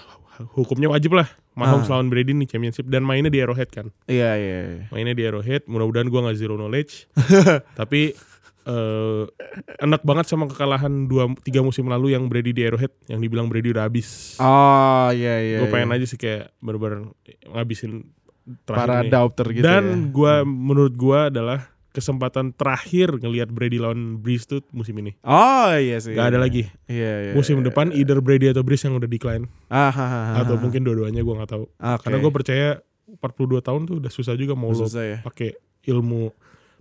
hukumnya 0.52 0.88
wajib 0.88 1.14
lah 1.14 1.26
Mahomes 1.52 1.86
Ah. 1.86 1.94
lawan 1.94 2.08
Brady 2.08 2.32
nih 2.32 2.48
championship 2.48 2.86
dan 2.86 3.02
mainnya 3.02 3.28
di 3.28 3.38
Arrowhead 3.38 3.68
kan 3.68 3.90
Iya, 4.06 4.32
iya. 4.34 4.60
iya. 4.68 4.84
mainnya 4.88 5.12
di 5.12 5.24
Arrowhead 5.24 5.66
mudah-mudahan 5.66 6.08
gua 6.08 6.22
nggak 6.24 6.38
zero 6.38 6.54
knowledge 6.54 7.10
tapi 7.80 8.14
eh 8.64 9.24
enak 9.80 10.04
banget 10.04 10.28
sama 10.28 10.44
kekalahan 10.46 11.08
dua 11.08 11.32
tiga 11.40 11.62
musim 11.62 11.88
lalu 11.88 12.12
yang 12.12 12.28
Brady 12.28 12.52
di 12.52 12.62
Arrowhead 12.62 12.92
yang 13.08 13.18
dibilang 13.18 13.48
Brady 13.48 13.72
udah 13.72 13.86
habis 13.86 14.36
Oh, 14.38 15.08
iya, 15.10 15.40
iya. 15.40 15.58
gue 15.58 15.68
pengen 15.68 15.90
iya. 15.90 15.98
aja 15.98 16.06
sih 16.06 16.20
kayak 16.20 16.52
bener-bener 16.60 17.08
ngabisin 17.48 18.12
para 18.64 19.02
nih. 19.02 19.10
doubter 19.10 19.48
gitu 19.50 19.64
dan 19.64 19.84
ya. 19.84 20.12
gua 20.12 20.34
menurut 20.44 20.94
gua 20.94 21.28
adalah 21.28 21.68
kesempatan 21.98 22.54
terakhir 22.54 23.18
ngelihat 23.18 23.50
Brady 23.50 23.82
lawan 23.82 24.22
Breeze 24.22 24.46
tuh 24.46 24.62
musim 24.70 24.94
ini 24.98 25.18
Oh, 25.26 25.74
iya 25.74 25.98
sih. 25.98 26.14
Gak 26.14 26.30
ada 26.30 26.38
lagi 26.38 26.70
Iya, 26.86 27.14
iya. 27.26 27.34
musim 27.34 27.58
iya. 27.58 27.66
depan 27.68 27.90
either 27.90 28.22
Brady 28.22 28.48
atau 28.48 28.62
Breeze 28.62 28.86
yang 28.86 28.94
udah 28.96 29.10
decline 29.10 29.50
Ah, 29.68 29.90
ha, 29.90 30.06
ha, 30.06 30.06
ha, 30.06 30.34
atau 30.46 30.56
mungkin 30.56 30.86
dua-duanya 30.86 31.26
gua 31.26 31.42
nggak 31.42 31.52
tahu 31.52 31.66
Oke. 31.66 32.02
karena 32.06 32.18
gue 32.20 32.32
percaya 32.32 32.68
42 33.18 33.66
tahun 33.66 33.82
tuh 33.84 33.96
udah 33.98 34.12
susah 34.12 34.36
juga 34.36 34.54
mau 34.54 34.70
lo 34.70 34.86
susah 34.86 35.02
ya. 35.02 35.18
pakai 35.26 35.58
ilmu 35.84 36.30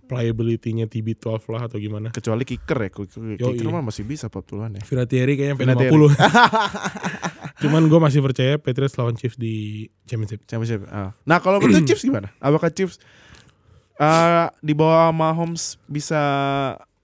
playability-nya 0.05 0.87
TB12 0.87 1.27
lah 1.47 1.67
atau 1.67 1.77
gimana 1.77 2.07
Kecuali 2.09 2.43
kicker 2.43 2.79
ya. 2.79 2.89
Kicker, 2.89 3.19
Yoi. 3.35 3.59
kicker 3.59 3.67
mah 3.69 3.83
masih 3.83 4.03
bisa 4.03 4.27
40-an 4.27 4.79
ya. 4.79 4.81
Vinatieri 4.83 5.33
kayaknya 5.35 5.53
sampai 5.55 5.65
Vinatieri. 5.67 5.91
50 5.99 7.59
cuman 7.63 7.81
gue 7.89 7.99
masih 7.99 8.21
percaya 8.21 8.53
Patriots 8.55 8.95
lawan 8.95 9.15
Chiefs 9.15 9.35
di 9.35 9.87
championship 10.03 10.45
Championship. 10.45 10.85
Ah. 10.87 11.11
Nah, 11.23 11.41
kalau 11.41 11.57
menurut 11.57 11.83
Chiefs 11.89 12.03
gimana? 12.03 12.29
Apakah 12.37 12.69
Chiefs 12.69 13.01
eh, 13.97 14.47
di 14.61 14.73
bawah 14.77 15.09
Mahomes 15.13 15.77
bisa 15.89 16.21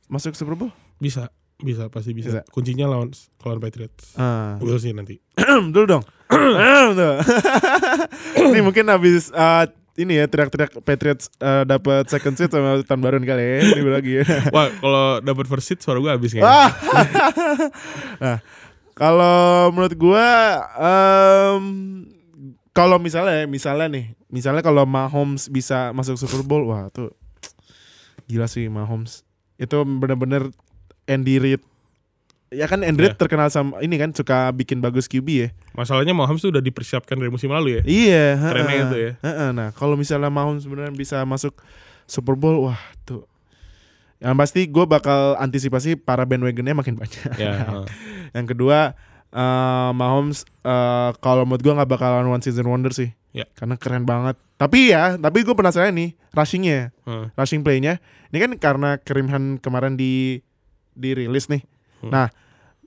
masuk 0.08 0.38
Super 0.38 0.56
Bowl? 0.58 0.72
bisa 0.98 1.30
Bisa 1.64 1.88
pasti 1.88 2.12
bisa. 2.12 2.28
Bisa. 2.28 2.42
Kuncinya 2.52 2.92
lawan 2.92 3.16
lawan 3.44 3.60
Patriots. 3.64 4.20
We'll 4.60 4.80
see 4.84 4.92
nanti. 4.92 5.24
dulu 5.74 5.86
dong. 5.88 6.04
Ini 8.52 8.60
mungkin 8.60 8.92
habis 8.92 9.32
uh, 9.32 9.64
ini 9.94 10.18
ya 10.18 10.26
teriak-teriak 10.26 10.82
Patriots 10.82 11.30
uh, 11.38 11.62
dapat 11.70 12.10
second 12.10 12.34
seat 12.34 12.50
sama 12.50 12.82
tahun 12.82 13.02
baru 13.02 13.18
kali 13.22 13.44
ya. 13.46 13.58
Ini 13.78 13.82
lagi. 13.86 14.14
Wah, 14.56 14.74
kalau 14.82 15.22
dapat 15.22 15.46
first 15.46 15.70
seat 15.70 15.80
suara 15.86 16.02
gue 16.02 16.10
habis 16.10 16.34
kayaknya. 16.34 16.50
Ah. 16.50 16.70
nah, 18.24 18.38
kalau 18.98 19.70
menurut 19.70 19.94
gua 19.94 20.30
em, 20.78 21.66
kalau 22.74 22.98
misalnya 22.98 23.46
misalnya 23.46 23.88
nih, 23.88 24.06
misalnya 24.28 24.60
kalau 24.60 24.84
Mahomes 24.84 25.48
bisa 25.48 25.94
masuk 25.94 26.18
Super 26.18 26.42
Bowl, 26.42 26.66
wah 26.66 26.90
tuh 26.90 27.14
gila 28.26 28.46
sih 28.46 28.66
Mahomes. 28.68 29.22
Itu 29.56 29.86
bener-bener 29.86 30.50
Andy 31.06 31.38
Reid. 31.38 31.62
Ya 32.50 32.66
kan 32.66 32.82
Andy 32.82 33.02
Reid 33.02 33.14
Ya. 33.14 33.20
terkenal 33.20 33.50
sama 33.50 33.82
ini 33.82 33.98
kan 33.98 34.10
suka 34.10 34.50
bikin 34.52 34.78
bagus 34.78 35.06
QB 35.06 35.28
ya. 35.30 35.50
Masalahnya 35.74 36.14
Mahomes 36.14 36.42
tuh 36.42 36.54
udah 36.54 36.62
dipersiapkan 36.62 37.14
dari 37.14 37.30
musim 37.30 37.50
lalu 37.50 37.78
ya. 37.78 37.82
Iya, 37.86 38.26
Kerennya 38.40 38.70
heeh. 38.74 38.86
itu 38.86 38.98
ya. 38.98 39.12
Heeh, 39.22 39.50
Nah, 39.54 39.70
kalau 39.74 39.94
misalnya 39.94 40.30
Mahomes 40.30 40.66
beneran 40.66 40.94
bisa 40.94 41.22
masuk 41.26 41.54
Super 42.06 42.34
Bowl, 42.34 42.70
wah 42.70 42.78
tuh. 43.06 43.26
Yang 44.18 44.36
pasti 44.40 44.62
gue 44.66 44.86
bakal 44.86 45.36
antisipasi 45.36 46.00
para 46.00 46.24
bandwagonnya 46.24 46.74
makin 46.74 46.96
banyak. 46.96 47.22
Ya. 47.38 47.54
heeh. 47.70 47.86
Yang 48.34 48.46
kedua, 48.56 48.94
eh 49.34 49.92
Mahomes 49.98 50.46
eh, 50.62 51.12
kalau 51.20 51.44
menurut 51.44 51.66
gue 51.66 51.74
nggak 51.74 51.90
bakalan 51.90 52.30
one 52.30 52.44
season 52.46 52.70
wonder 52.70 52.94
sih. 52.94 53.10
Ya. 53.34 53.50
Karena 53.58 53.74
keren 53.82 54.06
banget. 54.06 54.38
Tapi 54.62 54.94
ya, 54.94 55.18
tapi 55.18 55.42
gue 55.42 55.58
penasaran 55.58 55.92
nih 55.98 56.14
rushingnya, 56.38 56.94
Heeh. 57.04 57.26
rushing 57.34 57.66
playnya. 57.66 57.98
Ini 58.30 58.38
kan 58.38 58.52
karena 58.62 58.90
Kareem 59.02 59.28
Hunt 59.28 59.60
kemarin 59.60 59.98
di 59.98 60.40
dirilis 60.94 61.50
nih. 61.50 61.66
Hmm. 62.06 62.14
Nah, 62.14 62.28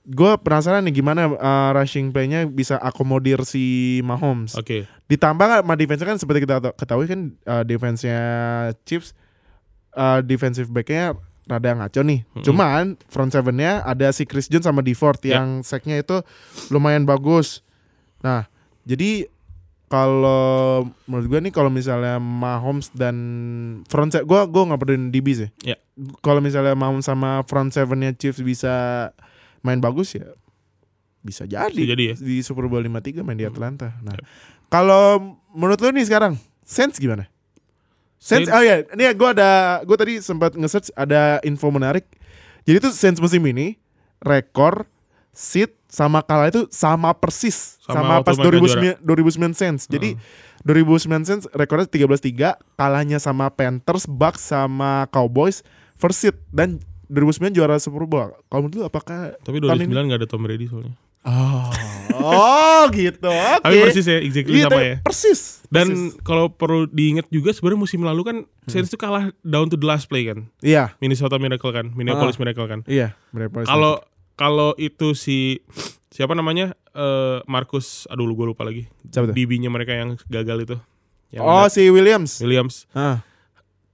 gue 0.06 0.32
penasaran 0.38 0.86
nih 0.86 1.02
gimana 1.02 1.26
eh, 1.34 1.70
rushing 1.74 2.14
playnya 2.14 2.46
bisa 2.46 2.78
akomodir 2.78 3.42
si 3.42 3.98
Mahomes. 4.06 4.54
Oke. 4.54 4.86
Ditambah 5.10 5.66
sama 5.66 5.74
defense 5.74 6.06
kan 6.06 6.16
seperti 6.16 6.46
kita 6.46 6.62
tahu- 6.62 6.76
ketahui 6.78 7.06
kan 7.10 7.20
uh, 7.46 7.62
defense-nya 7.66 8.18
Chiefs 8.86 9.14
uh, 9.94 10.22
defensive 10.22 10.70
back-nya 10.70 11.14
rada 11.46 11.70
ngaco 11.72 12.02
nih. 12.02 12.20
Mm-mm. 12.26 12.42
Cuman 12.42 12.82
front 13.06 13.30
seven-nya 13.30 13.82
ada 13.82 14.10
si 14.10 14.26
Chris 14.26 14.46
Jones 14.46 14.66
sama 14.66 14.82
DeFord 14.82 15.22
Ya. 15.24 15.38
yang 15.40 15.62
sack-nya 15.62 15.96
itu 15.96 16.20
lumayan 16.68 17.06
bagus. 17.06 17.62
Nah, 18.20 18.50
jadi 18.82 19.30
kalau 19.86 20.82
menurut 21.06 21.26
gue 21.30 21.40
nih 21.46 21.54
kalau 21.54 21.70
misalnya 21.70 22.18
Mahomes 22.18 22.90
dan 22.90 23.14
front 23.86 24.10
seven 24.10 24.26
gue 24.26 24.40
gue 24.44 24.62
nggak 24.66 24.80
peduli 24.82 24.98
DB 25.08 25.26
sih. 25.32 25.50
Ya. 25.62 25.78
Kalau 26.20 26.42
misalnya 26.42 26.74
Mahomes 26.74 27.06
sama 27.06 27.46
front 27.46 27.70
seven-nya 27.70 28.10
Chiefs 28.12 28.42
bisa 28.42 29.08
main 29.62 29.78
bagus 29.78 30.14
ya 30.14 30.26
bisa 31.22 31.42
jadi, 31.42 31.74
Bisa 31.74 31.90
jadi 31.90 32.04
ya. 32.06 32.14
di 32.14 32.38
Super 32.38 32.66
Bowl 32.66 32.78
53 32.78 33.22
main 33.22 33.34
di 33.34 33.42
Atlanta. 33.42 33.98
Nah, 33.98 34.14
kalau 34.66 35.34
menurut 35.50 35.78
lu 35.78 35.90
nih 35.90 36.06
sekarang 36.06 36.38
Saints 36.62 36.98
gimana? 36.98 37.26
Saints- 38.16 38.50
oh 38.50 38.62
ya, 38.62 38.82
ini 38.82 39.04
gue 39.12 39.28
ada, 39.28 39.80
gue 39.84 39.96
tadi 39.96 40.14
sempat 40.18 40.56
nge-search 40.56 40.90
ada 40.92 41.38
info 41.42 41.68
menarik. 41.68 42.04
Jadi 42.66 42.82
tuh 42.82 42.92
Saints 42.92 43.20
musim 43.20 43.40
ini 43.46 43.78
rekor 44.18 44.88
seat 45.30 45.76
sama 45.86 46.24
kalah 46.24 46.50
itu 46.50 46.66
sama 46.72 47.12
persis 47.14 47.78
sama, 47.84 47.94
Sama 47.94 48.14
pas 48.26 48.34
waktu 48.34 48.58
mereka 48.58 48.98
2009 49.00 49.52
2009 49.52 49.54
Saints. 49.54 49.84
Jadi 49.86 50.18
2009 50.66 51.22
Saints 51.22 51.46
rekornya 51.54 51.86
13-3, 51.86 52.58
kalahnya 52.74 53.22
sama 53.22 53.46
Panthers, 53.52 54.08
Bucks 54.10 54.50
sama 54.50 55.06
Cowboys 55.14 55.62
first 55.94 56.26
seat 56.26 56.36
dan 56.50 56.82
2009 57.06 57.54
juara 57.54 57.78
Super 57.78 58.02
Bowl. 58.02 58.34
Kalau 58.50 58.66
menurut 58.66 58.82
lu 58.82 58.84
apakah 58.84 59.38
Tapi 59.38 59.62
tahun 59.62 59.86
2009 59.86 59.86
ini- 59.86 60.06
nggak 60.10 60.18
ada 60.24 60.28
Tom 60.28 60.42
Brady 60.42 60.66
soalnya. 60.66 60.94
Oh, 61.26 61.66
oh 62.16 62.82
gitu. 62.90 63.26
Oke. 63.26 63.60
Tapi 63.60 63.76
persis 63.82 64.06
ya, 64.06 64.18
exactly 64.18 64.56
Iya, 64.56 64.66
sama 64.66 64.80
ya. 64.80 64.96
Persis. 65.02 65.40
Dan 65.66 65.86
Persis. 65.90 66.22
kalau 66.22 66.46
perlu 66.48 66.86
diingat 66.86 67.26
juga 67.28 67.50
sebenarnya 67.50 67.80
musim 67.80 68.00
lalu 68.00 68.22
kan 68.22 68.36
Saints 68.64 68.88
tuh 68.88 68.96
kalah 68.96 69.34
down 69.42 69.66
to 69.66 69.74
the 69.74 69.84
last 69.84 70.06
play 70.06 70.22
kan. 70.24 70.46
iya, 70.60 70.94
Minnesota 70.96 71.36
Miracle 71.36 71.70
kan, 71.70 71.90
Minneapolis 71.92 72.38
Miracle 72.38 72.64
kan. 72.64 72.80
iya, 72.86 73.18
Kalau 73.64 73.98
kalau 74.32 74.70
itu 74.76 75.12
si 75.12 75.58
siapa 76.08 76.32
namanya 76.32 76.72
eh 76.92 77.42
Marcus, 77.44 78.06
aduh 78.06 78.28
gue 78.28 78.46
lupa 78.46 78.62
lagi. 78.62 78.86
Siapa 79.06 79.28
tuh? 79.28 79.34
DB-nya 79.34 79.68
mereka 79.68 79.92
yang 79.92 80.14
gagal 80.24 80.58
itu. 80.62 80.76
Yang 81.28 81.42
Oh, 81.42 81.66
si 81.66 81.90
Williams. 81.90 82.38
Williams 82.38 82.86
Ah, 82.92 83.20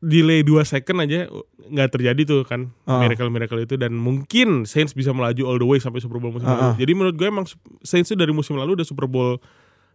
delay 0.03 0.43
2 0.43 0.59
second 0.67 0.99
aja 1.01 1.31
nggak 1.63 1.89
terjadi 1.91 2.23
tuh 2.23 2.43
kan 2.43 2.75
Ah. 2.85 2.99
miracle 2.99 3.31
miracle 3.31 3.61
itu 3.61 3.75
dan 3.77 3.95
mungkin 3.95 4.67
Saints 4.67 4.93
bisa 4.93 5.11
melaju 5.11 5.43
all 5.47 5.57
the 5.57 5.65
way 5.65 5.79
sampai 5.79 5.99
Super 5.99 6.19
Bowl 6.19 6.35
musim 6.35 6.45
Ah, 6.45 6.53
lalu. 6.53 6.65
ah. 6.65 6.75
Jadi 6.75 6.93
menurut 6.93 7.15
gue 7.15 7.25
emang 7.25 7.47
Saints 7.81 8.11
itu 8.11 8.19
dari 8.19 8.31
musim 8.31 8.55
lalu 8.55 8.75
udah 8.75 8.85
Super 8.85 9.07
Bowl 9.07 9.39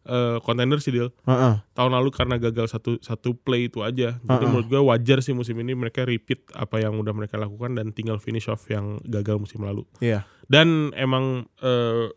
eh, 0.04 0.39
contender 0.39 0.80
sih 0.80 0.89
deal. 0.89 1.12
ah, 1.22 1.36
ah. 1.36 1.56
Tahun 1.74 1.91
lalu 1.91 2.08
karena 2.10 2.36
gagal 2.38 2.72
satu 2.72 2.96
satu 2.98 3.36
play 3.36 3.67
itu 3.67 3.84
aja. 3.84 4.15
Jadi 4.15 4.24
Ah, 4.26 4.39
ah. 4.39 4.48
menurut 4.48 4.65
gue 4.65 4.80
wajar 4.82 5.20
sih 5.20 5.36
musim 5.36 5.54
ini 5.58 5.76
mereka 5.76 6.02
repeat 6.02 6.48
apa 6.54 6.80
yang 6.80 6.96
udah 6.96 7.12
mereka 7.12 7.36
lakukan 7.36 7.76
dan 7.76 7.91
tinggal 7.91 8.15
finish 8.15 8.48
off 8.48 8.63
yang 8.65 9.04
gagal 9.04 9.36
musim 9.38 9.60
lalu. 9.60 9.84
Iya. 10.00 10.24
Dan 10.48 10.96
emang 10.96 11.52
eh 11.60 12.08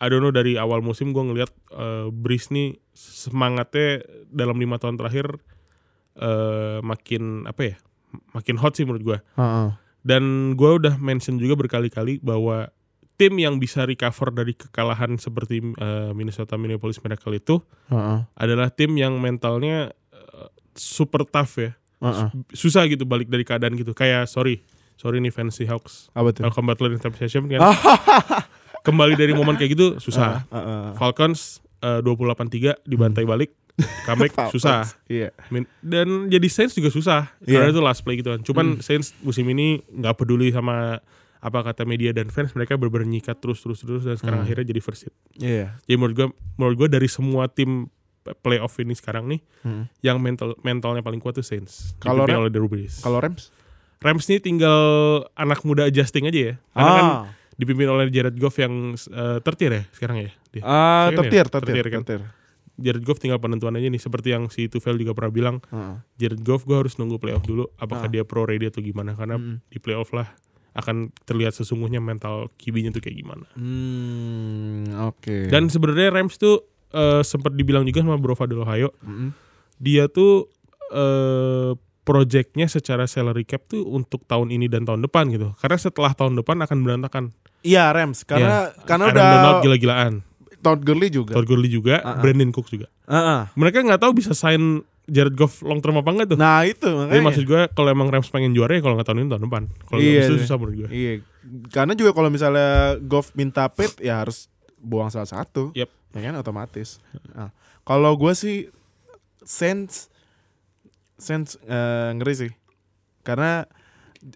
I 0.00 0.06
don't 0.06 0.20
know 0.20 0.30
dari 0.30 0.56
awal 0.56 0.80
musim 0.80 1.12
gue 1.12 1.20
ngelihat 1.22 1.52
eh, 1.70 2.08
Breeze 2.08 2.48
nih 2.48 2.80
semangatnya 2.94 4.00
dalam 4.26 4.56
lima 4.56 4.76
tahun 4.76 4.96
terakhir 4.96 5.36
eh 6.14 6.78
makin 6.84 7.48
apa 7.50 7.74
ya 7.74 7.76
makin 8.34 8.56
hot 8.58 8.78
sih 8.78 8.86
menurut 8.86 9.02
gue. 9.02 9.18
Ah. 9.38 9.78
Dan 10.04 10.54
gue 10.54 10.70
udah 10.70 11.00
mention 11.00 11.40
juga 11.40 11.56
berkali-kali 11.56 12.20
bahwa 12.20 12.68
tim 13.16 13.34
yang 13.38 13.56
bisa 13.62 13.86
recover 13.86 14.34
dari 14.34 14.52
kekalahan 14.52 15.16
seperti 15.16 15.62
eh, 15.62 16.10
Minnesota 16.12 16.58
Minneapolis 16.58 17.00
Miracle 17.00 17.34
itu 17.38 17.56
ah. 17.88 18.26
adalah 18.36 18.70
tim 18.70 18.94
yang 18.98 19.16
mentalnya 19.18 19.94
eh, 20.12 20.48
super 20.76 21.24
tough 21.26 21.58
ya. 21.58 21.72
Ah. 22.04 22.28
Susah 22.52 22.84
gitu 22.90 23.08
balik 23.08 23.32
dari 23.32 23.46
keadaan 23.46 23.78
gitu. 23.80 23.96
Kayak 23.96 24.28
sorry, 24.28 24.60
sorry 25.00 25.22
nih 25.24 25.32
fans 25.32 25.56
Seahawks. 25.56 26.12
Apa 26.12 26.36
tuh? 26.36 26.44
Malcolm 26.44 26.68
Butler 26.68 26.92
interception 26.92 27.48
kan. 27.48 27.64
Kembali 28.86 29.16
dari 29.16 29.32
momen 29.32 29.56
kayak 29.56 29.72
gitu 29.72 29.86
susah. 29.96 30.44
Ah, 30.52 30.54
ah, 30.54 30.60
ah. 30.60 30.90
Falcons 31.00 31.64
eh, 31.80 32.04
28-3 32.04 32.84
dibantai 32.84 33.24
balik. 33.24 33.56
Comeback 34.04 34.32
susah. 34.54 34.86
Iya. 35.04 35.34
Min- 35.48 35.66
Dan 35.80 36.28
jadi 36.28 36.46
Saints 36.46 36.72
juga 36.72 36.88
susah. 36.88 37.34
Iya. 37.40 37.58
Karena 37.58 37.68
itu 37.68 37.80
last 37.80 38.00
play 38.00 38.16
gitu 38.16 38.30
kan. 38.30 38.40
Cuman 38.40 38.78
Saints 38.78 39.10
musim 39.20 39.44
ini 39.46 39.78
nggak 39.84 40.14
peduli 40.16 40.48
sama 40.48 41.02
apa 41.38 41.58
kata 41.62 41.84
media 41.84 42.08
dan 42.10 42.28
fans 42.28 42.52
mereka 42.52 42.74
bener 42.74 43.04
nyikat 43.04 43.36
terus 43.36 43.60
terus 43.60 43.76
terus 43.78 44.00
dan 44.00 44.14
sekarang 44.14 44.40
akhirnya 44.42 44.64
jadi 44.64 44.80
first 44.80 45.00
seed. 45.02 45.14
Iya. 45.36 45.76
Jadi 45.82 45.94
menurut 45.94 46.14
gue 46.14 46.26
menurut 46.54 46.76
gue 46.78 46.88
dari 46.90 47.04
semua 47.06 47.46
tim 47.46 47.90
playoff 48.36 48.72
ini 48.78 48.92
sekarang 48.92 49.26
nih 49.26 49.40
Hmm. 49.60 49.84
yang 50.00 50.16
mental 50.16 50.56
mentalnya 50.60 51.00
paling 51.00 51.18
kuat 51.18 51.34
tuh 51.34 51.42
Saints. 51.42 51.92
Kalau 51.98 52.22
Dipimpin 52.22 52.32
Ram- 52.32 52.40
oleh 52.40 52.50
Drew 52.50 52.64
Brees. 52.66 53.00
Kalau 53.00 53.18
Rams? 53.18 53.52
Rams 53.98 54.24
nih 54.24 54.38
tinggal 54.38 54.80
anak 55.34 55.60
muda 55.62 55.84
adjusting 55.84 56.24
aja 56.24 56.40
ya. 56.42 56.54
Karena 56.70 56.90
kan 56.90 57.04
Ah, 57.06 57.20
dipimpin 57.54 57.86
oleh 57.86 58.08
Jared 58.08 58.36
Goff 58.36 58.56
yang 58.56 58.72
uh, 59.10 59.38
tertir 59.40 59.70
ya 59.70 59.82
sekarang 59.90 60.16
ya. 60.18 60.30
Dia. 60.50 60.62
ah, 60.62 60.64
Iya 60.64 60.72
kan 60.72 60.80
ya? 61.04 61.16
tertir, 61.20 61.44
tertir, 61.46 61.74
Tertir 61.74 61.86
kan? 61.90 62.00
tertir. 62.02 62.20
Jared 62.74 63.02
Goff 63.02 63.18
tinggal 63.18 63.38
penentuan 63.38 63.74
aja 63.74 63.86
nih 63.86 63.98
seperti 63.98 64.32
yang 64.32 64.48
si 64.48 64.66
Tufel 64.66 64.96
juga 64.96 65.14
pernah 65.14 65.30
bilang 65.30 65.56
Ah. 65.68 66.02
Jared 66.16 66.42
Goff 66.42 66.64
gue 66.64 66.74
harus 66.74 66.94
nunggu 66.94 67.16
playoff 67.16 67.42
dulu 67.42 67.70
apakah 67.76 68.06
Ah. 68.06 68.12
dia 68.12 68.22
pro 68.22 68.42
ready 68.42 68.66
atau 68.66 68.80
gimana 68.80 69.14
karena 69.14 69.38
Mm. 69.38 69.62
di 69.64 69.78
playoff 69.78 70.10
lah 70.10 70.26
akan 70.74 71.14
terlihat 71.22 71.54
sesungguhnya 71.54 72.02
mental 72.02 72.50
kibinya 72.54 72.90
tuh 72.90 72.98
kayak 72.98 73.14
gimana. 73.16 73.46
Hmm, 73.54 74.90
oke. 75.06 75.46
Dan 75.46 75.70
sebenarnya 75.70 76.10
Rams 76.10 76.34
tuh 76.34 76.66
uh, 76.90 77.22
sempat 77.22 77.54
dibilang 77.54 77.82
juga 77.82 78.02
sama 78.02 78.18
Bro 78.18 78.34
Fadil 78.34 78.58
Ohio 78.58 78.90
Mm-mm. 79.00 79.30
dia 79.76 80.06
tuh 80.06 80.50
eh 80.90 81.72
projectnya 82.04 82.68
secara 82.68 83.08
salary 83.08 83.48
cap 83.48 83.64
tuh 83.64 83.80
untuk 83.88 84.28
tahun 84.28 84.52
ini 84.52 84.68
dan 84.68 84.84
tahun 84.84 85.00
depan 85.00 85.24
gitu. 85.30 85.56
Karena 85.56 85.78
setelah 85.78 86.12
tahun 86.12 86.36
depan 86.36 86.60
akan 86.60 86.78
berantakan. 86.82 87.24
Iya 87.64 87.88
Rams 87.90 88.28
karena 88.28 88.76
karena 88.84 89.08
Aaron 89.08 89.16
udah 89.16 89.24
Donald 89.32 89.58
gila-gilaan. 89.62 90.12
Todd 90.64 90.80
Gurley 90.80 91.12
juga. 91.12 91.36
Todd 91.36 91.44
Gurley 91.44 91.68
juga, 91.68 92.00
Ah, 92.00 92.16
ah. 92.16 92.22
Brandon 92.24 92.48
Cooks 92.48 92.72
juga. 92.72 92.88
Ah, 93.04 93.16
ah. 93.16 93.42
Mereka 93.54 93.84
nggak 93.84 94.00
tahu 94.00 94.16
bisa 94.16 94.32
sign 94.32 94.80
Jared 95.04 95.36
Goff 95.36 95.60
long 95.60 95.84
term 95.84 96.00
apa 96.00 96.08
enggak 96.08 96.32
tuh. 96.32 96.38
Nah 96.40 96.64
itu 96.64 96.80
Jadi 96.80 96.96
makanya. 97.12 97.22
maksud 97.22 97.44
gue 97.44 97.60
kalau 97.76 97.92
emang 97.92 98.08
Rams 98.08 98.32
pengen 98.32 98.56
juara 98.56 98.72
ya 98.72 98.80
kalau 98.80 98.96
nggak 98.96 99.04
tahun 99.04 99.20
ini 99.20 99.28
tahun 99.28 99.44
depan. 99.44 99.62
Kalau 99.84 100.00
Iya, 100.00 100.16
bisa 100.16 100.32
iya. 100.32 100.40
susah 100.40 100.56
menurut 100.56 100.74
gue. 100.74 100.88
Iya, 100.88 101.12
karena 101.68 101.92
juga 101.92 102.10
kalau 102.10 102.32
misalnya 102.32 102.70
Goff 102.98 103.36
minta 103.36 103.68
pit 103.68 103.92
ya 104.00 104.24
harus 104.24 104.48
buang 104.80 105.12
salah 105.12 105.28
satu. 105.28 105.76
Yep. 105.76 105.92
Ya 106.16 106.20
kan 106.24 106.34
otomatis. 106.34 107.04
Nah, 107.36 107.52
kalau 107.84 108.16
gue 108.16 108.32
sih 108.32 108.72
sense 109.44 110.08
sense 111.16 111.60
eh, 111.62 112.10
ngeri 112.16 112.34
sih. 112.34 112.52
Karena 113.20 113.68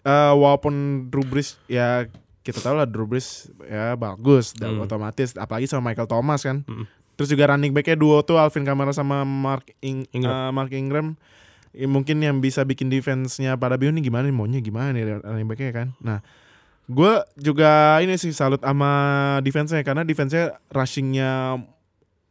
eh, 0.04 0.32
walaupun 0.36 0.74
Drew 1.08 1.24
Brees 1.24 1.56
ya 1.64 2.04
kita 2.48 2.58
tahu 2.58 2.74
lah 2.74 2.88
Drew 2.88 3.04
Brees 3.04 3.52
ya 3.60 3.92
bagus 3.92 4.50
dan 4.52 4.74
Hmm. 4.74 4.84
otomatis 4.84 5.32
apalagi 5.34 5.68
sama 5.68 5.92
Michael 5.92 6.08
Thomas 6.08 6.40
kan. 6.40 6.64
Hmm. 6.64 6.88
Terus 7.14 7.28
juga 7.28 7.50
running 7.50 7.70
backnya 7.70 7.94
duo 7.94 8.22
tuh 8.22 8.36
Alvin 8.36 8.62
Kamara 8.62 8.90
sama 8.90 9.22
Mark 9.22 9.68
Ing- 9.78 10.08
Ingram. 10.10 10.32
eh, 10.32 10.50
Mark 10.50 10.70
Ingram. 10.70 11.06
Ya, 11.70 11.84
mungkin 11.84 12.16
yang 12.18 12.38
bisa 12.38 12.62
bikin 12.62 12.88
defense-nya 12.88 13.52
pada 13.54 13.76
bingung 13.76 13.94
nih 13.94 14.06
gimana 14.06 14.24
nih 14.24 14.32
maunya 14.32 14.58
gimana 14.58 14.88
nih 14.90 15.20
running 15.20 15.46
backnya 15.46 15.72
kan. 15.72 15.88
Nah, 15.98 16.20
Gue 16.88 17.20
juga 17.36 18.00
ini 18.00 18.16
sih 18.16 18.32
salut 18.32 18.64
sama 18.64 18.88
defense-nya 19.38 19.84
karena 19.84 20.00
defense-nya 20.02 20.56
rushing-nya 20.72 21.60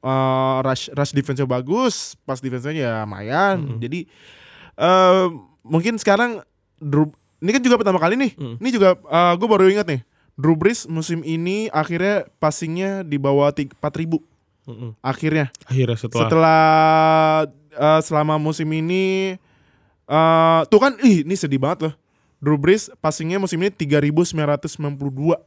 uh, 0.02 0.58
rush 0.62 0.90
rush 0.92 1.14
defense-nya 1.14 1.46
bagus, 1.46 2.18
pas 2.26 2.42
defense-nya 2.42 2.74
ya 2.74 2.92
lumayan. 3.06 3.62
Mm-mm. 3.62 3.78
Jadi 3.78 4.10
eh 4.74 5.26
mungkin 5.62 5.98
sekarang 5.98 6.42
Drew 6.78 7.14
ini 7.38 7.50
kan 7.52 7.62
juga 7.62 7.76
pertama 7.78 7.98
kali 7.98 8.16
nih. 8.16 8.32
Mm. 8.36 8.56
Ini 8.60 8.70
juga 8.72 8.90
gue 9.34 9.48
baru 9.48 9.70
ingat 9.70 9.88
nih. 9.88 10.02
Drew 10.38 10.54
Brees 10.54 10.86
musim 10.86 11.26
ini 11.26 11.66
akhirnya 11.74 12.30
passingnya 12.38 13.02
di 13.02 13.18
bawah 13.18 13.50
ting- 13.50 13.74
4000 13.82 14.22
Mm-mm. 14.70 14.94
akhirnya. 15.02 15.50
Akhirnya 15.66 15.98
setelah, 15.98 16.22
Setelah 16.22 16.62
eh, 17.74 18.02
selama 18.06 18.36
musim 18.38 18.70
ini 18.70 19.34
eh 20.08 20.62
tuh 20.70 20.80
kan 20.80 20.94
ih 21.02 21.26
ini 21.26 21.34
sedih 21.34 21.58
banget 21.58 21.90
loh. 21.90 21.94
Drew 22.38 22.54
Brees 22.56 22.94
passingnya 23.02 23.42
musim 23.42 23.58
ini 23.58 23.74
3992 23.74 25.42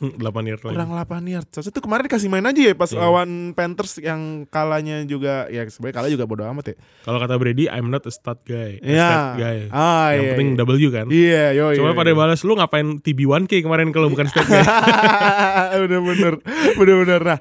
8 0.00 0.18
year 0.48 0.58
lagi. 0.58 0.74
kurang 0.74 0.90
8 0.94 1.30
yard. 1.30 1.46
Seharusnya 1.52 1.74
tuh 1.74 1.84
kemarin 1.84 2.08
dikasih 2.08 2.26
main 2.26 2.42
aja 2.42 2.58
ya 2.58 2.74
pas 2.74 2.90
Iya. 2.90 2.98
lawan 2.98 3.52
Panthers 3.52 4.00
yang 4.00 4.48
kalahnya 4.48 5.04
juga 5.04 5.46
ya 5.46 5.62
sebenarnya 5.66 5.94
kalah 5.94 6.10
juga 6.10 6.24
bodo 6.26 6.42
amat 6.42 6.72
ya. 6.72 6.76
Kalau 7.04 7.18
kata 7.22 7.34
Brady, 7.36 7.70
I'm 7.70 7.86
not 7.86 8.02
a 8.02 8.10
stat 8.10 8.42
guy. 8.42 8.80
A 8.80 8.86
Iya. 8.86 9.06
stat 9.06 9.28
guy. 9.38 9.58
Ah, 9.70 10.10
Yang 10.10 10.22
iya, 10.22 10.30
penting 10.34 10.48
iya. 10.50 10.58
W 10.58 10.90
kan. 10.90 11.06
Iya, 11.06 11.44
yo. 11.54 11.64
Cuma 11.78 11.92
pada 11.92 12.10
balas 12.12 12.40
lu 12.42 12.56
ngapain 12.56 12.98
TB1K 12.98 13.52
kemarin 13.62 13.94
kalau 13.94 14.10
bukan 14.10 14.26
stat 14.26 14.46
guy. 14.48 14.62
bener-bener, 15.86 16.34
bener-bener. 16.74 17.20
Nah, 17.22 17.38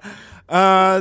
eh, 0.48 0.98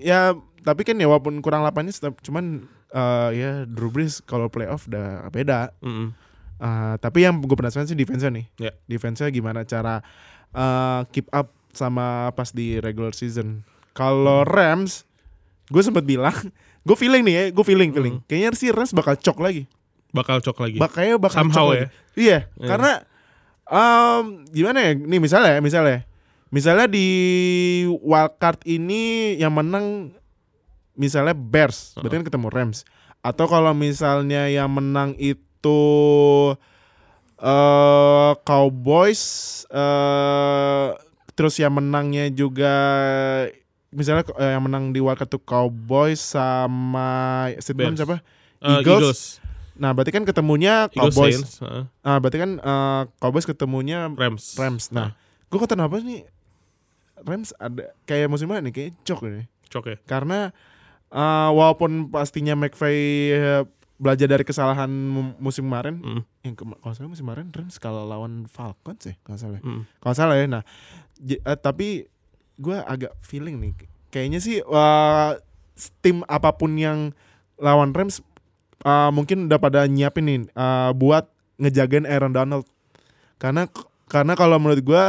ya 0.00 0.20
tapi 0.64 0.82
kan 0.82 0.96
ya 0.96 1.06
walaupun 1.06 1.38
kurang 1.38 1.62
8 1.62 1.86
yard, 1.86 2.18
cuman 2.24 2.64
eh, 2.90 3.28
ya 3.36 3.50
Drew 3.66 3.92
Brees 3.92 4.18
kalau 4.18 4.48
playoff 4.48 4.90
udah 4.90 5.28
beda. 5.30 5.70
Mm-mm. 5.78 6.10
Uh, 6.54 6.94
tapi 7.02 7.26
yang 7.26 7.42
gue 7.42 7.58
penasaran 7.58 7.84
sih 7.84 7.98
defense-nya 7.98 8.30
nih. 8.30 8.46
Ya. 8.56 8.72
Defense-nya 8.86 9.28
gimana 9.28 9.66
cara 9.66 10.00
uh, 10.54 11.02
keep 11.10 11.26
up 11.30 11.50
sama 11.70 12.30
pas 12.32 12.50
di 12.50 12.78
regular 12.78 13.12
season. 13.12 13.66
Kalau 13.92 14.42
Rams, 14.42 15.02
gue 15.68 15.82
sempat 15.82 16.02
bilang, 16.02 16.34
gue 16.86 16.96
feeling 16.96 17.22
nih 17.22 17.34
ya, 17.34 17.44
gue 17.50 17.64
feeling 17.64 17.90
feeling. 17.90 18.16
Kayaknya 18.26 18.50
sih 18.54 18.70
Rams 18.70 18.94
bakal 18.94 19.14
cok 19.14 19.38
lagi. 19.38 19.66
Bakal 20.14 20.38
cok 20.40 20.58
lagi. 20.58 20.78
Bakalnya 20.78 21.18
bakal 21.18 21.42
Somehow 21.44 21.66
cok 21.66 21.74
ya. 21.74 21.74
lagi. 21.74 21.86
Iya, 22.14 22.38
Iya. 22.54 22.66
karena 22.70 22.92
um, 23.66 24.24
gimana 24.48 24.78
ya? 24.80 24.92
Nih 24.94 25.18
misalnya, 25.18 25.58
misalnya, 25.58 26.06
misalnya 26.48 26.86
di 26.86 27.06
wildcard 27.98 28.62
ini 28.64 29.34
yang 29.34 29.50
menang 29.50 30.14
misalnya 30.94 31.34
Bears, 31.34 31.98
berarti 31.98 32.22
kan 32.22 32.26
ketemu 32.30 32.46
Rams. 32.50 32.86
Atau 33.18 33.50
kalau 33.50 33.74
misalnya 33.74 34.46
yang 34.46 34.70
menang 34.70 35.18
itu 35.18 35.80
eh 37.38 38.32
Cowboys 38.46 39.22
eh 39.70 40.86
terus 41.34 41.58
yang 41.58 41.74
menangnya 41.74 42.30
juga 42.30 42.74
misalnya 43.90 44.26
eh, 44.38 44.54
yang 44.54 44.62
menang 44.66 44.90
di 44.90 44.98
wildcard 45.02 45.30
tuh 45.30 45.42
Cowboys 45.42 46.18
sama 46.22 47.46
Statement 47.58 47.98
siapa? 47.98 48.18
Eh, 48.62 48.82
Eagles. 48.82 49.38
Nah, 49.74 49.90
berarti 49.90 50.14
kan 50.14 50.22
ketemunya 50.22 50.86
Eagles 50.90 51.14
Cowboys. 51.14 51.34
Saints, 51.42 51.52
heeh. 51.62 51.84
Ah, 52.06 52.18
berarti 52.22 52.38
kan 52.38 52.50
eh, 52.58 53.02
Cowboys 53.18 53.46
ketemunya 53.46 54.06
Rams. 54.14 54.54
Rams. 54.54 54.90
Nah, 54.94 55.14
gue 55.50 55.58
kata 55.58 55.74
kenapa 55.78 55.98
nih 55.98 56.26
Rams 57.22 57.50
ada 57.58 57.94
kayak 58.06 58.30
musim 58.30 58.50
mana 58.50 58.62
nih 58.66 58.74
kayak 58.74 58.90
cok 59.02 59.20
nih. 59.26 59.46
Cok 59.70 59.84
ya. 59.90 59.96
Karena 60.06 60.54
eh, 61.10 61.50
walaupun 61.50 62.10
pastinya 62.10 62.54
McVay 62.58 62.98
belajar 63.94 64.26
dari 64.26 64.42
kesalahan 64.42 64.90
mu- 64.90 65.38
musim 65.38 65.64
kemarin, 65.64 65.98
Mm. 65.98 66.22
yang 66.42 66.54
kema- 66.54 66.78
kalau 66.78 66.92
salah 66.92 67.08
musim 67.08 67.24
kemarin 67.24 67.46
Rams 67.48 67.78
kalah 67.78 68.02
lawan 68.04 68.44
Falcons 68.44 69.02
ya, 69.04 69.14
kalau 69.22 69.38
salah. 69.38 69.60
Mm. 69.60 69.82
Kalau 69.98 70.14
salah 70.14 70.34
ya. 70.34 70.46
Nah, 70.46 70.62
j- 71.16 71.38
eh, 71.38 71.54
tapi 71.56 72.10
gue 72.54 72.76
agak 72.76 73.14
feeling 73.20 73.58
nih, 73.58 73.72
kayaknya 74.08 74.38
sih 74.38 74.58
eh, 74.58 75.30
tim 76.00 76.22
apa 76.24 76.50
pun 76.52 76.74
yang 76.74 77.14
lawan 77.56 77.90
Rams 77.90 78.18
eh, 78.80 79.10
mungkin 79.10 79.46
udah 79.46 79.58
pada 79.58 79.86
nyiapin 79.86 80.24
nih 80.24 80.38
eh, 80.48 80.90
buat 80.92 81.30
ngejagain 81.56 82.04
Aaron 82.04 82.30
Donald. 82.30 82.66
Karena 83.38 83.70
karena 84.04 84.34
kalau 84.34 84.58
menurut 84.58 84.80
gue 84.80 85.04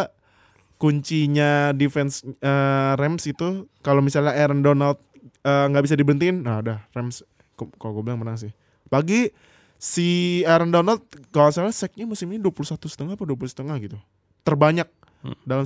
kuncinya 0.76 1.72
defense 1.72 2.22
eh, 2.40 2.92
Rams 2.96 3.26
itu 3.26 3.66
kalau 3.80 4.00
misalnya 4.00 4.34
Aaron 4.34 4.62
Donald 4.62 5.02
nggak 5.42 5.86
bisa 5.86 5.94
diberhentiin, 5.94 6.42
nah 6.42 6.58
udah 6.58 6.86
Rams 6.92 7.22
ko- 7.54 7.70
kalau 7.78 7.98
gue 7.98 8.04
bilang 8.04 8.18
menang 8.18 8.34
sih. 8.36 8.54
Pagi 8.88 9.30
si 9.76 10.42
Aaron 10.48 10.72
Donald 10.72 11.04
kalau 11.30 11.52
salah 11.52 11.74
sacknya 11.74 12.08
musim 12.08 12.32
ini 12.32 12.42
21 12.42 12.80
setengah 12.88 13.14
apa 13.18 13.26
20 13.28 13.54
setengah 13.54 13.76
gitu. 13.82 13.98
Terbanyak 14.46 14.88
Hmm. 15.26 15.34
dalam 15.42 15.66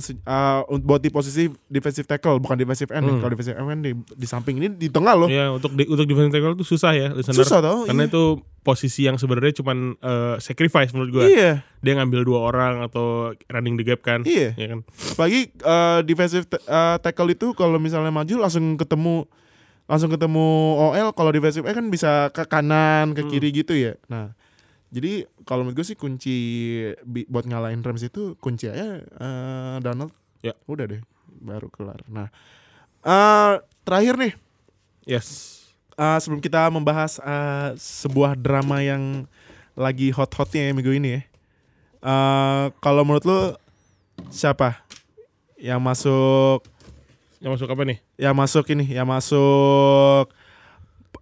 untuk 0.72 0.84
buat 0.88 1.04
di 1.04 1.12
posisi 1.12 1.52
defensive 1.68 2.08
tackle 2.08 2.40
bukan 2.40 2.56
defensive 2.56 2.88
end. 2.96 3.04
nih. 3.04 3.12
Hmm. 3.12 3.20
Kalau 3.20 3.30
defensive 3.36 3.56
end 3.60 3.82
di, 3.84 3.92
di 3.92 4.24
samping 4.26 4.56
ini 4.56 4.72
di 4.72 4.88
tengah 4.88 5.12
loh. 5.12 5.28
Iya, 5.28 5.52
untuk 5.52 5.76
di, 5.76 5.84
untuk 5.84 6.08
defensive 6.08 6.32
tackle 6.32 6.56
itu 6.56 6.64
susah 6.64 6.96
ya, 6.96 7.12
listener. 7.12 7.44
Susah 7.44 7.60
tau. 7.60 7.84
Karena 7.84 8.08
iya. 8.08 8.10
itu 8.10 8.24
posisi 8.64 9.04
yang 9.04 9.20
sebenarnya 9.20 9.60
cuman 9.60 10.00
eh, 10.00 10.34
sacrifice 10.40 10.96
menurut 10.96 11.10
gua. 11.12 11.24
Iya, 11.28 11.60
Dia 11.84 11.92
ngambil 12.00 12.24
dua 12.24 12.40
orang 12.48 12.80
atau 12.80 13.36
running 13.52 13.76
the 13.76 13.84
gap 13.84 14.00
kan. 14.00 14.24
iya. 14.24 14.56
Ya 14.56 14.72
kan. 14.72 14.80
Apalagi 15.12 15.52
eh, 15.52 16.00
defensive 16.08 16.48
eh, 16.48 16.96
tackle 17.04 17.36
itu 17.36 17.52
kalau 17.52 17.76
misalnya 17.76 18.08
maju 18.08 18.40
langsung 18.40 18.80
ketemu 18.80 19.28
langsung 19.90 20.06
ketemu 20.06 20.46
OL 20.78 21.10
kalau 21.10 21.34
defensive 21.34 21.66
end 21.66 21.74
kan 21.74 21.86
bisa 21.88 22.10
ke 22.30 22.46
kanan 22.46 23.10
ke 23.10 23.20
Hmm. 23.20 23.28
kiri 23.28 23.50
gitu 23.50 23.74
ya. 23.74 23.98
Nah, 24.06 24.30
jadi 24.88 25.26
kalau 25.42 25.62
menurut 25.62 25.76
gue 25.76 25.86
sih 25.86 25.98
kunci 25.98 26.36
buat 27.26 27.42
ngalahin 27.42 27.82
Rams 27.82 28.00
itu 28.00 28.38
kunci 28.38 28.66
aja 28.66 29.02
eh, 29.02 29.76
Donald. 29.80 30.14
Ya. 30.40 30.54
Udah 30.64 30.86
deh, 30.86 31.02
baru 31.36 31.66
kelar. 31.68 32.06
Nah, 32.06 32.30
eh, 33.02 33.54
terakhir 33.82 34.14
nih 34.16 34.32
Yes. 35.04 35.58
eh, 35.92 36.18
sebelum 36.18 36.38
kita 36.38 36.70
membahas 36.70 37.18
eh, 37.18 37.70
sebuah 37.74 38.34
drama 38.34 38.78
yang 38.80 39.26
lagi 39.74 40.10
hot-hotnya 40.10 40.70
ya 40.70 40.72
minggu 40.72 40.92
ini 40.92 41.08
ya. 41.12 41.22
Eh, 42.00 42.66
kalau 42.78 43.02
menurut 43.02 43.26
lu 43.26 43.40
siapa 44.28 44.80
yang 45.56 45.76
masuk 45.78 46.62
Yang 47.38 47.52
masuk 47.56 47.68
apa 47.68 47.82
nih? 47.84 47.98
Yang 48.20 48.36
masuk 48.36 48.68
ini 48.68 48.84
yang 48.92 49.08
masuk 49.08 50.28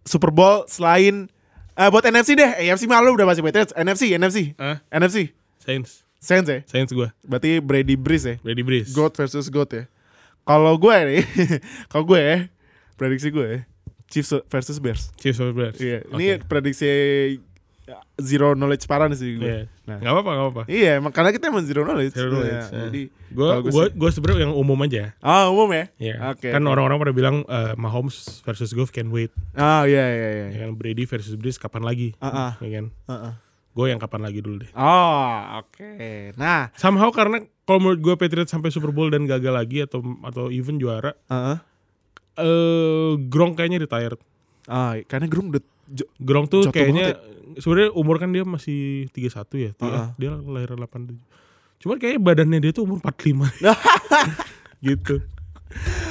Super 0.03 0.35
Bowl 0.35 0.67
selain 0.67 1.31
eh 1.73 1.89
buat 1.89 2.03
NFC 2.03 2.35
deh 2.35 2.51
NFC 2.67 2.85
malu 2.85 3.15
udah 3.15 3.23
masih 3.25 3.41
Patriots 3.41 3.71
NFC 3.73 4.11
NFC 4.13 4.59
Ah, 4.59 4.83
NFC 4.91 5.31
Saints. 5.63 6.03
Saints 6.19 6.51
ya 6.51 6.61
Saints 6.67 6.91
gua. 6.91 7.15
berarti 7.23 7.63
Brady 7.63 7.95
Breeze 7.95 8.27
ya 8.27 8.35
Brady 8.43 8.67
Breeze. 8.67 8.91
GOAT 8.91 9.15
versus 9.15 9.47
GOAT 9.47 9.71
ya 9.71 9.85
kalau 10.43 10.75
gue 10.75 10.97
nih 11.07 11.23
kalau 11.93 12.03
gue 12.05 12.19
ya 12.19 12.39
prediksi 12.99 13.31
gue 13.31 13.47
ya 13.47 13.61
Chiefs 14.09 14.33
versus 14.49 14.81
Bears 14.81 15.13
Chiefs 15.15 15.39
or 15.39 15.53
Bears. 15.53 15.77
iya 15.79 16.03
Oke. 16.03 16.17
ini 16.19 16.41
prediksi 16.43 16.91
zero 18.19 18.53
knowledge 18.53 18.85
parah 18.85 19.09
sih 19.11 19.35
gue 19.35 19.45
Iya. 19.45 19.63
Nah. 19.85 19.99
Gak 19.99 20.11
apa-apa, 20.11 20.31
gak 20.31 20.45
apa-apa. 20.45 20.63
iya 20.69 21.01
karena 21.09 21.31
kita 21.31 21.49
emang 21.49 21.65
zero 21.65 21.81
knowledge, 21.83 22.13
Zero 22.13 22.29
knowledge, 22.31 22.53
Iya, 22.61 22.69
ya. 22.69 22.81
jadi 22.87 23.03
Gue 23.29 23.49
gue 23.65 23.85
gue 23.91 24.11
sebenarnya 24.11 24.41
yang 24.43 24.55
umum 24.55 24.77
aja. 24.81 25.17
ah 25.19 25.49
umum 25.49 25.69
ya 25.71 25.85
Iya. 25.97 26.15
Oke, 26.31 26.49
kan 26.49 26.61
oke. 26.61 26.71
orang-orang 26.71 26.99
pada 26.99 27.13
bilang 27.13 27.37
eh, 27.43 27.73
Mahomes 27.75 28.17
versus 28.43 28.71
Goff 28.71 28.89
can 28.89 29.09
wait. 29.09 29.33
ah 29.55 29.85
iya 29.85 30.05
iya 30.07 30.29
iya 30.31 30.47
Ya 30.51 30.59
kan 30.63 30.75
Brady 30.75 31.05
versus 31.05 31.33
Breeze 31.35 31.57
kapan 31.57 31.83
lagi? 31.83 32.13
Ah, 32.19 32.29
ah. 32.29 32.53
Ya 32.59 32.71
kan. 32.75 32.87
Ah, 33.05 33.13
ah. 33.13 33.35
Gue 33.71 33.89
yang 33.89 33.99
kapan 33.99 34.21
lagi 34.21 34.39
dulu 34.39 34.61
deh. 34.61 34.71
oh 34.73 35.33
oke 35.59 35.91
nah 36.35 36.69
Somehow 36.75 37.09
karena 37.09 37.39
kalau 37.63 37.79
menurut 37.81 38.01
gue 38.03 38.15
Patriots 38.19 38.49
sampai 38.49 38.69
Super 38.69 38.91
Bowl 38.91 39.07
dan 39.07 39.25
gagal 39.25 39.53
lagi 39.53 39.81
atau 39.81 40.01
atau 40.23 40.49
even 40.49 40.77
juara, 40.77 41.13
ah, 41.27 41.55
ah. 41.55 41.59
eh 42.37 43.13
Gronk 43.25 43.57
kayaknya 43.57 43.79
retired. 43.79 44.19
Ah, 44.65 44.97
karena 45.03 45.25
Grum 45.27 45.49
udah 45.49 45.61
Gronk 46.19 46.47
tuh 46.49 46.63
Jatuh 46.63 46.75
kayaknya 46.75 47.07
sebenarnya 47.57 47.91
umur 47.93 48.17
kan 48.17 48.29
dia 48.29 48.45
masih 48.45 49.09
31 49.11 49.33
ya. 49.59 49.71
Tiga- 49.73 49.89
Uh-uh. 50.07 50.09
Dia 50.15 50.31
lahir 50.37 50.69
87. 50.71 51.17
Cuman 51.79 51.97
kayaknya 51.97 52.21
badannya 52.21 52.59
dia 52.61 52.73
tuh 52.73 52.85
umur 52.85 52.99
45. 53.01 53.49
gitu. 54.87 55.23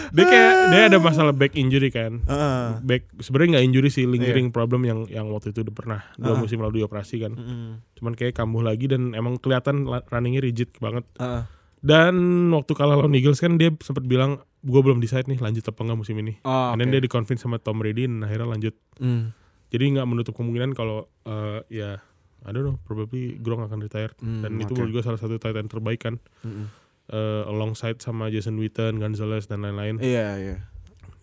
Dia 0.08 0.24
kayak 0.24 0.54
dia 0.70 0.82
ada 0.88 0.98
masalah 0.98 1.34
back 1.34 1.54
injury 1.54 1.90
kan. 1.90 2.22
Heeh. 2.22 2.66
Back 2.80 3.12
sebenarnya 3.20 3.58
nggak 3.58 3.66
injury 3.66 3.90
sih, 3.90 4.06
lingering 4.06 4.50
problem 4.50 4.82
yang 4.82 5.04
yang 5.08 5.28
waktu 5.28 5.52
itu 5.52 5.62
udah 5.62 5.76
pernah 5.76 6.00
dua 6.16 6.34
Uh-uh. 6.34 6.40
musim 6.40 6.58
lalu 6.58 6.82
dioperasi 6.82 7.20
kan. 7.20 7.34
Mm. 7.34 7.72
Cuman 7.94 8.14
kayak 8.14 8.34
kambuh 8.34 8.62
lagi 8.62 8.86
dan 8.86 9.12
emang 9.12 9.36
kelihatan 9.36 9.84
runningnya 9.84 10.42
rigid 10.42 10.72
banget. 10.78 11.04
Heeh. 11.18 11.44
Dan 11.78 12.16
waktu 12.50 12.74
kalah 12.74 12.98
lawan 12.98 13.14
Eagles 13.14 13.38
kan 13.38 13.56
dia 13.56 13.70
sempat 13.80 14.02
bilang 14.02 14.42
gue 14.60 14.82
belum 14.82 14.98
decide 14.98 15.30
nih 15.30 15.38
lanjut 15.38 15.62
apa 15.64 15.80
enggak 15.80 16.00
musim 16.00 16.18
ini. 16.18 16.34
Oh, 16.42 16.74
And 16.74 16.80
then 16.80 16.90
oke. 16.90 16.94
dia 16.94 17.02
dikonvince 17.04 17.42
sama 17.42 17.58
Tom 17.58 17.78
Brady 17.78 18.10
dan 18.10 18.24
akhirnya 18.24 18.48
lanjut. 18.50 18.74
Mm. 18.98 19.30
Jadi 19.68 19.84
nggak 19.94 20.08
menutup 20.08 20.34
kemungkinan 20.34 20.72
kalau 20.72 21.06
eh, 21.24 21.60
ya 21.70 22.00
I 22.40 22.50
don't 22.50 22.64
know, 22.64 22.78
probably 22.82 23.36
Gronk 23.36 23.62
akan 23.62 23.80
retire 23.80 24.14
Hmm, 24.18 24.40
dan 24.40 24.56
itu 24.56 24.70
oke. 24.70 24.78
menurut 24.78 24.94
gue 24.94 25.04
salah 25.04 25.18
satu 25.18 25.36
tight 25.36 25.54
end 25.54 25.68
terbaik 25.68 26.00
kan. 26.00 26.16
Mm-mm. 26.42 26.70
Eh, 27.08 27.44
alongside 27.46 27.98
sama 27.98 28.28
Jason 28.28 28.56
Witten, 28.56 28.98
Gonzalez 28.98 29.46
dan 29.46 29.62
lain-lain. 29.62 29.98
Iya, 29.98 30.28
iya. 30.38 30.58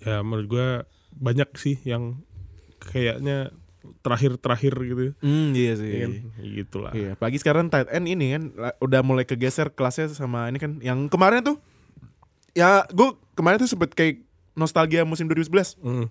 Ya 0.00 0.20
menurut 0.20 0.48
gue 0.48 0.68
banyak 1.14 1.48
sih 1.54 1.78
yang 1.82 2.20
kayaknya 2.82 3.54
terakhir-terakhir 4.00 4.72
gitu. 4.82 5.02
Hmm, 5.18 5.52
iya 5.52 5.72
sih. 5.74 5.88
Iya 5.88 6.00
kan? 6.02 6.10
Gitu 6.42 6.76
lah. 6.78 6.92
Iya, 6.92 7.08
apalagi 7.14 7.36
sekarang 7.38 7.68
tight 7.68 7.88
end 7.88 8.04
ini 8.06 8.32
kan 8.32 8.42
udah 8.78 9.00
mulai 9.00 9.22
kegeser 9.22 9.70
kelasnya 9.70 10.08
sama 10.10 10.48
ini 10.48 10.56
kan 10.56 10.80
yang 10.80 11.06
kemarin 11.06 11.40
tuh 11.42 11.56
ya 12.52 12.84
gue 12.86 13.08
kemarin 13.34 13.58
tuh 13.58 13.66
sempet 13.66 13.92
kayak 13.92 14.22
nostalgia 14.54 15.02
musim 15.02 15.26
2011 15.26 15.76
Hmm. 15.76 16.06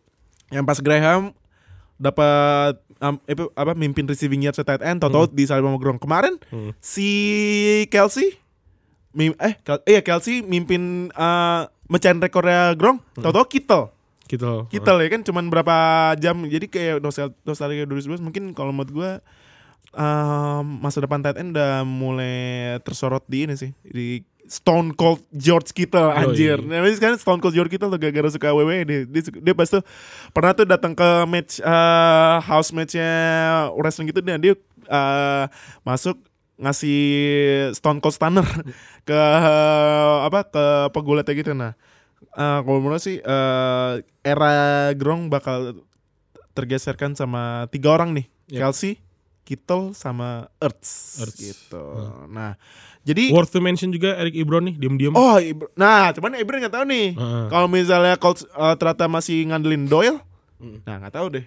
yang 0.50 0.64
pas 0.64 0.78
Graham 0.78 1.32
dapat 1.98 2.80
um, 3.00 3.16
apa, 3.20 3.44
apa 3.54 3.72
mimpin 3.76 4.08
receiving 4.08 4.44
yards 4.44 4.62
tight 4.62 4.82
end 4.82 5.04
tau 5.04 5.28
di 5.28 5.44
salib 5.44 5.68
sama 5.68 5.78
Gronk. 5.78 6.00
Kemarin 6.00 6.40
Hmm. 6.50 6.72
si 6.80 7.10
Kelsey 7.90 8.40
mim, 9.14 9.38
eh 9.38 9.54
Kel, 9.62 9.78
iya 9.86 10.02
Kelsey 10.02 10.42
mimpin 10.42 11.14
uh, 11.14 11.70
mecahin 11.86 12.18
rekornya 12.18 12.74
Gronk. 12.74 13.06
Tau-tau 13.14 13.46
Kittle. 13.46 13.94
Gitu. 14.26 14.66
Kittle 14.74 15.00
ya 15.06 15.10
kan 15.14 15.22
cuman 15.22 15.46
berapa 15.54 15.78
jam. 16.18 16.42
Jadi 16.48 16.66
kayak 16.66 16.98
nostal 17.04 17.36
nostalgia 17.46 17.86
2011 17.86 18.24
mungkin 18.24 18.58
kalau 18.58 18.74
menurut 18.74 18.90
gue 18.90 19.12
um, 19.94 20.66
masa 20.82 21.04
depan 21.04 21.22
tight 21.22 21.38
end 21.38 21.54
udah 21.54 21.86
mulai 21.86 22.36
tersorot 22.82 23.22
di 23.30 23.46
ini 23.46 23.54
sih 23.54 23.72
di 23.86 24.26
Stone 24.48 24.94
Cold 24.94 25.24
George 25.32 25.72
Kittle 25.72 26.12
anjir. 26.14 26.60
iya. 26.60 26.68
Nah, 26.68 26.84
tapi 26.84 26.96
sekarang 27.00 27.18
Stone 27.20 27.40
Cold 27.40 27.56
George 27.56 27.72
Kittle 27.72 27.92
tuh 27.92 28.00
gara-gara 28.00 28.30
suka 28.30 28.52
WWE 28.52 28.84
dia, 28.84 29.00
dia, 29.08 29.22
dia 29.32 29.54
pas 29.56 29.68
tuh 29.68 29.84
pernah 30.36 30.52
tuh 30.52 30.68
datang 30.68 30.94
ke 30.94 31.10
match 31.26 31.64
eh, 31.64 32.36
house 32.44 32.76
matchnya 32.76 33.10
wrestling 33.80 34.12
gitu 34.12 34.20
dia 34.20 34.36
dia 34.38 34.54
eh, 34.88 35.46
masuk 35.88 36.20
ngasih 36.60 37.02
Stone 37.74 38.00
Cold 38.04 38.16
Stunner 38.16 38.46
ke 39.08 39.20
apa 40.28 40.40
ke 40.48 40.66
pegulatnya 40.92 41.34
gitu 41.34 41.52
nah. 41.56 41.74
eh, 42.36 42.60
kalau 42.62 42.80
menurut 42.84 43.02
sih 43.02 43.24
eh, 43.24 43.92
era 44.24 44.54
Gronk 44.96 45.32
bakal 45.32 45.84
tergeserkan 46.54 47.18
sama 47.18 47.68
tiga 47.74 47.98
orang 47.98 48.14
nih. 48.14 48.26
Yep. 48.54 48.60
Kelsey, 48.62 49.02
Kittle 49.44 49.92
sama 49.92 50.48
Ertz, 50.58 51.20
Ertz. 51.20 51.38
gitu. 51.38 51.84
Hmm. 51.84 52.28
Nah, 52.30 52.52
jadi 53.02 53.30
Worth 53.30 53.52
to 53.52 53.60
mention 53.60 53.90
juga 53.90 54.16
Eric 54.16 54.34
Ebron 54.34 54.64
nih, 54.64 54.76
diem-diem. 54.76 55.12
Oh, 55.12 55.36
Ibr- 55.36 55.72
nah, 55.74 56.10
cuman 56.10 56.36
Ibra 56.36 56.58
nggak 56.58 56.74
tahu 56.74 56.86
nih. 56.86 57.08
Heeh. 57.12 57.46
Kalau 57.48 57.68
misalnya 57.68 58.16
Colts 58.16 58.48
uh, 58.50 58.74
ternyata 58.74 59.06
masih 59.06 59.44
ngandelin 59.46 59.86
Doyle, 59.86 60.20
Hmm. 60.58 60.80
nah 60.82 60.96
nggak 60.98 61.12
tahu 61.14 61.28
deh. 61.30 61.46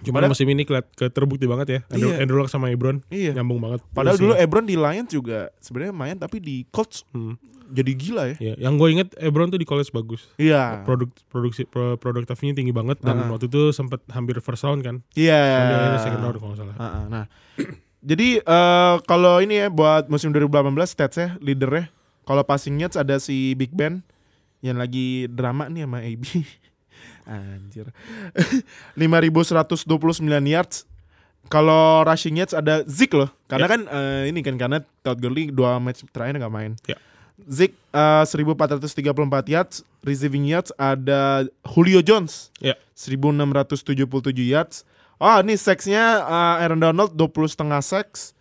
Cuman 0.00 0.24
Padahal- 0.24 0.32
musim 0.32 0.46
ini 0.46 0.62
keliat 0.62 0.86
ke 0.90 1.06
terbukti 1.08 1.44
banget 1.44 1.66
ya. 1.68 1.80
Andrew, 1.88 2.10
Iya. 2.10 2.22
Andrew 2.22 2.38
Luck 2.38 2.48
sama 2.48 2.68
Ebron 2.68 3.02
Iya. 3.08 3.32
nyambung 3.32 3.58
banget. 3.58 3.80
Padahal 3.90 4.16
dulu 4.16 4.32
ya. 4.32 4.42
Ebron 4.42 4.64
di 4.64 4.74
Lions 4.74 5.08
juga 5.08 5.50
sebenarnya 5.58 5.92
main, 5.92 6.14
tapi 6.14 6.38
di 6.38 6.62
Colts 6.68 7.02
Hmm. 7.10 7.34
jadi 7.68 7.92
gila 7.92 8.24
ya. 8.30 8.36
Ya, 8.40 8.54
yang 8.58 8.74
gue 8.74 8.88
inget 8.88 9.12
Ebron 9.14 9.48
tuh 9.48 9.56
di 9.56 9.64
college 9.64 9.90
bagus. 9.90 10.24
Iya. 10.34 10.82
Produk 10.82 11.10
produksi 11.28 11.62
pro, 11.62 11.94
produktifnya 11.94 12.54
tinggi 12.54 12.70
banget 12.70 12.96
dan 12.98 13.18
Heeh. 13.18 13.28
waktu 13.28 13.46
itu 13.46 13.70
sempat 13.70 14.00
hampir 14.08 14.38
first 14.38 14.62
round 14.62 14.80
kan. 14.80 15.04
Iya. 15.12 15.36
Akhirnya 15.36 16.00
second 16.00 16.22
round 16.22 16.36
kalau 16.38 16.54
salah. 16.54 16.74
Heeh, 16.74 17.02
Nah, 17.08 17.24
jadi 17.98 18.28
eh, 18.38 18.94
kalau 19.04 19.38
ini 19.38 19.58
ya 19.58 19.68
buat 19.68 20.06
musim 20.06 20.30
2018 20.30 20.88
statsnya 20.88 21.36
leadernya 21.38 21.90
kalau 22.22 22.40
passing 22.40 22.78
yards 22.78 22.94
ada 22.94 23.18
si 23.18 23.52
Big 23.52 23.72
Ben 23.72 24.00
yang 24.60 24.74
lagi 24.74 25.26
drama 25.26 25.66
nih 25.66 25.84
sama 25.84 25.98
AB. 26.00 26.24
Anjir. 27.28 27.92
5129 28.96 30.24
yards. 30.48 30.88
Kalau 31.48 32.04
rushing 32.04 32.36
yards 32.36 32.52
ada 32.52 32.84
Zik 32.84 33.12
loh. 33.12 33.28
Karena 33.46 33.68
Ya. 33.68 33.72
kan 33.72 33.80
eh, 33.84 34.22
ini 34.28 34.40
kan 34.40 34.56
karena 34.56 34.78
Todd 35.00 35.16
Gurley 35.16 35.48
dua 35.48 35.76
match 35.80 36.04
terakhir 36.08 36.36
nggak 36.36 36.52
main. 36.52 36.72
Ya. 36.84 36.96
Zik 37.46 37.72
eh, 37.92 38.24
1434 38.26 39.04
yards, 39.48 39.80
receiving 40.02 40.44
yards 40.44 40.72
ada 40.74 41.46
Julio 41.64 42.00
Jones 42.00 42.50
Ya. 42.58 42.74
1677 42.96 44.08
yards. 44.44 44.82
Oh, 45.18 45.34
ini 45.42 45.58
seksnya 45.58 46.22
uh, 46.22 46.62
Aaron 46.62 46.78
Donald 46.78 47.10
20 47.10 47.50
setengah 47.50 47.82
seks. 47.82 48.38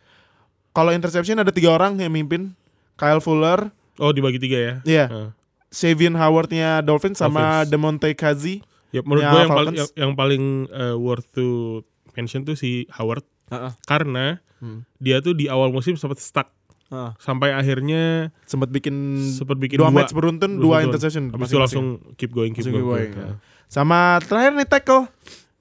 Kalau 0.78 0.94
interception 0.94 1.42
ada 1.42 1.50
tiga 1.50 1.74
orang 1.74 1.98
yang 1.98 2.14
mimpin. 2.14 2.54
Kyle 2.98 3.18
Fuller, 3.18 3.70
Oh 3.98 4.14
dibagi 4.14 4.38
tiga 4.38 4.58
ya. 4.58 4.74
Iya. 4.86 5.06
Heeh. 5.10 5.30
Savion 5.74 6.14
Howardnya 6.14 6.86
Dolphins 6.86 7.18
sama 7.18 7.66
Dolphins. 7.66 7.70
Demonte 7.74 8.10
Kazi. 8.14 8.62
Ya 8.90 9.02
menurut 9.02 9.22
Ya, 9.22 9.30
gue 9.30 9.40
yang, 9.40 9.52
paling 9.52 9.76
yang, 9.76 9.90
yang 9.94 10.12
paling 10.14 10.44
eh, 10.70 10.96
worth 10.96 11.28
to 11.32 11.48
mention 12.14 12.42
tuh 12.42 12.54
si 12.54 12.88
Howard 12.92 13.24
karena 13.84 14.40
Hmm. 14.58 14.82
dia 14.98 15.20
tuh 15.20 15.32
di 15.32 15.46
awal 15.46 15.70
musim 15.70 15.94
sempat 15.94 16.18
stuck 16.18 16.50
sampai 17.18 17.52
akhirnya 17.52 18.34
Sempat 18.44 18.68
bikin 18.68 18.96
sempat 19.30 19.54
bikin 19.56 19.76
dua, 19.76 19.88
dua, 19.88 19.94
match 19.94 20.12
beruntun, 20.12 20.56
dua 20.56 20.82
dua 20.82 20.88
interception. 20.88 21.30
Habis 21.30 21.48
itu 21.48 21.58
langsung 21.58 21.86
keep 22.16 22.32
going 22.32 22.52
keep 22.52 22.66
Langsung 22.66 22.74
going. 22.82 23.12
keep 23.12 23.14
going, 23.14 23.30
ya. 23.30 23.44
Sama 23.68 24.18
terakhir 24.20 24.52
nih 24.54 24.66
tackle 24.66 25.12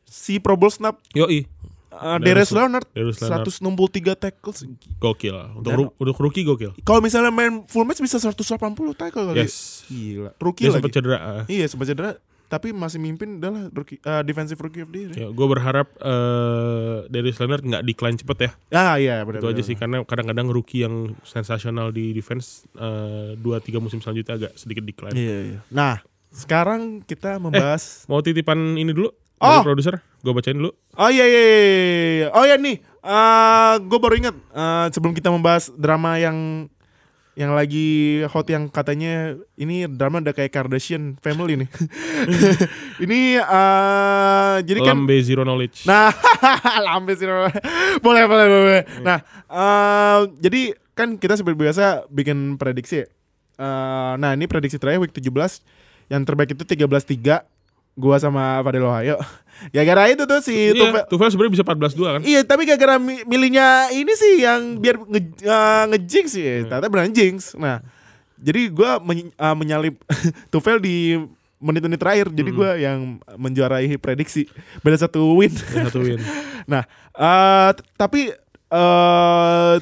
si 0.03 0.39
Pro 0.39 0.55
Bowl 0.55 0.71
snap 0.71 0.97
Yoi, 1.13 1.45
uh, 1.91 2.17
Darius 2.17 2.51
Leonard 2.51 2.87
Darius 2.89 3.19
Leonard 3.19 3.45
163 3.45 4.15
tackles. 4.17 4.65
gokil. 4.97 5.35
Untuk 5.53 5.67
Dan- 5.67 5.79
ru- 5.83 5.95
untuk 5.99 6.17
rookie 6.17 6.43
gokil. 6.43 6.73
Kalau 6.81 6.99
misalnya 7.01 7.29
main 7.29 7.67
full 7.67 7.83
match 7.83 7.99
bisa 7.99 8.17
180 8.17 8.57
tackle 8.95 9.29
kali. 9.29 9.37
Yes. 9.37 9.83
Gila. 9.85 10.31
Dia 10.31 10.39
Rookie 10.39 10.65
lagi. 10.65 10.75
sempat 10.79 10.91
cedera. 10.91 11.19
ah. 11.19 11.43
Iya 11.45 11.67
sempat 11.67 11.87
cedera 11.87 12.11
tapi 12.47 12.71
masih 12.71 13.03
mimpin 13.03 13.43
adalah 13.43 13.67
rookie, 13.75 13.99
uh, 14.07 14.23
defensive 14.23 14.59
rookie 14.63 14.87
of 14.87 14.91
the 14.95 15.11
year. 15.11 15.13
Ya, 15.15 15.29
gue 15.31 15.47
berharap 15.47 15.91
eh 15.99 16.97
Darius 17.11 17.39
Leonard 17.43 17.65
nggak 17.67 17.83
decline 17.83 18.17
cepet 18.19 18.39
ya. 18.39 18.51
ah, 18.75 18.95
iya 18.99 19.23
benar. 19.27 19.43
Itu 19.43 19.51
aja 19.51 19.63
sih 19.67 19.75
karena 19.75 20.07
kadang-kadang 20.07 20.51
rookie 20.51 20.87
yang 20.87 21.19
sensasional 21.27 21.91
di 21.91 22.15
defense 22.15 22.67
eh, 22.79 23.35
dua 23.39 23.59
tiga 23.59 23.83
musim 23.83 23.99
selanjutnya 23.99 24.39
agak 24.39 24.53
sedikit 24.55 24.87
decline. 24.87 25.15
Iya, 25.15 25.37
iya. 25.55 25.61
Nah, 25.75 26.03
sekarang 26.31 27.03
kita 27.03 27.43
membahas 27.43 28.07
Mau 28.07 28.23
titipan 28.23 28.79
ini 28.79 28.95
dulu? 28.95 29.11
Oh. 29.37 29.61
Dari 29.61 29.69
produser, 29.69 29.95
gue 30.25 30.33
bacain 30.33 30.57
dulu. 30.57 30.73
Oh 30.97 31.11
iya 31.13 31.29
iya 31.29 31.41
iya, 31.45 31.61
iya. 31.61 32.29
Oh 32.33 32.45
iya 32.49 32.57
nih, 32.57 32.81
eh 32.81 33.75
gue 33.85 33.99
baru 34.01 34.15
ingat 34.17 34.33
eh, 34.33 34.87
sebelum 34.97 35.13
kita 35.13 35.29
membahas 35.29 35.69
drama 35.77 36.17
yang 36.17 36.69
yang 37.37 37.53
lagi 37.53 38.25
hot 38.33 38.49
yang 38.49 38.73
katanya 38.73 39.37
ini 39.61 39.85
drama 39.85 40.25
udah 40.25 40.33
kayak 40.33 40.57
Kardashian 40.57 41.21
family 41.21 41.61
nih. 41.61 41.69
ini 43.05 43.37
eh 43.37 44.57
jadi 44.65 44.81
kan 44.81 45.05
Lambe 45.05 45.21
Zero 45.21 45.45
Knowledge. 45.45 45.85
Nah, 45.85 46.09
lambe 46.89 47.13
sih. 47.13 47.29
boleh, 48.01 48.25
boleh, 48.25 48.47
boleh. 48.49 48.83
Nah, 49.05 49.21
eh, 49.53 50.21
jadi 50.41 50.73
kan 50.97 51.21
kita 51.21 51.37
seperti 51.37 51.61
biasa 51.61 52.09
bikin 52.09 52.57
prediksi. 52.57 53.05
Eh, 53.05 54.13
nah, 54.17 54.33
ini 54.33 54.49
prediksi 54.49 54.81
terakhir 54.81 55.05
week 55.05 55.13
17 55.13 55.29
yang 56.09 56.25
terbaik 56.25 56.57
itu 56.57 56.65
13-3 56.65 57.45
gua 57.97 58.21
sama 58.21 58.61
Fadil 58.61 58.85
Ohio. 58.85 59.17
Gara-gara 59.73 60.13
itu 60.13 60.29
tuh 60.29 60.45
si 60.45 60.53
iya, 60.53 60.77
Tufel. 60.77 61.03
Tufel 61.09 61.29
sebenarnya 61.33 61.53
bisa 61.57 61.65
14-2 61.65 61.97
kan? 61.97 62.21
Iya, 62.23 62.41
tapi 62.45 62.69
gara-gara 62.69 63.01
mi- 63.01 63.25
milihnya 63.25 63.89
ini 63.89 64.13
sih 64.13 64.45
yang 64.45 64.77
biar 64.77 65.01
nge, 65.01 65.21
eh, 65.41 65.85
nge-jinx 65.97 66.27
sih. 66.29 66.45
Ternyata 66.69 66.93
beneran 66.93 67.17
jinx. 67.17 67.57
Nah, 67.57 67.81
jadi 68.37 68.69
gua 68.69 69.01
men- 69.01 69.33
eh, 69.33 69.57
menyalip 69.57 69.97
Tufel 70.53 70.77
di 70.77 71.17
menit-menit 71.57 71.97
terakhir. 71.97 72.29
Jadi 72.37 72.51
gua 72.53 72.77
yang 72.77 73.17
menjuarai 73.41 73.89
prediksi. 73.97 74.45
Beda 74.85 75.01
satu 75.01 75.41
win. 75.41 75.57
Yang 75.73 75.85
satu 75.89 76.01
win. 76.05 76.21
Nah, 76.67 76.83
t- 77.73 77.87
tapi 77.95 78.35
eh 78.67 79.75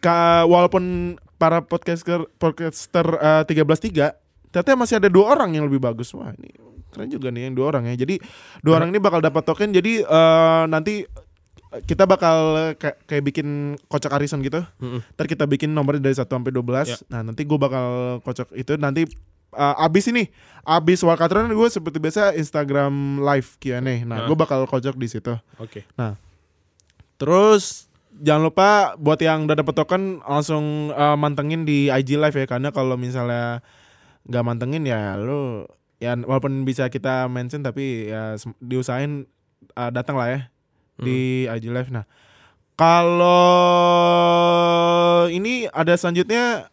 ka, 0.00 0.18
walaupun 0.48 1.14
para 1.36 1.60
podcaster 1.60 2.24
podcaster 2.40 3.06
eh, 3.20 3.42
13-3 3.44 4.16
ternyata 4.48 4.72
masih 4.74 4.96
ada 4.96 5.12
dua 5.12 5.36
orang 5.36 5.54
yang 5.54 5.68
lebih 5.68 5.78
bagus. 5.78 6.10
Wah, 6.16 6.32
ini 6.32 6.48
keren 6.92 7.08
juga 7.08 7.28
nih 7.32 7.48
yang 7.50 7.54
dua 7.54 7.76
orang 7.76 7.88
ya. 7.92 7.94
Jadi 7.98 8.20
dua 8.60 8.80
orang 8.80 8.92
ini 8.92 9.00
bakal 9.00 9.20
dapat 9.20 9.42
token. 9.44 9.70
Jadi 9.72 10.02
eh 10.02 10.64
nanti 10.68 11.04
kita 11.68 12.08
bakal 12.08 12.36
kayak, 12.80 12.96
kayak 13.04 13.24
bikin 13.28 13.76
kocak 13.92 14.16
arisan 14.16 14.40
gitu. 14.40 14.64
Mm-mm. 14.80 15.04
Ntar 15.14 15.28
kita 15.28 15.44
bikin 15.44 15.76
nomornya 15.76 16.08
dari 16.08 16.16
1 16.16 16.24
sampai 16.24 16.48
12. 16.48 16.64
Ya. 16.88 16.96
Nah, 17.12 17.20
nanti 17.28 17.44
gue 17.44 17.58
bakal 17.60 18.18
kocok 18.24 18.56
itu 18.56 18.72
nanti 18.80 19.04
uh, 19.52 19.76
abis 19.84 20.08
ini, 20.08 20.32
abis 20.64 21.04
round 21.04 21.52
gue 21.52 21.68
seperti 21.68 22.00
biasa 22.00 22.32
Instagram 22.40 23.20
live 23.20 23.48
Q&A. 23.60 23.80
Nah, 23.80 23.92
Nah. 24.08 24.18
gue 24.24 24.36
bakal 24.36 24.64
kocok 24.64 24.96
di 24.96 25.08
situ. 25.12 25.36
Oke. 25.60 25.84
Terus 27.20 27.90
jangan 28.18 28.48
lupa 28.48 28.68
buat 28.96 29.20
yang 29.20 29.44
udah 29.46 29.56
dapet 29.60 29.74
token 29.76 30.24
langsung 30.24 30.90
uh, 30.90 31.14
mantengin 31.14 31.62
di 31.68 31.92
IG 31.92 32.16
live 32.18 32.34
ya 32.34 32.46
karena 32.48 32.72
kalau 32.74 32.98
misalnya 32.98 33.62
nggak 34.26 34.44
mantengin 34.44 34.84
ya 34.84 35.14
lu 35.14 35.64
ya 35.98 36.14
walaupun 36.14 36.62
bisa 36.62 36.86
kita 36.90 37.26
mention 37.26 37.62
tapi 37.62 38.10
ya 38.10 38.38
diusahain 38.62 39.26
uh, 39.74 39.90
datang 39.90 40.16
lah 40.18 40.28
ya 40.30 40.40
di 40.98 41.46
IG 41.46 41.70
live. 41.70 41.90
Nah, 41.94 42.06
kalau 42.74 43.30
ini 45.30 45.70
ada 45.70 45.94
selanjutnya 45.94 46.70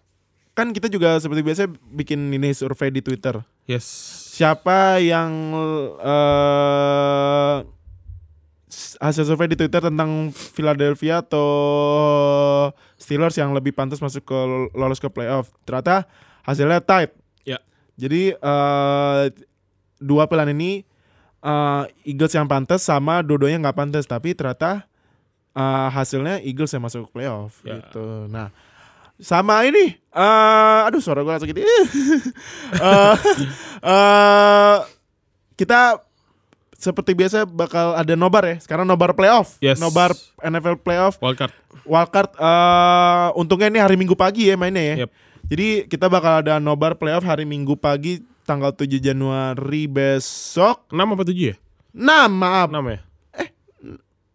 kan 0.56 0.72
kita 0.72 0.88
juga 0.88 1.20
seperti 1.20 1.44
biasa 1.44 1.68
bikin 1.94 2.32
ini 2.32 2.56
survei 2.56 2.88
di 2.88 3.04
Twitter 3.04 3.44
Yes. 3.68 3.84
siapa 4.32 5.04
yang 5.04 5.52
eh 6.00 7.56
hasil 9.00 9.24
survei 9.28 9.48
di 9.52 9.58
Twitter 9.60 9.80
tentang 9.80 10.32
Philadelphia 10.32 11.24
atau 11.24 11.48
Steelers 13.00 13.36
yang 13.40 13.54
lebih 13.56 13.72
pantas 13.76 14.02
masuk 14.02 14.26
ke 14.26 14.38
lolos 14.76 15.00
ke 15.00 15.08
playoff. 15.12 15.52
Ternyata 15.64 16.08
hasilnya 16.44 16.82
tight. 16.84 17.14
Ya. 17.48 17.60
Jadi 17.96 18.36
eh 18.36 19.24
dua 19.98 20.28
pilihan 20.28 20.52
ini 20.52 20.84
eh, 21.40 21.84
Eagles 22.04 22.34
yang 22.34 22.46
pantas 22.46 22.82
sama 22.82 23.24
dua-duanya 23.24 23.64
nggak 23.64 23.78
pantas 23.78 24.04
tapi 24.04 24.36
ternyata 24.36 24.84
eh, 25.52 25.88
hasilnya 25.90 26.44
Eagles 26.44 26.72
yang 26.72 26.84
masuk 26.84 27.08
playoff 27.10 27.64
Ya. 27.64 27.80
gitu. 27.80 28.28
Nah, 28.28 28.52
sama 29.16 29.64
ini 29.64 29.96
eh 29.96 30.80
aduh 30.84 31.00
suara 31.00 31.24
gue 31.24 31.32
langsung 31.32 31.48
gitu. 31.48 31.64
Eh, 32.76 33.16
eh, 33.80 34.78
kita 35.56 36.04
seperti 36.76 37.16
biasa 37.16 37.48
bakal 37.48 37.96
ada 37.96 38.14
nobar 38.14 38.44
ya. 38.44 38.56
Sekarang 38.60 38.84
nobar 38.84 39.16
playoff. 39.16 39.56
Yes. 39.64 39.80
Nobar 39.80 40.12
NFL 40.44 40.84
playoff. 40.84 41.16
Wildcard. 41.24 41.56
Wildcard 41.88 42.32
eh 42.36 43.28
untungnya 43.34 43.72
ini 43.72 43.80
hari 43.80 43.96
Minggu 43.96 44.14
pagi 44.14 44.52
ya 44.52 44.60
mainnya 44.60 44.84
ya. 44.84 44.96
Yep. 45.08 45.12
Jadi 45.46 45.86
kita 45.86 46.10
bakal 46.10 46.42
ada 46.42 46.58
nobar 46.58 46.98
playoff 46.98 47.22
hari 47.22 47.46
Minggu 47.46 47.78
pagi 47.78 48.18
tanggal 48.44 48.74
7 48.74 48.98
Januari 48.98 49.86
besok. 49.86 50.90
6 50.90 50.98
apa 50.98 51.24
7 51.24 51.54
ya? 51.54 51.56
6 51.94 52.02
maaf. 52.34 52.68
6 52.70 52.82
ya? 52.90 53.00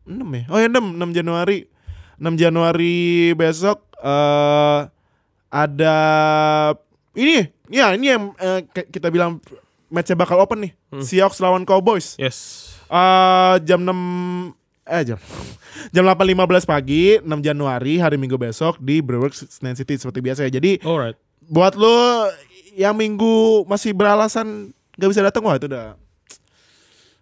6 0.06 0.38
ya? 0.38 0.42
Oh 0.48 0.58
ya 0.58 0.68
6, 0.70 0.78
6 0.96 1.18
Januari. 1.18 1.58
6 2.20 2.36
Januari 2.36 2.96
besok 3.32 3.80
eh 4.00 4.80
ada 5.50 5.96
ini 7.12 7.42
ya 7.66 7.96
ini 7.96 8.06
yang 8.06 8.30
eh, 8.38 8.60
ke- 8.64 8.86
kita 8.86 9.10
bilang 9.10 9.40
matchnya 9.88 10.14
bakal 10.14 10.38
open 10.38 10.68
nih. 10.68 10.72
Hmm. 10.92 11.02
Seahawks 11.02 11.40
lawan 11.40 11.66
Cowboys. 11.66 12.14
Yes. 12.20 12.70
Eh 12.86 13.56
jam 13.64 13.82
6 13.82 14.52
eh 14.90 15.14
jam 15.14 15.18
jam 15.94 16.02
8.15 16.02 16.66
pagi 16.66 17.16
6 17.22 17.26
Januari 17.40 18.02
hari 18.02 18.18
Minggu 18.18 18.34
besok 18.34 18.82
di 18.82 18.98
Brewers 18.98 19.46
Senayan 19.46 19.78
City 19.78 19.94
seperti 19.96 20.18
biasa 20.18 20.40
ya. 20.50 20.50
Jadi 20.58 20.82
Alright. 20.82 21.14
buat 21.46 21.78
lo 21.78 22.26
yang 22.74 22.98
Minggu 22.98 23.64
masih 23.70 23.94
beralasan 23.94 24.74
gak 24.98 25.10
bisa 25.10 25.22
datang 25.22 25.46
wah 25.46 25.54
itu 25.54 25.70
udah 25.70 25.94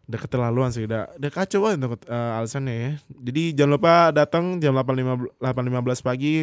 udah 0.09 0.19
keterlaluan 0.25 0.73
sih 0.73 0.89
udah 0.89 1.13
udah 1.21 1.31
kacau 1.31 1.69
banget 1.69 1.85
untuk 1.85 2.01
eh, 2.09 2.37
alasannya 2.41 2.75
ya. 2.75 2.91
Jadi 3.29 3.43
jangan 3.53 3.73
lupa 3.77 3.95
datang 4.17 4.57
jam 4.57 4.73
8.15 4.73 5.37
8.15 5.37 6.09
pagi 6.09 6.35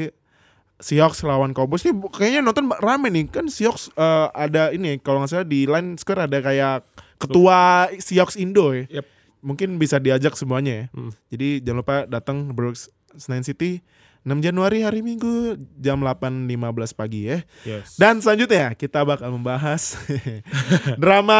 Seahawks 0.75 1.23
lawan 1.23 1.55
Cowboys 1.55 1.87
nih 1.87 1.95
kayaknya 2.11 2.41
nonton 2.43 2.67
rame 2.67 3.07
nih 3.09 3.25
kan 3.31 3.49
Seahawks 3.49 3.89
eh, 3.97 4.27
ada 4.37 4.69
ini 4.69 5.01
kalau 5.01 5.25
nggak 5.25 5.31
salah 5.33 5.47
di 5.49 5.65
line 5.65 5.97
score 5.97 6.29
ada 6.29 6.37
kayak 6.45 6.85
ketua 7.17 7.89
Seahawks 7.97 8.37
Indo 8.37 8.69
ya. 8.69 9.01
Yep. 9.01 9.14
Mungkin 9.45 9.77
bisa 9.77 10.01
diajak 10.01 10.33
semuanya 10.33 10.73
ya. 10.73 10.85
Hmm. 10.89 11.13
Jadi 11.29 11.61
jangan 11.61 11.79
lupa 11.85 11.95
datang 12.09 12.49
Brooks 12.49 12.89
Senayan 13.13 13.45
City 13.45 13.85
6 14.25 14.41
Januari 14.41 14.81
hari 14.81 15.05
Minggu 15.05 15.53
jam 15.77 16.01
8.15 16.01 16.49
pagi 16.97 17.29
ya. 17.29 17.45
Yes. 17.61 17.93
Dan 17.93 18.25
selanjutnya 18.25 18.73
kita 18.73 19.05
bakal 19.05 19.29
membahas 19.29 20.01
drama 21.03 21.37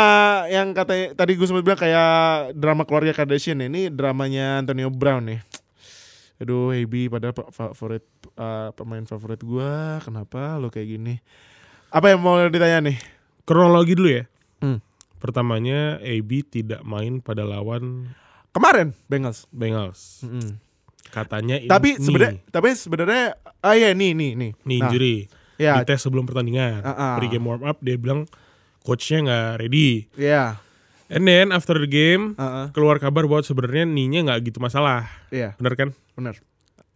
yang 0.53 0.70
kata 0.70 1.18
tadi 1.18 1.34
gue 1.34 1.49
sempat 1.49 1.66
bilang 1.66 1.82
kayak 1.82 2.53
drama 2.53 2.86
keluarga 2.86 3.10
Kardashian 3.10 3.58
ya. 3.58 3.66
ini 3.66 3.89
dramanya 3.89 4.62
Antonio 4.62 4.93
Brown 4.93 5.26
nih. 5.34 5.41
Aduh, 6.38 6.78
AB 6.78 7.10
padahal 7.10 7.34
pa- 7.34 7.49
favorit 7.49 8.06
uh, 8.38 8.70
pemain 8.76 9.01
favorit 9.08 9.39
gua, 9.41 10.03
kenapa 10.03 10.60
lo 10.60 10.68
kayak 10.68 10.99
gini? 10.99 11.16
Apa 11.89 12.12
yang 12.12 12.20
mau 12.22 12.38
ditanya 12.51 12.91
nih? 12.91 12.99
Kronologi 13.47 13.95
dulu 13.95 14.10
ya. 14.12 14.24
Hmm. 14.60 14.78
Pertamanya 15.26 15.97
AB 15.97 16.30
tidak 16.45 16.86
main 16.86 17.17
pada 17.19 17.41
lawan 17.41 18.13
Kemarin 18.53 18.93
Bengals. 19.09 19.49
Bengals. 19.51 20.21
Mm-mm. 20.23 20.55
Katanya 21.09 21.59
ini 21.59 21.67
Tapi 21.67 21.97
sebenarnya 21.97 22.39
tapi 22.49 22.69
sebenarnya 22.71 23.23
ah 23.59 23.73
iya 23.73 23.91
nih 23.91 24.13
nih 24.13 24.32
nih. 24.38 24.51
nih 24.55 24.78
Nah, 24.80 24.86
injury. 24.88 25.15
Ya, 25.55 25.80
Di 25.80 25.88
tes 25.88 25.99
sebelum 25.99 26.28
pertandingan. 26.28 26.84
Ah, 26.84 26.91
ah. 26.91 27.13
Pre 27.15 27.28
game 27.28 27.43
warm 27.43 27.63
up 27.63 27.80
dia 27.80 27.95
bilang 27.95 28.28
coachnya 28.84 29.26
nggak 29.26 29.49
ready. 29.59 30.07
iya. 30.15 30.61
And 31.05 31.21
then 31.23 31.53
after 31.53 31.78
the 31.78 31.86
game 31.86 32.34
Heeh. 32.34 32.73
keluar 32.73 32.97
kabar 32.97 33.30
bahwa 33.30 33.45
sebenarnya 33.45 33.86
ninya 33.86 34.26
nggak 34.26 34.49
gitu 34.49 34.57
masalah. 34.57 35.05
Iya, 35.30 35.53
Bener 35.61 35.73
kan? 35.78 35.89
benar. 36.17 36.41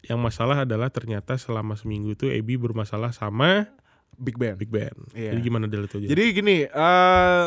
Yang 0.02 0.20
masalah 0.20 0.64
adalah 0.66 0.90
ternyata 0.90 1.38
selama 1.38 1.78
seminggu 1.78 2.18
itu 2.18 2.26
AB 2.26 2.58
bermasalah 2.58 3.14
sama 3.14 3.70
Big 4.18 4.36
Ben. 4.36 4.58
Big 4.58 4.68
Ben. 4.68 4.92
Iya. 5.14 5.36
Jadi 5.38 5.42
gimana 5.44 5.66
Del 5.70 5.86
itu? 5.86 6.02
Jadi 6.02 6.24
gini, 6.34 6.66
eh 6.66 7.46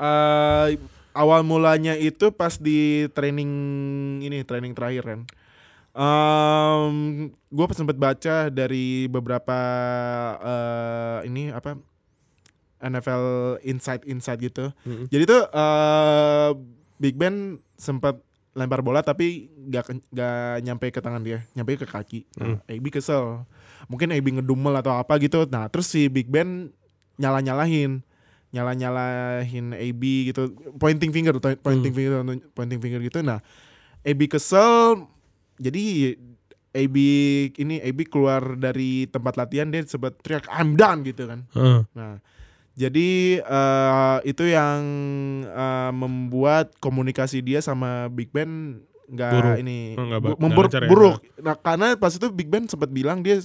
eh, 0.00 0.68
awal 1.16 1.40
mulanya 1.42 1.96
itu 1.96 2.28
pas 2.32 2.60
di 2.60 3.08
training 3.16 3.50
ini 4.20 4.44
training 4.44 4.76
terakhir 4.76 5.04
kan. 5.04 5.20
Um, 5.96 7.32
gue 7.48 7.64
sempat 7.72 7.96
baca 7.96 8.52
dari 8.52 9.08
beberapa 9.08 9.58
eh, 10.44 11.18
ini 11.32 11.48
apa 11.48 11.80
NFL 12.84 13.24
Insight 13.64 14.04
Insight 14.04 14.44
gitu. 14.44 14.68
Mm-mm. 14.84 15.08
Jadi 15.08 15.24
tuh 15.24 15.42
eh, 15.48 16.50
Big 17.00 17.16
Ben 17.16 17.60
sempat 17.80 18.20
lempar 18.56 18.80
bola 18.80 19.04
tapi 19.04 19.52
gak, 19.68 19.92
gak 20.16 20.64
nyampe 20.64 20.88
ke 20.88 21.00
tangan 21.04 21.20
dia, 21.20 21.44
nyampe 21.52 21.76
ke 21.76 21.84
kaki. 21.84 22.24
Nah, 22.40 22.56
AB 22.64 22.88
kesel. 22.88 23.44
Mungkin 23.92 24.16
AB 24.16 24.40
ngedumel 24.40 24.72
atau 24.80 24.96
apa 24.96 25.20
gitu. 25.20 25.44
Nah, 25.52 25.68
terus 25.68 25.92
si 25.92 26.08
Big 26.08 26.32
Ben 26.32 26.72
nyala-nyalahin. 27.20 28.00
Nyala-nyalahin 28.56 29.70
AB 29.70 30.02
gitu. 30.26 30.50
Pointing 30.74 31.12
finger, 31.12 31.36
pointing 31.56 31.92
finger, 31.92 32.24
pointing 32.50 32.80
finger 32.80 33.00
gitu. 33.00 33.20
Nah, 33.20 33.44
AB 34.00 34.20
kesel. 34.26 35.04
Jadi 35.56 36.16
AB 36.72 36.96
ini 37.54 37.80
AB 37.80 37.98
keluar 38.06 38.52
dari 38.54 39.04
tempat 39.06 39.36
latihan 39.36 39.68
dia 39.68 39.84
sempat 39.84 40.16
teriak 40.18 40.48
I'm 40.48 40.72
done 40.74 41.00
gitu 41.02 41.24
kan. 41.24 41.44
Heeh. 41.50 41.80
Nah, 41.90 42.20
jadi 42.72 43.08
eh, 43.38 44.18
itu 44.24 44.44
yang 44.44 44.80
eh, 45.42 45.90
membuat 45.90 46.76
komunikasi 46.76 47.40
dia 47.40 47.60
sama 47.60 48.08
Big 48.08 48.28
Ben 48.30 48.80
nggak 49.06 49.62
ini 49.62 49.94
Oh, 49.94 50.04
nggak 50.04 50.18
ba- 50.18 50.26
bu- 50.26 50.34
nggak 50.34 50.42
membur- 50.42 50.66
lancar 50.66 50.82
ya? 50.82 50.88
buruk. 50.88 51.18
Nah, 51.38 51.54
karena 51.54 51.86
pas 51.94 52.10
itu 52.10 52.26
Big 52.28 52.48
Ben 52.48 52.66
sempat 52.66 52.90
bilang 52.90 53.20
dia 53.20 53.40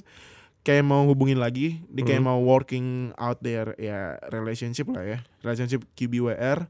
kayak 0.61 0.83
mau 0.83 1.03
hubungin 1.03 1.37
lagi, 1.37 1.81
dia 1.87 2.03
kayak 2.03 2.21
Hmm. 2.21 2.29
mau 2.29 2.39
working 2.39 2.87
out 3.15 3.41
their 3.41 3.73
ya 3.75 4.15
relationship 4.29 4.85
lah 4.87 5.01
ya, 5.01 5.19
relationship 5.41 5.81
QBWR. 5.91 6.69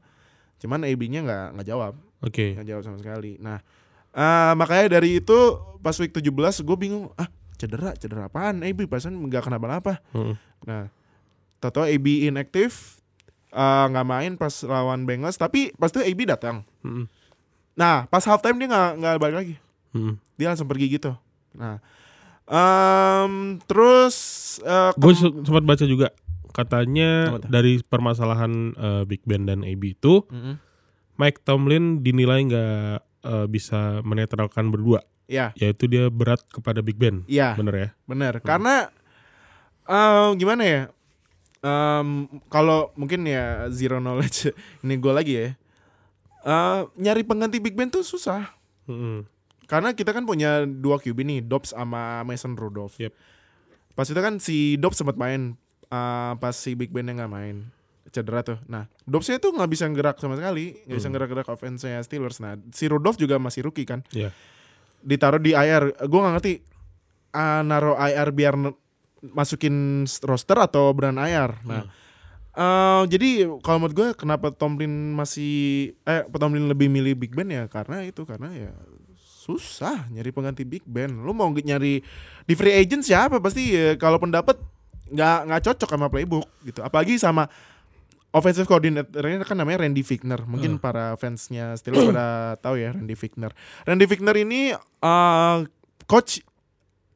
Cuman 0.58 0.80
AB-nya 0.82 1.20
nggak 1.20 1.46
nggak 1.54 1.68
jawab, 1.68 1.92
Oke. 2.20 2.54
nggak 2.54 2.66
jawab 2.66 2.82
sama 2.82 2.96
sekali. 2.96 3.36
Nah, 3.36 3.60
eh, 4.10 4.52
makanya 4.54 4.96
dari 4.96 5.18
itu 5.18 5.38
pas 5.78 5.92
week 5.94 6.10
17 6.10 6.32
gue 6.58 6.76
bingung, 6.76 7.10
ah 7.14 7.26
cedera, 7.54 7.92
cedera 7.92 8.26
apaan? 8.26 8.62
AB 8.62 8.86
pasan 8.86 9.18
nggak 9.18 9.44
kenapa-napa. 9.44 10.00
Heeh. 10.12 10.36
Nah, 10.64 10.88
Toto 11.58 11.82
AB 11.82 12.26
inaktif 12.26 12.98
eh, 13.50 13.86
nggak 13.86 14.06
main 14.06 14.32
pas 14.34 14.54
lawan 14.62 15.04
Bengals, 15.04 15.36
tapi 15.36 15.76
pas 15.76 15.88
itu 15.88 16.00
AB 16.00 16.24
datang. 16.24 16.64
Heeh. 16.80 17.04
Nah, 17.72 18.04
pas 18.06 18.22
halftime 18.22 18.56
dia 18.56 18.68
nggak 18.68 18.90
nggak 18.96 19.14
balik 19.18 19.36
lagi, 19.36 19.54
Heeh. 19.92 20.14
dia 20.36 20.46
langsung 20.48 20.64
pergi 20.64 20.88
gitu. 20.88 21.12
Nah, 21.52 21.76
em, 22.46 23.32
terus 23.64 24.16
eh, 24.62 24.92
Gue 24.96 25.12
sempat 25.16 25.62
baca 25.62 25.84
juga 25.84 26.10
katanya 26.52 27.40
dari 27.48 27.80
permasalahan 27.80 28.52
eh, 28.76 29.02
Big 29.08 29.24
Ben 29.24 29.48
dan 29.48 29.64
AB 29.64 29.96
itu 29.96 30.26
Mm-mm. 30.28 30.60
Mike 31.16 31.40
Tomlin 31.44 32.04
dinilai 32.04 32.44
nggak 32.44 32.94
eh, 33.24 33.46
bisa 33.48 34.02
menetralkan 34.02 34.68
berdua, 34.68 35.00
ya, 35.28 35.54
yaitu 35.56 35.86
dia 35.86 36.10
berat 36.10 36.40
kepada 36.50 36.82
Big 36.82 36.98
Ben. 36.98 37.22
ya, 37.24 37.54
Bener 37.54 37.74
ya? 37.74 37.88
benar. 38.04 38.40
Karena 38.42 38.90
em, 39.86 40.36
gimana 40.36 40.62
ya? 40.64 40.82
Em, 41.62 42.26
kalau 42.50 42.90
mungkin 42.98 43.22
ya 43.22 43.70
zero 43.70 44.02
knowledge 44.02 44.50
ini 44.84 44.94
gue 44.98 45.12
lagi 45.14 45.34
ya. 45.38 45.48
Eh, 46.42 46.80
nyari 46.98 47.22
pengganti 47.22 47.62
Big 47.62 47.78
Ben 47.78 47.86
tuh 47.86 48.02
susah. 48.02 48.50
Heeh. 48.90 49.22
Karena 49.64 49.92
kita 49.92 50.10
kan 50.10 50.24
punya 50.24 50.64
dua 50.64 50.98
QB 50.98 51.18
nih, 51.22 51.40
Dobbs 51.40 51.72
sama 51.72 52.22
Mason 52.22 52.54
Rudolph. 52.54 52.98
Yep. 52.98 53.12
Pas 53.92 54.04
itu 54.04 54.16
kan 54.16 54.34
si 54.36 54.74
Dobbs 54.76 54.96
sempat 54.96 55.16
main, 55.16 55.54
uh, 55.88 56.32
pas 56.36 56.52
si 56.52 56.72
Big 56.72 56.88
Ben 56.90 57.04
nggak 57.04 57.28
main, 57.28 57.68
cedera 58.08 58.40
tuh. 58.40 58.58
Nah, 58.66 58.88
Dobbsnya 59.04 59.36
tuh 59.36 59.52
nggak 59.52 59.70
bisa 59.70 59.84
gerak 59.88 60.16
sama 60.16 60.36
sekali, 60.36 60.76
nggak 60.84 60.96
bisa 60.96 61.08
Hmm. 61.08 61.16
gerak-gerak 61.16 61.48
offense-nya 61.48 62.00
Steelers. 62.00 62.40
Nah, 62.40 62.56
si 62.72 62.88
Rudolph 62.88 63.16
juga 63.16 63.36
masih 63.36 63.64
rookie 63.64 63.84
kan, 63.84 64.00
Iya. 64.12 64.32
ditaruh 65.00 65.40
di 65.40 65.52
IR. 65.52 65.92
Gue 66.04 66.20
nggak 66.20 66.34
ngerti, 66.36 66.52
uh, 67.32 67.60
naruh 67.62 67.96
IR 67.96 68.28
biar 68.30 68.54
masukin 69.22 70.02
roster 70.24 70.58
atau 70.58 70.90
brand 70.90 71.14
IR. 71.16 71.54
Nah, 71.62 71.86
uh, 72.52 73.02
jadi 73.06 73.46
kalau 73.62 73.78
menurut 73.78 73.94
gue 73.94 74.08
kenapa 74.18 74.50
Tomlin 74.50 74.90
masih 75.14 75.94
eh 76.02 76.26
Tomlin 76.26 76.66
lebih 76.66 76.90
milih 76.90 77.14
Big 77.14 77.32
Ben 77.32 77.46
ya 77.46 77.70
karena 77.70 78.02
itu 78.02 78.26
karena 78.26 78.50
ya 78.50 78.72
susah 79.42 80.06
nyari 80.14 80.30
pengganti 80.30 80.62
Big 80.62 80.86
Ben. 80.86 81.10
Lu 81.10 81.34
mau 81.34 81.50
nyari 81.50 81.98
di 82.46 82.54
free 82.54 82.78
agent 82.78 83.02
siapa 83.02 83.42
pasti 83.42 83.74
ya, 83.74 83.98
kalaupun 83.98 84.30
dapat 84.30 84.54
nggak 85.10 85.38
nggak 85.50 85.62
cocok 85.66 85.88
sama 85.90 86.06
playbook 86.06 86.46
gitu. 86.62 86.78
Apalagi 86.86 87.18
sama 87.18 87.50
offensive 88.30 88.70
coordinatornya 88.70 89.42
kan 89.42 89.58
namanya 89.58 89.82
Randy 89.82 90.06
Fichtner. 90.06 90.46
Mungkin 90.46 90.78
para 90.78 91.18
fansnya 91.18 91.74
Steelers 91.74 92.06
pada 92.08 92.56
tahu 92.62 92.78
ya 92.78 92.94
Randy 92.94 93.18
Fichtner. 93.18 93.50
Randy 93.82 94.06
Fichtner 94.06 94.36
ini 94.38 94.72
uh, 95.02 95.66
coach 96.06 96.40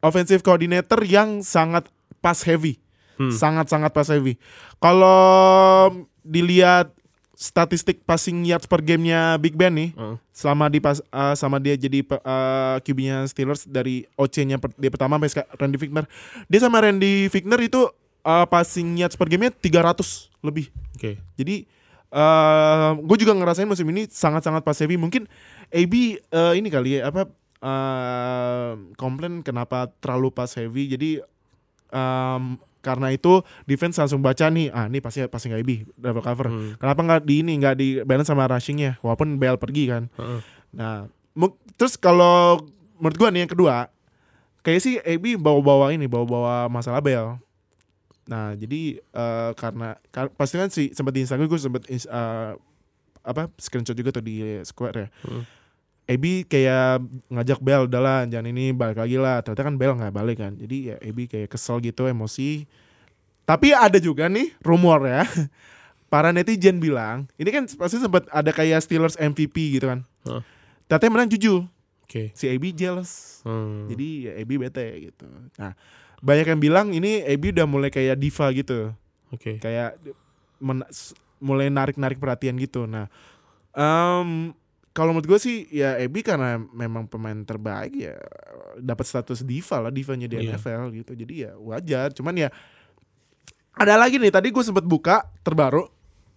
offensive 0.02 0.42
coordinator 0.42 1.00
yang 1.06 1.46
sangat 1.46 1.86
pass 2.18 2.42
heavy. 2.42 2.82
Hmm. 3.16 3.32
Sangat-sangat 3.32 3.96
pass 3.96 4.12
heavy. 4.12 4.36
Kalau 4.76 5.88
dilihat 6.20 6.92
statistik 7.36 8.00
passing 8.02 8.42
yards 8.42 8.64
per 8.64 8.80
gamenya 8.80 9.36
Big 9.36 9.52
Ben 9.52 9.68
nih 9.68 9.92
Heeh. 9.92 10.16
selama 10.32 10.66
di 10.66 10.80
pas 10.80 10.98
eh, 10.98 11.34
sama 11.36 11.60
dia 11.60 11.76
jadi 11.76 12.00
pe- 12.00 12.16
eh, 12.16 12.76
QB-nya 12.80 13.28
Steelers 13.28 13.68
dari 13.68 14.08
OC-nya 14.16 14.56
per- 14.56 14.72
dia 14.72 14.88
pertama 14.88 15.20
sampai 15.20 15.44
Randy 15.54 15.76
Fichtner. 15.76 16.08
Dia 16.48 16.60
sama 16.64 16.80
Randy 16.80 17.28
Fichtner 17.28 17.60
itu 17.60 17.84
eh, 18.24 18.46
passing 18.48 18.96
yards 18.96 19.14
per 19.14 19.28
game-nya 19.28 19.52
300 19.52 20.32
lebih. 20.40 20.72
Oke. 20.96 21.20
Jadi 21.36 21.68
eh 22.06 22.90
gue 22.96 23.16
juga 23.18 23.36
ngerasain 23.36 23.68
musim 23.68 23.84
ini 23.90 24.08
sangat-sangat 24.08 24.64
pass 24.64 24.80
heavy. 24.80 24.96
Mungkin 24.96 25.28
AB 25.68 25.92
eh, 26.16 26.52
ini 26.56 26.72
kali 26.72 26.96
ya 26.96 27.12
apa 27.12 27.28
eh, 27.60 28.70
komplain 28.96 29.44
kenapa 29.44 29.92
terlalu 30.00 30.32
pass 30.32 30.56
heavy. 30.56 30.88
Jadi 30.88 31.10
em, 31.92 32.56
karena 32.86 33.10
itu 33.10 33.42
defense 33.66 33.98
langsung 33.98 34.22
baca 34.22 34.46
nih, 34.46 34.70
ah 34.70 34.86
ini 34.86 35.02
pasti 35.02 35.26
pasti 35.26 35.50
nggak 35.50 35.60
AB 35.60 35.70
double 35.98 36.22
cover. 36.22 36.46
Hmm. 36.46 36.70
Kenapa 36.78 37.00
nggak 37.02 37.20
di 37.26 37.34
ini 37.42 37.52
nggak 37.58 37.74
di 37.74 37.88
balance 38.06 38.30
sama 38.30 38.46
rushingnya? 38.46 39.02
Walaupun 39.02 39.34
Bell 39.36 39.58
pergi 39.58 39.90
kan. 39.90 40.06
Heeh. 40.14 40.40
Nah, 40.70 41.10
terus 41.74 41.98
kalau 41.98 42.62
menurut 42.96 43.18
gua 43.18 43.28
nih 43.28 43.42
yang 43.42 43.50
kedua, 43.50 43.90
kayak 44.62 44.78
sih 44.78 44.94
AB 44.96 45.34
bawa-bawa 45.36 45.90
ini, 45.90 46.06
bawa-bawa 46.06 46.70
masalah 46.70 47.02
Bell. 47.02 47.42
Nah, 48.26 48.54
jadi 48.54 48.98
eh, 48.98 49.50
karena 49.54 49.98
kar- 50.08 50.30
pasti 50.30 50.54
kan 50.56 50.70
sih 50.70 50.90
sempat 50.90 51.10
di 51.10 51.22
Instagram 51.22 51.46
gue 51.46 51.58
sempat 51.58 51.82
ins- 51.86 52.06
eh, 52.06 52.52
apa 53.22 53.50
screenshot 53.56 53.94
juga 53.94 54.14
tuh 54.14 54.22
di 54.22 54.38
square 54.62 54.96
ya. 54.96 55.08
Hmm. 55.22 55.42
AB 56.06 56.46
kayak 56.46 57.02
ngajak 57.28 57.58
Bell 57.58 57.84
udah 57.84 57.98
lah 57.98 58.18
jangan 58.24 58.46
ini 58.48 58.70
balik 58.70 58.96
lagi 58.96 59.16
lah 59.16 59.42
ternyata 59.42 59.62
kan 59.62 59.74
Bell 59.74 59.94
nggak 59.94 60.10
balik 60.10 60.38
kan 60.38 60.54
jadi 60.54 60.76
ya 60.82 60.96
AB 61.00 61.26
kayak 61.26 61.48
kesel 61.48 61.78
gitu 61.78 62.06
emosi 62.06 62.64
tapi 63.42 63.70
ada 63.70 63.98
juga 63.98 64.26
nih 64.26 64.54
rumor 64.60 65.02
ya 65.02 65.26
para 66.12 66.30
netizen 66.30 66.78
bilang 66.78 67.26
ini 67.34 67.50
kan 67.50 67.66
pasti 67.68 67.98
sempat 67.98 68.26
ada 68.28 68.50
kayak 68.50 68.78
Steelers 68.80 69.18
MVP 69.18 69.74
gitu 69.74 69.86
kan 69.86 70.06
Heeh. 70.22 70.42
ternyata 70.86 71.06
menang 71.08 71.30
jujur 71.30 71.66
Oke. 72.02 72.30
si 72.32 72.46
AB 72.46 72.70
jealous 72.70 73.42
Hmm. 73.42 73.86
jadi 73.86 74.06
ya 74.20 74.32
AB 74.40 74.50
bete 74.58 74.86
gitu 75.00 75.26
nah 75.54 75.74
banyak 76.18 76.46
yang 76.48 76.58
bilang 76.58 76.86
ini 76.90 77.22
AB 77.22 77.50
udah 77.52 77.62
mulai 77.64 77.90
kayak 77.90 78.14
diva 78.16 78.50
gitu 78.50 78.90
Oke. 79.30 79.58
kayak 79.58 79.98
men- 80.58 80.86
mulai 81.36 81.68
narik-narik 81.68 82.16
perhatian 82.16 82.56
gitu. 82.56 82.88
Nah, 82.88 83.12
em, 83.70 84.56
kalau 84.96 85.12
menurut 85.12 85.28
gue 85.28 85.38
sih 85.38 85.56
ya 85.68 86.00
Ebi 86.00 86.24
karena 86.24 86.56
memang 86.56 87.04
pemain 87.04 87.36
terbaik 87.36 87.92
ya 87.92 88.16
dapat 88.76 89.04
status 89.04 89.44
diva 89.44 89.76
lah 89.78 89.92
divanya 89.92 90.24
di 90.24 90.40
Iya. 90.40 90.56
NFL 90.56 90.88
gitu. 90.96 91.12
Jadi 91.12 91.44
ya 91.44 91.52
wajar. 91.54 92.10
Cuman 92.10 92.32
ya 92.34 92.48
ada 93.72 93.94
lagi 93.94 94.16
nih 94.16 94.32
tadi 94.32 94.48
gue 94.48 94.64
sempet 94.64 94.82
buka 94.82 95.28
terbaru 95.40 95.84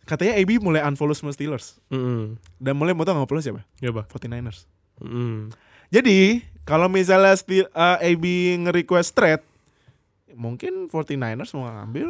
katanya 0.03 0.35
Ebi 0.35 0.59
mulai 0.59 0.83
unfollow 0.83 1.15
semua 1.15 1.31
Steelers 1.31 1.79
Mm-mm. 1.87 2.35
dan 2.57 2.75
mulai 2.75 2.91
mau 2.91 3.01
tau 3.01 3.15
nggak 3.15 3.25
follow 3.25 3.39
siapa? 3.39 3.61
Ya, 3.79 3.89
Pak. 3.89 4.11
49ers. 4.11 4.67
Mm. 4.99 5.55
Jadi 5.87 6.43
kalau 6.65 6.85
misalnya 6.85 7.31
Steel, 7.33 7.65
eh, 7.65 8.11
AB 8.11 8.23
nge-request 8.59 9.15
trade 9.15 9.45
mungkin 10.33 10.85
49ers 10.87 11.53
mau 11.53 11.63
ngambil. 11.65 12.09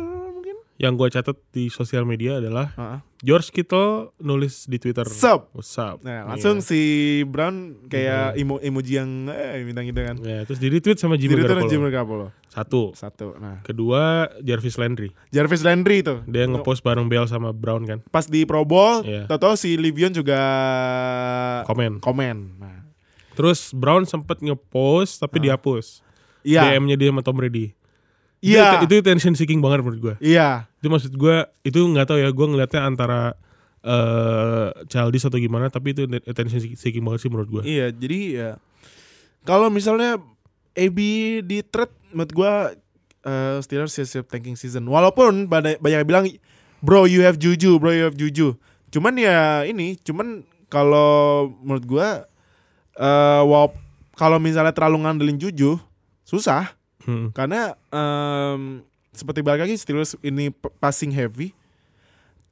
Yang 0.80 0.93
gue 0.95 1.07
catat 1.11 1.38
di 1.51 1.67
sosial 1.67 2.07
media 2.07 2.39
adalah 2.39 2.71
Heeh. 2.71 2.99
George 3.19 3.51
Kittle 3.51 4.15
nulis 4.15 4.63
di 4.63 4.80
Twitter. 4.80 5.03
Sup. 5.03 5.51
What's 5.51 5.75
up? 5.75 5.99
Nah, 6.01 6.23
langsung 6.23 6.63
Iya. 6.63 6.65
si 6.65 6.82
Brown 7.27 7.84
kayak 7.91 8.39
emo 8.39 8.63
emoji 8.63 8.95
yang 8.95 9.27
eh 9.27 9.59
bintang 9.61 9.84
gitu 9.84 9.99
kan. 9.99 10.15
Ya, 10.23 10.47
terus 10.47 10.55
di 10.55 10.71
retweet 10.71 10.95
sama 10.95 11.19
Jimmy 11.19 11.43
Garoppolo. 11.43 11.67
Jimmy 11.67 11.91
Garoppolo. 11.91 12.27
Satu. 12.47 12.95
Satu. 12.95 13.36
Nah, 13.36 13.59
Kedua 13.59 14.32
Jarvis 14.39 14.80
Landry. 14.80 15.11
Jarvis 15.30 15.61
Landry 15.61 15.99
itu. 15.99 16.23
Dia 16.25 16.47
ngepost 16.47 16.80
bareng 16.80 17.11
Bell 17.11 17.27
sama 17.27 17.51
Brown 17.51 17.84
kan. 17.84 17.99
Pas 18.07 18.23
di 18.23 18.47
Pro 18.47 18.63
Bowl, 18.63 19.03
Iya. 19.03 19.27
tau 19.30 19.59
si 19.59 19.75
Livion 19.75 20.15
juga 20.15 20.39
Komen. 21.67 21.99
komen. 21.99 22.38
Nah, 22.55 22.77
Terus 23.36 23.71
Brown 23.71 24.03
sempet 24.03 24.39
ngepost 24.39 25.19
tapi 25.19 25.39
dihapus. 25.39 25.99
Ah. 25.99 26.07
iya. 26.43 26.61
DM-nya 26.71 26.95
dia 26.95 27.11
sama 27.11 27.19
Tom 27.19 27.36
Brady. 27.36 27.75
Itu- 28.40 28.56
Iya. 28.56 28.80
Itu, 28.84 28.96
attention 28.98 29.36
seeking 29.36 29.60
banget 29.60 29.84
menurut 29.84 30.00
gue. 30.00 30.16
Iya. 30.24 30.68
Itu 30.80 30.88
maksud 30.88 31.12
gue 31.12 31.44
itu 31.62 31.80
nggak 31.80 32.08
tahu 32.08 32.18
ya. 32.24 32.32
Gue 32.32 32.46
ngeliatnya 32.48 32.82
antara 32.84 33.36
eh 33.80 34.68
childish 34.88 35.24
atau 35.24 35.40
gimana. 35.40 35.68
Tapi 35.68 35.92
itu 35.92 36.04
attention 36.24 36.60
seeking 36.76 37.04
banget 37.04 37.20
sih 37.24 37.30
menurut 37.32 37.60
gue. 37.60 37.64
Iya, 37.68 37.92
jadi 37.92 38.20
ya 38.32 38.50
kalau 39.44 39.68
misalnya 39.68 40.20
AB 40.76 40.98
di 41.44 41.64
trade 41.64 41.92
menurut 42.12 42.32
gua 42.32 42.54
eh, 43.20 43.58
Steelers 43.60 43.92
siap-siap 43.92 44.28
tanking 44.28 44.56
season. 44.56 44.88
Walaupun 44.88 45.48
banyak 45.48 45.80
yang 45.84 46.08
bilang 46.08 46.26
bro 46.80 47.04
you 47.04 47.24
have 47.24 47.36
juju, 47.36 47.76
bro 47.76 47.92
you 47.92 48.08
have 48.08 48.16
juju. 48.16 48.56
Cuman 48.90 49.20
ya 49.20 49.64
ini, 49.64 50.00
cuman 50.00 50.44
kalau 50.68 51.52
menurut 51.60 51.84
gua 51.84 52.08
eh 52.96 53.44
wow, 53.44 53.72
kalau 54.16 54.40
misalnya 54.40 54.72
terlalu 54.72 55.04
ngandelin 55.04 55.40
juju 55.40 55.80
susah 56.24 56.72
Hmm. 57.10 57.34
karena 57.34 57.74
em, 57.89 58.86
seperti 59.10 59.41
balik 59.41 59.66
lagi 59.66 59.76
Steelers 59.82 60.14
ini 60.22 60.53
passing 60.78 61.10
heavy. 61.10 61.57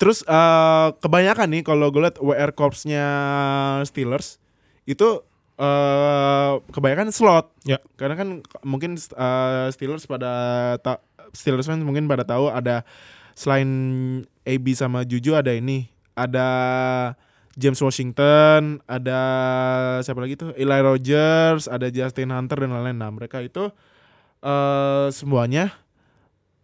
Terus 0.01 0.25
eh, 0.25 0.87
kebanyakan 0.97 1.47
nih 1.53 1.61
kalau 1.61 1.93
gue 1.93 2.01
liat 2.01 2.17
WR 2.17 2.51
Corps-nya 2.57 3.05
Steelers 3.85 4.41
itu 4.89 5.21
eh 5.57 6.53
kebanyakan 6.73 7.13
slot. 7.13 7.53
Ya. 7.65 7.77
Karena 7.97 8.17
kan 8.17 8.41
mungkin 8.65 8.97
eh, 8.97 9.67
Steelers 9.73 10.09
pada 10.09 10.31
ta- 10.81 11.01
Steelers 11.33 11.69
fans 11.69 11.85
mungkin 11.85 12.09
pada 12.09 12.25
tahu 12.25 12.49
ada 12.49 12.81
selain 13.37 13.69
AB 14.49 14.65
sama 14.73 15.05
Juju 15.05 15.37
ada 15.37 15.53
ini, 15.53 15.85
ada 16.17 16.47
James 17.57 17.81
Washington, 17.81 18.81
ada 18.85 19.21
siapa 20.05 20.21
lagi 20.21 20.37
tuh? 20.37 20.53
Eli 20.53 20.77
Rogers, 20.77 21.65
ada 21.65 21.89
Justin 21.89 22.29
Hunter 22.29 22.65
dan 22.65 22.69
lain-lain. 22.69 22.97
Nah, 23.01 23.09
mereka 23.09 23.41
itu 23.41 23.73
eh 24.47 25.07
semuanya 25.11 25.75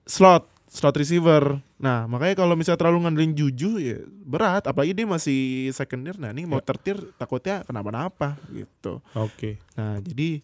slot, 0.04 0.48
slot 0.66 0.96
receiver. 0.96 1.60
Nah, 1.78 2.08
makanya 2.08 2.36
kalau 2.38 2.56
misalnya 2.56 2.80
terlalu 2.80 3.04
ngandelin 3.04 3.36
Juju 3.36 3.76
ya 3.76 4.00
berat, 4.24 4.64
apalagi 4.64 4.96
dia 4.96 5.04
masih 5.04 5.40
second 5.70 6.00
year. 6.02 6.16
Nah, 6.16 6.32
ini 6.32 6.44
mau 6.44 6.60
Ya. 6.60 6.66
tertir 6.66 6.96
takutnya 7.14 7.60
kenapa-napa 7.62 8.40
gitu. 8.50 9.04
Oke. 9.14 9.60
Nah, 9.76 10.00
jadi 10.00 10.40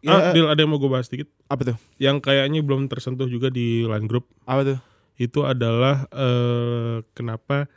Ah, 0.00 0.32
ya 0.32 0.32
Dil, 0.32 0.48
ada 0.48 0.56
yang 0.56 0.72
mau 0.72 0.80
gue 0.80 0.88
bahas 0.88 1.06
dikit. 1.06 1.28
apa 1.44 1.60
tuh? 1.62 1.76
Yang 1.96 2.24
kayaknya 2.24 2.64
belum 2.64 2.88
tersentuh 2.88 3.28
juga 3.28 3.46
di 3.46 3.84
line 3.84 4.08
group 4.08 4.26
Apa 4.42 4.64
tuh? 4.64 4.78
itu 5.14 5.44
adalah 5.44 6.08
eh 6.08 7.04
kenapa 7.12 7.68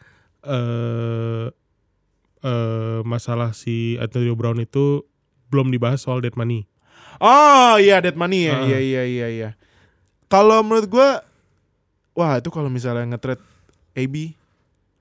eh 0.42 1.52
eh 2.40 3.00
masalah 3.04 3.52
si 3.52 4.00
Antonio 4.00 4.34
Brown 4.34 4.56
itu 4.58 5.04
belum 5.48 5.68
dibahas 5.68 6.00
soal 6.00 6.20
dead 6.20 6.34
money. 6.34 6.64
Oh, 7.18 7.76
iya 7.78 8.00
dead 8.00 8.14
money 8.14 8.48
ya. 8.48 8.56
Ah. 8.56 8.66
Iya, 8.66 8.80
iya, 8.80 9.04
iya, 9.04 9.28
iya. 9.30 9.50
Kalau 10.28 10.60
menurut 10.60 10.88
gua 10.88 11.22
wah, 12.12 12.38
itu 12.38 12.50
kalau 12.50 12.68
misalnya 12.68 13.06
nge-trade 13.08 13.42
AB 13.94 14.34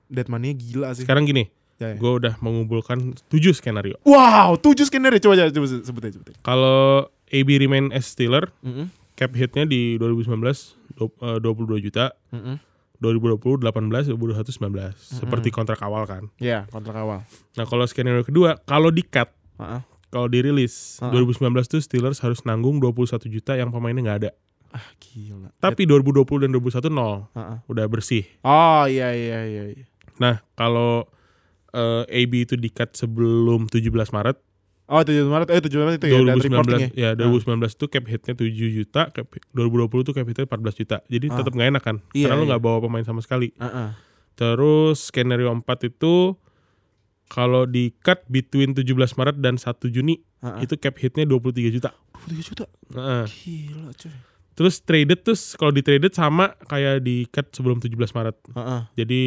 dead 0.07 0.27
money 0.27 0.53
gila 0.53 0.93
sih. 0.93 1.03
Sekarang 1.03 1.25
gini, 1.25 1.49
Ya, 1.75 1.91
ya. 1.91 1.97
gue 1.97 2.11
udah 2.15 2.33
mengumpulkan 2.37 3.17
7 3.27 3.51
skenario. 3.51 3.97
Wow, 4.03 4.55
tujuh 4.55 4.85
skenario 4.85 5.17
coba 5.17 5.33
aja 5.35 5.49
coba 5.49 5.67
sebutin 5.67 6.11
sebutin. 6.11 6.35
Kalau 6.39 7.09
AB 7.27 7.49
remain 7.57 7.89
as 7.89 8.05
Steeler, 8.07 8.53
Mm-mm. 8.61 8.93
cap 9.13 9.33
hitnya 9.33 9.65
di 9.65 9.97
2019 9.97 10.77
du- 10.93 11.17
eh, 11.19 11.37
22 11.39 11.81
juta, 11.81 12.13
Mm-mm. 12.29 12.61
2020 12.99 13.57
18, 13.59 14.05
2021 14.07 14.53
19. 14.53 14.93
Seperti 14.95 15.49
kontrak 15.49 15.81
awal 15.81 16.05
kan. 16.05 16.29
Ya, 16.37 16.69
kontrak 16.69 16.93
awal. 16.95 17.25
Nah, 17.53 17.65
kalau 17.65 17.83
skenario 17.83 18.21
kedua, 18.21 18.61
kalau 18.63 18.87
di 18.87 19.01
cut, 19.01 19.27
Heeh. 19.57 19.81
Kalau 20.13 20.29
dirilis 20.29 21.01
Ah. 21.01 21.09
2019 21.09 21.41
tuh 21.65 21.81
Steelers 21.81 22.21
harus 22.21 22.45
nanggung 22.45 22.77
21 22.77 23.25
juta 23.25 23.57
yang 23.57 23.73
pemainnya 23.73 24.05
nggak 24.05 24.19
ada. 24.19 24.31
Ah, 24.69 24.85
gila. 24.95 25.49
Tapi 25.57 25.83
2020 25.83 26.37
dan 26.39 26.49
2021 26.49 26.89
nol, 26.89 27.25
Heeh. 27.31 27.57
udah 27.65 27.85
bersih. 27.85 28.25
Oh, 28.41 28.85
iya 28.85 29.09
iya 29.11 29.39
iya 29.43 29.63
iya. 29.71 29.85
Nah, 30.15 30.45
kalau 30.53 31.09
eh, 31.71 32.05
AB 32.21 32.45
itu 32.45 32.53
di-cut 32.53 32.93
sebelum 32.93 33.65
17 33.65 33.89
Maret, 34.11 34.37
Oh, 34.83 34.99
7 34.99 35.25
Maret 35.25 35.49
eh 35.49 35.57
7 35.57 35.73
Maret 35.73 35.95
itu 35.95 36.05
ya 36.05 36.19
dan 36.19 36.37
2019 36.37 36.53
reportingnya. 36.53 36.89
ya 36.93 37.09
2019 37.15 37.71
itu 37.71 37.85
cap 37.87 38.03
hitnya 38.05 38.33
7 38.35 38.51
juta, 38.69 39.01
cap, 39.09 39.25
2020 39.49 40.03
tuh 40.03 40.13
cap 40.13 40.21
hitnya 40.23 40.45
14 40.45 40.75
juta. 40.75 40.97
Jadi 41.07 41.25
Ah. 41.29 41.37
tetap 41.39 41.51
nggak 41.51 41.69
enak 41.71 41.81
kan? 41.81 41.97
Iya, 42.11 42.27
Karena 42.27 42.35
lu 42.35 42.45
iya. 42.45 42.49
nggak 42.53 42.61
bawa 42.61 42.77
pemain 42.79 43.01
sama 43.01 43.21
sekali. 43.21 43.49
Heeh. 43.55 43.89
Terus 44.33 45.07
skenario 45.07 45.49
4 45.49 45.87
itu 45.87 46.35
kalau 47.31 47.65
di-cut 47.65 48.23
between 48.29 48.75
17 48.75 48.87
Maret 49.19 49.37
dan 49.39 49.55
1 49.57 49.89
Juni 49.89 50.21
Heeh. 50.43 50.67
itu 50.67 50.73
cap 50.77 50.95
hitnya 50.99 51.23
23 51.25 51.71
juta. 51.73 51.91
23 52.27 52.49
juta. 52.53 52.65
Heeh. 52.93 53.25
Gila, 53.27 53.91
coy. 53.95 54.13
Terus 54.53 54.75
traded 54.85 55.25
tuh 55.25 55.33
kalau 55.57 55.73
di 55.73 55.81
traded 55.81 56.13
sama 56.13 56.53
kayak 56.69 57.01
di 57.01 57.25
cut 57.33 57.49
sebelum 57.49 57.81
17 57.81 58.13
Maret. 58.13 58.37
Heeh. 58.53 58.81
Jadi 58.97 59.21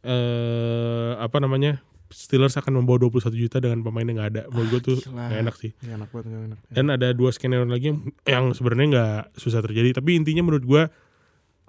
eh 0.00 1.10
apa 1.20 1.38
namanya? 1.38 1.78
Steelers 2.10 2.58
akan 2.58 2.82
membawa 2.82 3.06
21 3.06 3.30
juta 3.38 3.62
dengan 3.62 3.86
pemainnya 3.86 4.18
nggak 4.18 4.30
ada. 4.34 4.42
Menurut 4.50 4.68
gue 4.74 4.80
tuh 4.82 4.98
gila. 4.98 5.30
nggak 5.30 5.40
enak 5.46 5.54
sih. 5.54 5.70
Ya, 5.86 5.94
enak 5.94 6.10
banget 6.10 6.26
nggak 6.26 6.42
enak. 6.50 6.58
Dan 6.66 6.86
ada 6.90 7.08
dua 7.14 7.30
skenario 7.30 7.70
lagi 7.70 7.94
yang, 7.94 7.98
yang 8.26 8.44
sebenarnya 8.50 8.86
nggak 8.90 9.22
susah 9.38 9.62
terjadi. 9.62 9.94
Tapi 10.02 10.18
intinya 10.18 10.42
menurut 10.42 10.66
gue 10.66 10.82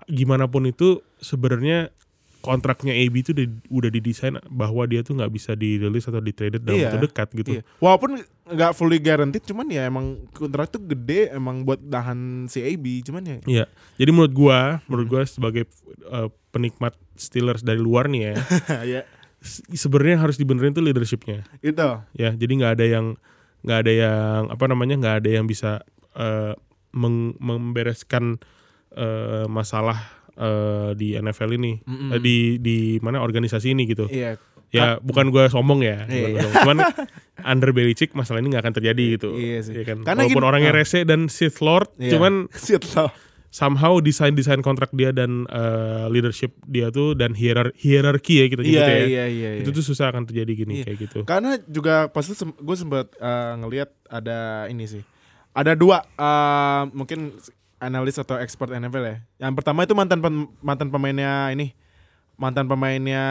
gimana 0.09 0.49
pun 0.49 0.65
itu 0.65 1.05
sebenarnya 1.21 1.93
kontraknya 2.41 2.91
AB 2.91 3.15
itu 3.15 3.31
udah, 3.31 3.47
udah 3.69 3.89
didesain 3.89 4.35
bahwa 4.49 4.83
dia 4.83 4.99
tuh 4.99 5.13
nggak 5.13 5.29
bisa 5.29 5.53
dirilis 5.53 6.03
atau 6.03 6.17
di 6.17 6.29
traded 6.29 6.61
dalam 6.61 6.75
Iya. 6.75 6.87
waktu 6.89 6.99
dekat 7.03 7.27
gitu. 7.33 7.49
Iya. 7.55 7.63
Walaupun 7.77 8.19
nggak 8.43 8.71
fully 8.73 8.97
guaranteed, 8.97 9.45
cuman 9.45 9.65
ya 9.65 9.85
emang 9.85 10.05
kontrak 10.29 10.67
tuh 10.67 10.81
gede 10.81 11.31
emang 11.31 11.61
buat 11.61 11.79
tahan 11.79 12.45
si 12.45 12.59
AB, 12.59 12.83
cuman 13.03 13.23
ya. 13.23 13.37
Iya. 13.45 13.65
Jadi 13.95 14.09
menurut 14.09 14.33
gua, 14.33 14.59
menurut 14.85 15.07
gua 15.07 15.21
sebagai 15.23 15.69
uh, 16.05 16.27
penikmat 16.49 16.91
Steelers 17.13 17.61
dari 17.61 17.77
luar 17.77 18.09
nih 18.09 18.21
ya, 18.23 18.35
ya 18.97 19.01
se- 19.39 19.61
sebenarnya 19.71 20.19
harus 20.19 20.35
dibenerin 20.35 20.73
tuh 20.73 20.81
leadershipnya. 20.81 21.45
itu. 21.61 21.89
Ya, 22.11 22.33
jadi 22.33 22.51
nggak 22.51 22.73
ada 22.75 22.85
yang 22.85 23.05
nggak 23.61 23.79
ada 23.79 23.91
yang 23.93 24.39
apa 24.49 24.65
namanya 24.65 24.95
nggak 24.97 25.15
ada 25.21 25.29
yang 25.31 25.45
bisa 25.45 25.85
uh, 26.13 26.57
meng- 26.91 27.37
membereskan 27.37 28.41
uh, 28.97 29.45
masalah 29.47 30.01
uh, 30.41 30.91
di 30.91 31.13
NFL 31.13 31.53
ini, 31.53 31.77
Mm-mm. 31.85 32.09
Uh, 32.11 32.19
di 32.19 32.57
di 32.57 32.77
mana 32.99 33.21
organisasi 33.21 33.71
ini 33.71 33.85
gitu. 33.85 34.09
Iya. 34.09 34.41
Ya, 34.71 34.95
bukan 34.97 35.29
gua 35.29 35.51
sombong 35.51 35.83
ya, 35.83 36.07
bukan 36.07 36.15
Iya. 36.15 36.27
gua 36.31 36.51
cuman 36.63 36.77
under 37.43 37.69
Belichick 37.69 38.15
masalah 38.15 38.39
ini 38.39 38.49
nggak 38.49 38.63
akan 38.63 38.75
terjadi 38.75 39.03
gitu. 39.19 39.29
Iya 39.35 39.57
sih. 39.61 39.73
Ya 39.75 39.83
kan? 39.83 39.99
Karena 40.01 40.23
Walaupun 40.23 40.39
gini- 40.39 40.49
orangnya 40.49 40.71
ah. 40.71 40.77
rese 40.79 41.03
dan 41.03 41.27
Sith 41.27 41.59
Lord, 41.59 41.91
Iya. 41.99 42.15
cuman 42.15 42.47
Shit 42.55 42.87
lah. 42.95 43.11
somehow 43.51 43.99
desain 43.99 44.31
desain 44.31 44.63
kontrak 44.63 44.95
dia 44.95 45.11
dan 45.11 45.43
uh, 45.51 46.07
leadership 46.07 46.55
dia 46.63 46.87
tuh 46.87 47.19
dan 47.19 47.35
hierar 47.35 47.75
hierarki 47.75 48.39
ya 48.39 48.45
kita 48.47 48.63
Iya, 48.63 48.67
nyebutnya 48.71 48.95
ya. 48.95 49.07
iya, 49.11 49.25
iya, 49.27 49.49
Itu 49.59 49.75
iya. 49.75 49.77
tuh 49.77 49.83
susah 49.83 50.07
akan 50.07 50.23
terjadi 50.23 50.51
gini 50.55 50.73
Iya. 50.79 50.83
kayak 50.87 50.97
gitu. 51.03 51.19
Karena 51.27 51.59
juga 51.67 52.07
pasti 52.07 52.31
gue 52.39 52.75
sempat 52.79 53.11
eh, 53.11 53.53
ngelihat 53.59 53.91
ada 54.07 54.71
ini 54.71 54.87
sih. 54.87 55.03
Ada 55.51 55.75
dua 55.75 55.99
eh, 55.99 56.83
mungkin 56.95 57.35
analis 57.81 58.21
atau 58.21 58.37
expert 58.37 58.69
NFL 58.69 59.03
ya. 59.03 59.17
Yang 59.41 59.53
pertama 59.57 59.83
itu 59.83 59.97
mantan 59.97 60.21
pem- 60.21 60.53
mantan 60.61 60.93
pemainnya 60.93 61.49
ini. 61.49 61.73
Mantan 62.37 62.69
pemainnya 62.69 63.25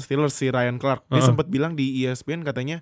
Steelers 0.00 0.32
si 0.32 0.48
Ryan 0.48 0.80
Clark. 0.80 1.04
Dia 1.12 1.20
Heeh. 1.20 1.28
sempat 1.28 1.46
bilang 1.52 1.76
di 1.76 2.04
ESPN 2.04 2.40
katanya 2.42 2.80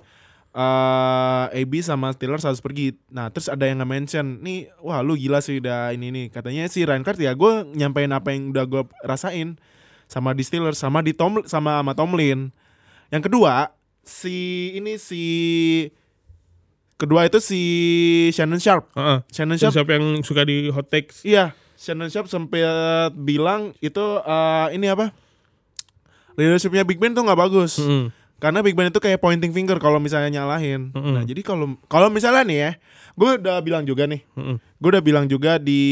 eh 0.55 1.67
AB 1.67 1.83
sama 1.83 2.15
Steelers 2.15 2.47
harus 2.47 2.63
pergi. 2.63 2.95
Nah, 3.11 3.27
terus 3.35 3.51
ada 3.51 3.67
yang 3.67 3.83
nge-mention, 3.83 4.39
nih, 4.39 4.71
wah 4.79 5.03
lu 5.03 5.19
gila 5.19 5.43
sih 5.43 5.59
udah 5.59 5.91
ini 5.91 6.15
nih. 6.15 6.27
Katanya 6.31 6.71
si 6.71 6.87
Ryan 6.87 7.03
Clark 7.03 7.19
ya 7.19 7.35
gue 7.35 7.53
nyampein 7.75 8.15
apa 8.15 8.31
yang 8.31 8.55
udah 8.55 8.63
gue 8.63 8.83
rasain 9.03 9.59
sama 10.07 10.31
di 10.31 10.47
Steelers 10.47 10.79
sama 10.79 11.03
di 11.03 11.11
Tom 11.11 11.43
sama 11.51 11.83
sama 11.83 11.93
Tomlin. 11.99 12.55
Yang 13.11 13.31
kedua, 13.31 13.75
si 14.07 14.71
ini 14.79 14.95
si 14.99 15.23
kedua 16.95 17.25
itu 17.25 17.39
si 17.39 17.61
Shannon 18.31 18.59
Sharp. 18.59 18.91
Heeh. 18.95 19.19
Shannon 19.29 19.57
Terus 19.57 19.71
Sharp 19.71 19.75
siapa 19.77 19.91
yang 19.95 20.23
suka 20.23 20.43
di 20.43 20.69
hot 20.69 20.89
takes? 20.89 21.23
iya, 21.23 21.53
Shannon 21.75 22.09
Sharp 22.09 22.27
sempat 22.27 22.65
bilang 23.15 23.75
itu 23.79 24.03
eh, 24.21 24.67
ini 24.73 24.89
apa? 24.89 25.11
Leadershipnya 26.35 26.83
Big 26.83 26.99
Ben 26.99 27.15
tuh 27.15 27.23
nggak 27.23 27.39
bagus. 27.39 27.79
Mm-mm. 27.79 28.11
Karena 28.43 28.61
Big 28.61 28.75
Ben 28.75 28.91
itu 28.91 28.99
kayak 28.99 29.23
pointing 29.23 29.55
finger 29.55 29.79
kalau 29.79 29.97
misalnya 29.97 30.43
nyalahin. 30.43 30.91
Mm-mm. 30.91 31.15
Nah, 31.15 31.23
jadi 31.23 31.41
kalau 31.41 31.79
kalau 31.87 32.11
misalnya 32.11 32.43
nih 32.43 32.59
ya, 32.59 32.71
gue 33.15 33.31
udah 33.39 33.57
bilang 33.63 33.87
juga 33.87 34.05
nih, 34.05 34.27
Mm-mm. 34.35 34.59
gue 34.59 34.89
udah 34.91 35.01
bilang 35.01 35.25
juga 35.25 35.57
di 35.57 35.83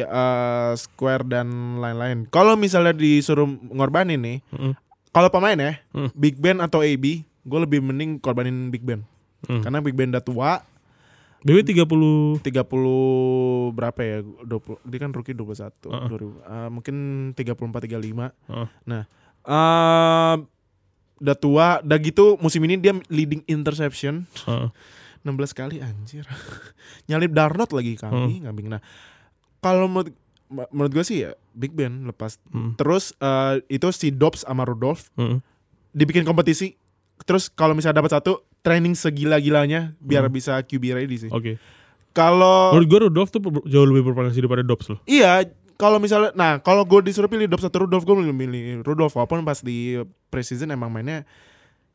eh, 0.00 0.72
Square 0.74 1.26
dan 1.26 1.48
lain-lain. 1.78 2.30
Kalau 2.30 2.54
misalnya 2.54 2.94
disuruh 2.94 3.44
ngorbanin 3.74 4.22
nih, 4.22 4.38
Mm-mm. 4.54 4.72
kalau 5.10 5.28
pemain 5.28 5.58
ya, 5.58 5.72
Mm. 5.90 6.10
Big 6.14 6.38
Ben 6.38 6.58
atau 6.58 6.80
AB, 6.80 7.04
gue 7.26 7.58
lebih 7.60 7.82
mending 7.82 8.16
korbanin 8.18 8.70
Big 8.70 8.86
Ben. 8.86 9.02
Mm. 9.46 9.62
Karena 9.62 9.78
Big 9.80 9.94
Ben 9.96 10.10
udah 10.10 10.24
tua, 10.24 10.50
BB 11.44 11.76
30 11.76 12.40
30 12.40 13.76
berapa 13.76 14.00
ya? 14.00 14.24
20, 14.24 14.80
dia 14.88 14.98
kan 14.98 15.10
rookie 15.12 15.36
21. 15.36 15.92
Heeh. 15.92 16.08
2000, 16.08 16.40
eh, 16.40 16.68
mungkin 16.72 16.96
34 17.36 17.84
35. 17.84 18.32
Heeh. 18.48 18.68
Nah, 18.88 19.02
eh 19.44 20.36
udah 21.20 21.36
tua, 21.36 21.66
udah 21.84 21.98
gitu 22.00 22.40
musim 22.40 22.64
ini 22.64 22.80
dia 22.80 22.96
leading 23.12 23.44
interception 23.44 24.24
Heeh. 24.48 24.68
16 25.24 25.52
kali 25.52 25.80
anjir. 25.84 26.24
Nyalip 27.08 27.32
Darnold 27.32 27.72
lagi 27.72 27.96
kami, 27.96 28.44
ngambing. 28.44 28.68
Nah, 28.72 28.80
kalau 29.60 29.88
menurut 29.88 30.12
menurut 30.52 30.92
gue 30.92 31.04
sih 31.04 31.24
ya 31.24 31.32
Big 31.56 31.72
Ben 31.72 32.04
lepas. 32.08 32.36
Mm. 32.52 32.76
Terus 32.76 33.16
eh, 33.20 33.60
itu 33.68 33.88
si 33.92 34.12
Dobbs 34.12 34.44
sama 34.44 34.64
Rudolph 34.68 35.08
Mm-mm. 35.16 35.40
dibikin 35.92 36.24
kompetisi. 36.24 36.76
Terus 37.24 37.48
kalau 37.48 37.72
misalnya 37.72 38.04
dapat 38.04 38.12
satu 38.20 38.44
training 38.64 38.96
segila-gilanya 38.96 39.92
biar 40.00 40.24
Hmm. 40.26 40.32
bisa 40.32 40.56
QB 40.58 40.84
ready 40.96 41.16
sih. 41.20 41.30
Oke. 41.30 41.60
Kalau 42.10 42.72
Menurut 42.72 42.88
gue 42.88 43.00
Rudolph 43.10 43.30
tuh 43.30 43.42
jauh 43.66 43.84
lebih 43.84 44.08
berpotensi 44.08 44.40
daripada 44.40 44.62
Dobbs 44.62 44.86
loh. 44.88 44.98
Iya, 45.04 45.44
kalau 45.74 45.98
misalnya, 45.98 46.30
nah 46.32 46.62
kalau 46.62 46.86
gue 46.86 47.02
disuruh 47.04 47.26
pilih 47.26 47.44
Dobbs 47.44 47.66
atau 47.66 47.84
Rudolph, 47.84 48.06
gue 48.06 48.14
milih 48.14 48.32
milih 48.32 48.62
Rudolph 48.80 49.12
walaupun 49.12 49.42
pas 49.42 49.58
di 49.58 49.98
preseason 50.30 50.70
emang 50.70 50.88
mainnya 50.88 51.26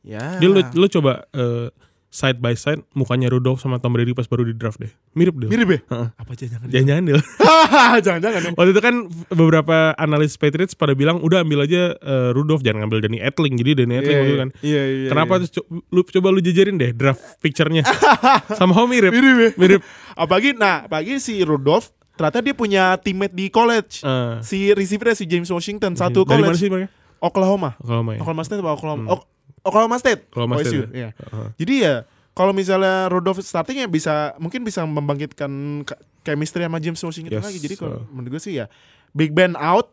ya. 0.04 0.36
Dia 0.38 0.48
lu, 0.48 0.60
lu 0.60 0.86
coba 0.86 1.24
eh, 1.32 1.72
side 2.10 2.42
by 2.42 2.52
side 2.52 2.82
mukanya 2.90 3.30
Rudolph 3.30 3.62
sama 3.62 3.78
Tom 3.78 3.94
Brady 3.94 4.10
pas 4.10 4.26
baru 4.26 4.42
di 4.42 4.50
draft 4.50 4.76
deh. 4.76 4.90
Mirip 5.14 5.38
deh. 5.38 5.46
mirip 5.46 5.68
ya? 5.70 5.80
Heeh. 5.86 6.08
Apa 6.12 6.30
jangan 6.34 6.66
Jangan-jangan 6.66 7.02
Dil. 7.06 7.18
jangan-jangan. 8.04 8.40
Waktu 8.52 8.70
itu 8.70 8.82
kan 8.82 8.94
beberapa 9.30 9.76
analis 9.94 10.34
Patriots 10.34 10.74
pada 10.74 10.92
bilang 10.92 11.22
udah 11.22 11.40
ambil 11.40 11.62
aja 11.62 11.94
eh, 11.94 12.30
Rudolph 12.30 12.60
jangan 12.60 12.82
ngambil 12.84 13.06
Danny 13.06 13.22
Etling. 13.22 13.54
Jadi 13.54 13.70
Danny 13.78 13.94
Etling 13.96 14.16
waktu 14.16 14.28
itu 14.28 14.38
kan. 14.38 14.50
Iya, 14.60 14.82
iya. 14.82 15.08
Kenapa 15.08 15.32
iya. 15.32 15.40
terus 15.40 15.52
co- 15.54 15.68
lu 15.70 16.00
coba 16.02 16.28
lu 16.28 16.40
jajarin 16.40 16.76
deh 16.76 16.90
draft 16.90 17.22
picture-nya. 17.38 17.86
Somehow 18.58 18.84
mirip. 18.84 19.14
mirip 19.14 19.36
ya? 19.38 19.50
Mirip. 19.54 19.80
Apalagi, 20.20 20.52
nah, 20.52 20.84
apalagi 20.84 21.16
si 21.16 21.40
Rudolph 21.40 21.88
ternyata 22.12 22.42
dia 22.42 22.52
punya 22.52 22.98
teammate 22.98 23.32
di 23.32 23.48
college. 23.48 24.02
Eh, 24.02 24.42
Si 24.42 24.68
receivernya 24.68 25.14
si 25.14 25.24
James 25.24 25.48
Washington 25.48 25.94
satu 25.94 26.26
dari 26.26 26.42
mana 26.42 26.52
college 26.52 26.58
sih 26.58 26.68
mereka? 26.68 26.88
Oklahoma. 27.20 27.76
Kalau 27.78 28.02
main. 28.02 28.18
Oklahoma 28.18 28.42
State 28.42 28.58
apa 28.58 28.74
Oklahoma? 28.74 29.04
Hmm. 29.06 29.22
Oklahoma 29.64 29.96
State. 30.00 30.28
Oklahoma 30.32 30.60
State, 30.60 30.72
OSU, 30.72 30.80
ya? 30.80 30.88
iya. 30.92 31.08
Heeh. 31.12 31.48
Jadi 31.60 31.74
ya 31.84 31.94
kalau 32.32 32.52
misalnya 32.56 33.10
Rudolph 33.12 33.42
startingnya 33.42 33.90
bisa 33.90 34.32
mungkin 34.40 34.64
bisa 34.64 34.86
membangkitkan 34.86 35.84
chemistry 36.24 36.64
sama 36.64 36.78
James 36.80 37.00
Washington 37.00 37.40
Yes, 37.40 37.44
lagi. 37.44 37.58
Jadi 37.60 37.74
kalau 37.76 38.00
uh. 38.00 38.08
menurut 38.08 38.38
gue 38.38 38.42
sih 38.42 38.60
ya 38.60 38.66
Big 39.12 39.34
Ben 39.34 39.58
out 39.58 39.92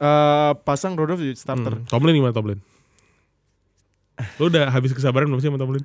eh 0.00 0.52
pasang 0.64 0.96
Rudolph 0.96 1.20
jadi 1.20 1.36
starter. 1.36 1.76
Hmm. 1.80 1.86
Tomlin 1.88 2.16
gimana 2.16 2.32
Tomlin? 2.32 2.60
Lu 4.40 4.48
udah 4.48 4.68
habis 4.68 4.92
kesabaran 4.92 5.28
belum 5.28 5.40
sih 5.40 5.48
sama 5.48 5.60
Tomlin? 5.60 5.84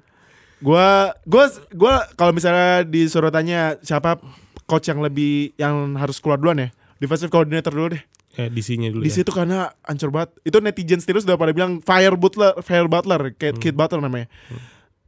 Gua 0.64 1.12
gua 1.28 1.52
gua 1.76 1.94
kalau 2.16 2.32
misalnya 2.32 2.88
disuruh 2.88 3.28
tanya 3.28 3.76
siapa 3.84 4.20
coach 4.64 4.88
yang 4.88 5.04
lebih 5.04 5.52
yang 5.60 6.00
harus 6.00 6.24
keluar 6.24 6.40
duluan 6.40 6.64
ya. 6.64 6.70
Defensive 6.96 7.28
coordinator 7.28 7.76
dulu 7.76 8.00
deh. 8.00 8.04
Eh, 8.36 8.48
DC-nya 8.48 8.90
dulu 8.90 9.00
Di 9.00 9.10
ya. 9.10 9.16
situ 9.16 9.32
karena 9.32 9.58
ancur 9.82 10.10
banget. 10.10 10.36
Itu 10.42 10.60
netizen 10.60 11.00
terus 11.00 11.24
udah 11.24 11.36
pada 11.36 11.52
bilang 11.52 11.80
fire 11.80 12.14
Butler, 12.14 12.52
fire 12.60 12.86
Butler, 12.86 13.32
Kid, 13.32 13.56
Hmm. 13.56 13.62
Kid 13.62 13.74
Butler 13.74 14.00
namanya. 14.00 14.28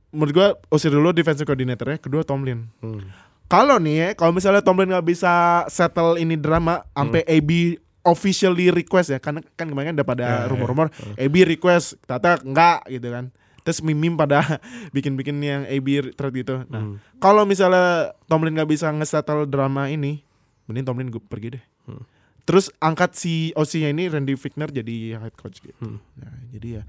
Menurut 0.09 0.31
gua 0.31 0.47
usir 0.69 0.87
dulu 0.87 1.11
defensive 1.11 1.43
coordinator 1.43 1.85
ya, 1.85 1.97
kedua 1.97 2.23
Tomlin. 2.23 2.71
Hmm. 2.79 3.03
Kalau 3.45 3.75
nih 3.77 4.11
kalau 4.13 4.31
misalnya 4.31 4.59
Tomlin 4.59 4.87
nggak 4.89 5.03
bisa 5.05 5.33
settle 5.67 6.15
ini 6.15 6.35
drama 6.35 6.83
sampai 6.89 7.23
AB 7.23 7.75
officially 8.01 8.67
request 8.69 9.09
ya, 9.09 9.19
karena 9.19 9.43
kan 9.53 9.67
kemarin 9.67 9.91
kan 9.91 9.95
udah 9.95 10.07
pada 10.07 10.23
Ya, 10.23 10.35
ya. 10.37 10.47
rumor-rumor 10.47 10.87
AB 11.13 11.35
request, 11.45 11.99
tata 12.01 12.39
enggak 12.39 12.87
gitu 12.87 13.07
kan. 13.07 13.27
Terus 13.61 13.83
mimim 13.83 14.15
pada 14.15 14.39
bikin-bikin 14.95 15.35
yang 15.37 15.61
AB 15.65 16.15
thread 16.15 16.33
gitu. 16.33 16.63
Nah, 16.65 16.79
Hmm. 16.81 17.03
kalau 17.19 17.43
misalnya 17.43 18.15
Tomlin 18.25 18.55
nggak 18.55 18.67
bisa 18.69 18.87
nge-settle 18.89 19.43
drama 19.43 19.87
ini, 19.87 20.23
mending 20.65 20.87
Tomlin 20.87 21.07
gue 21.09 21.19
pergi 21.21 21.59
deh. 21.59 21.63
Hmm. 21.83 22.03
Terus 22.47 22.71
angkat 22.79 23.11
si 23.13 23.51
OC-nya 23.51 23.91
ini 23.91 24.07
Randy 24.07 24.33
Fickner 24.33 24.71
jadi 24.71 25.19
head 25.19 25.35
coach 25.35 25.59
gitu. 25.59 25.75
Hmm. 25.77 25.99
Nah, 26.15 26.31
jadi 26.49 26.79
ya 26.79 26.83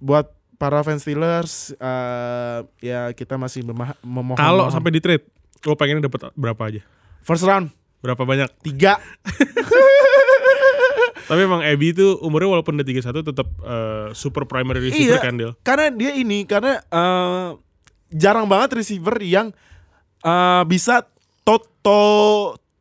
buat 0.00 0.32
para 0.56 0.80
fans 0.80 1.02
Steelers 1.02 1.74
eh, 1.74 2.58
ya 2.80 3.12
kita 3.12 3.36
masih 3.36 3.66
memohon 4.00 4.34
Kalau 4.34 4.70
sampai 4.70 4.90
di 4.90 5.02
trade, 5.02 5.28
lo 5.62 5.74
pengennya 5.74 6.06
dapat 6.06 6.32
berapa 6.32 6.62
aja? 6.64 6.80
first 7.20 7.42
round 7.42 7.68
Berapa 7.98 8.22
banyak? 8.22 8.50
tiga 8.62 8.98
Tapi 11.22 11.40
emang 11.40 11.62
Abby 11.62 11.92
itu 11.92 12.18
umurnya 12.18 12.50
walaupun 12.50 12.74
udah 12.74 12.84
31 12.84 13.22
tetap 13.24 13.48
eh, 13.58 14.08
super 14.12 14.44
primary 14.44 14.90
receiver 14.90 15.16
Iya. 15.16 15.22
kan 15.22 15.34
karena 15.62 15.86
dia 15.90 16.12
ini 16.12 16.44
karena 16.44 16.82
eh, 16.82 17.48
jarang 18.10 18.46
banget 18.46 18.76
receiver 18.76 19.16
yang 19.22 19.54
eh, 20.20 20.62
bisa 20.64 21.06
to 21.42 21.56
to 21.80 22.00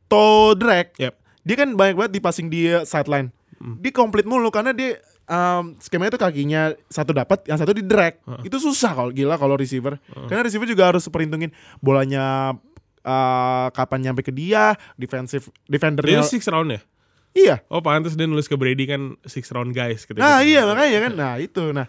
to 0.06 0.26
drag 0.54 0.92
Yep. 0.98 1.14
Dia 1.52 1.60
kan 1.60 1.76
banyak 1.76 1.96
banget 1.96 2.12
di 2.16 2.22
passing 2.24 2.48
di 2.48 2.72
sideline 2.82 3.28
Hmm. 3.62 3.78
dia 3.78 3.94
komplit 3.94 4.26
mulu 4.26 4.50
karena 4.50 4.74
dia 4.74 4.98
um, 5.30 5.78
skemanya 5.78 6.18
tuh 6.18 6.26
kakinya 6.26 6.74
satu 6.90 7.14
dapat 7.14 7.46
yang 7.46 7.62
satu 7.62 7.78
di 7.78 7.86
drag 7.86 8.18
Heeh. 8.18 8.50
itu 8.50 8.58
susah 8.58 8.90
kalau 8.90 9.14
gila 9.14 9.38
kalau 9.38 9.54
receiver 9.54 10.02
karena 10.26 10.42
receiver 10.42 10.66
juga 10.66 10.90
harus 10.90 11.06
perhitungin 11.06 11.54
bolanya 11.78 12.58
uh, 13.06 13.68
kapan 13.70 14.10
nyampe 14.10 14.26
ke 14.26 14.34
dia 14.34 14.74
defensive 14.98 15.46
Dia 15.62 15.78
defendernya 15.78 16.26
six 16.26 16.50
round 16.50 16.74
ya? 16.74 16.82
iya 17.32 17.56
Oh 17.70 17.86
pantas 17.86 18.18
dia 18.18 18.26
nulis 18.26 18.50
ke 18.50 18.58
Brady 18.58 18.90
kan 18.90 19.14
six 19.24 19.54
round 19.54 19.72
guys. 19.72 20.04
Gitu 20.04 20.18
nah 20.18 20.42
iya 20.42 20.66
makanya 20.66 21.00
kan 21.06 21.14
nah 21.14 21.34
itu 21.38 21.70
nah 21.70 21.86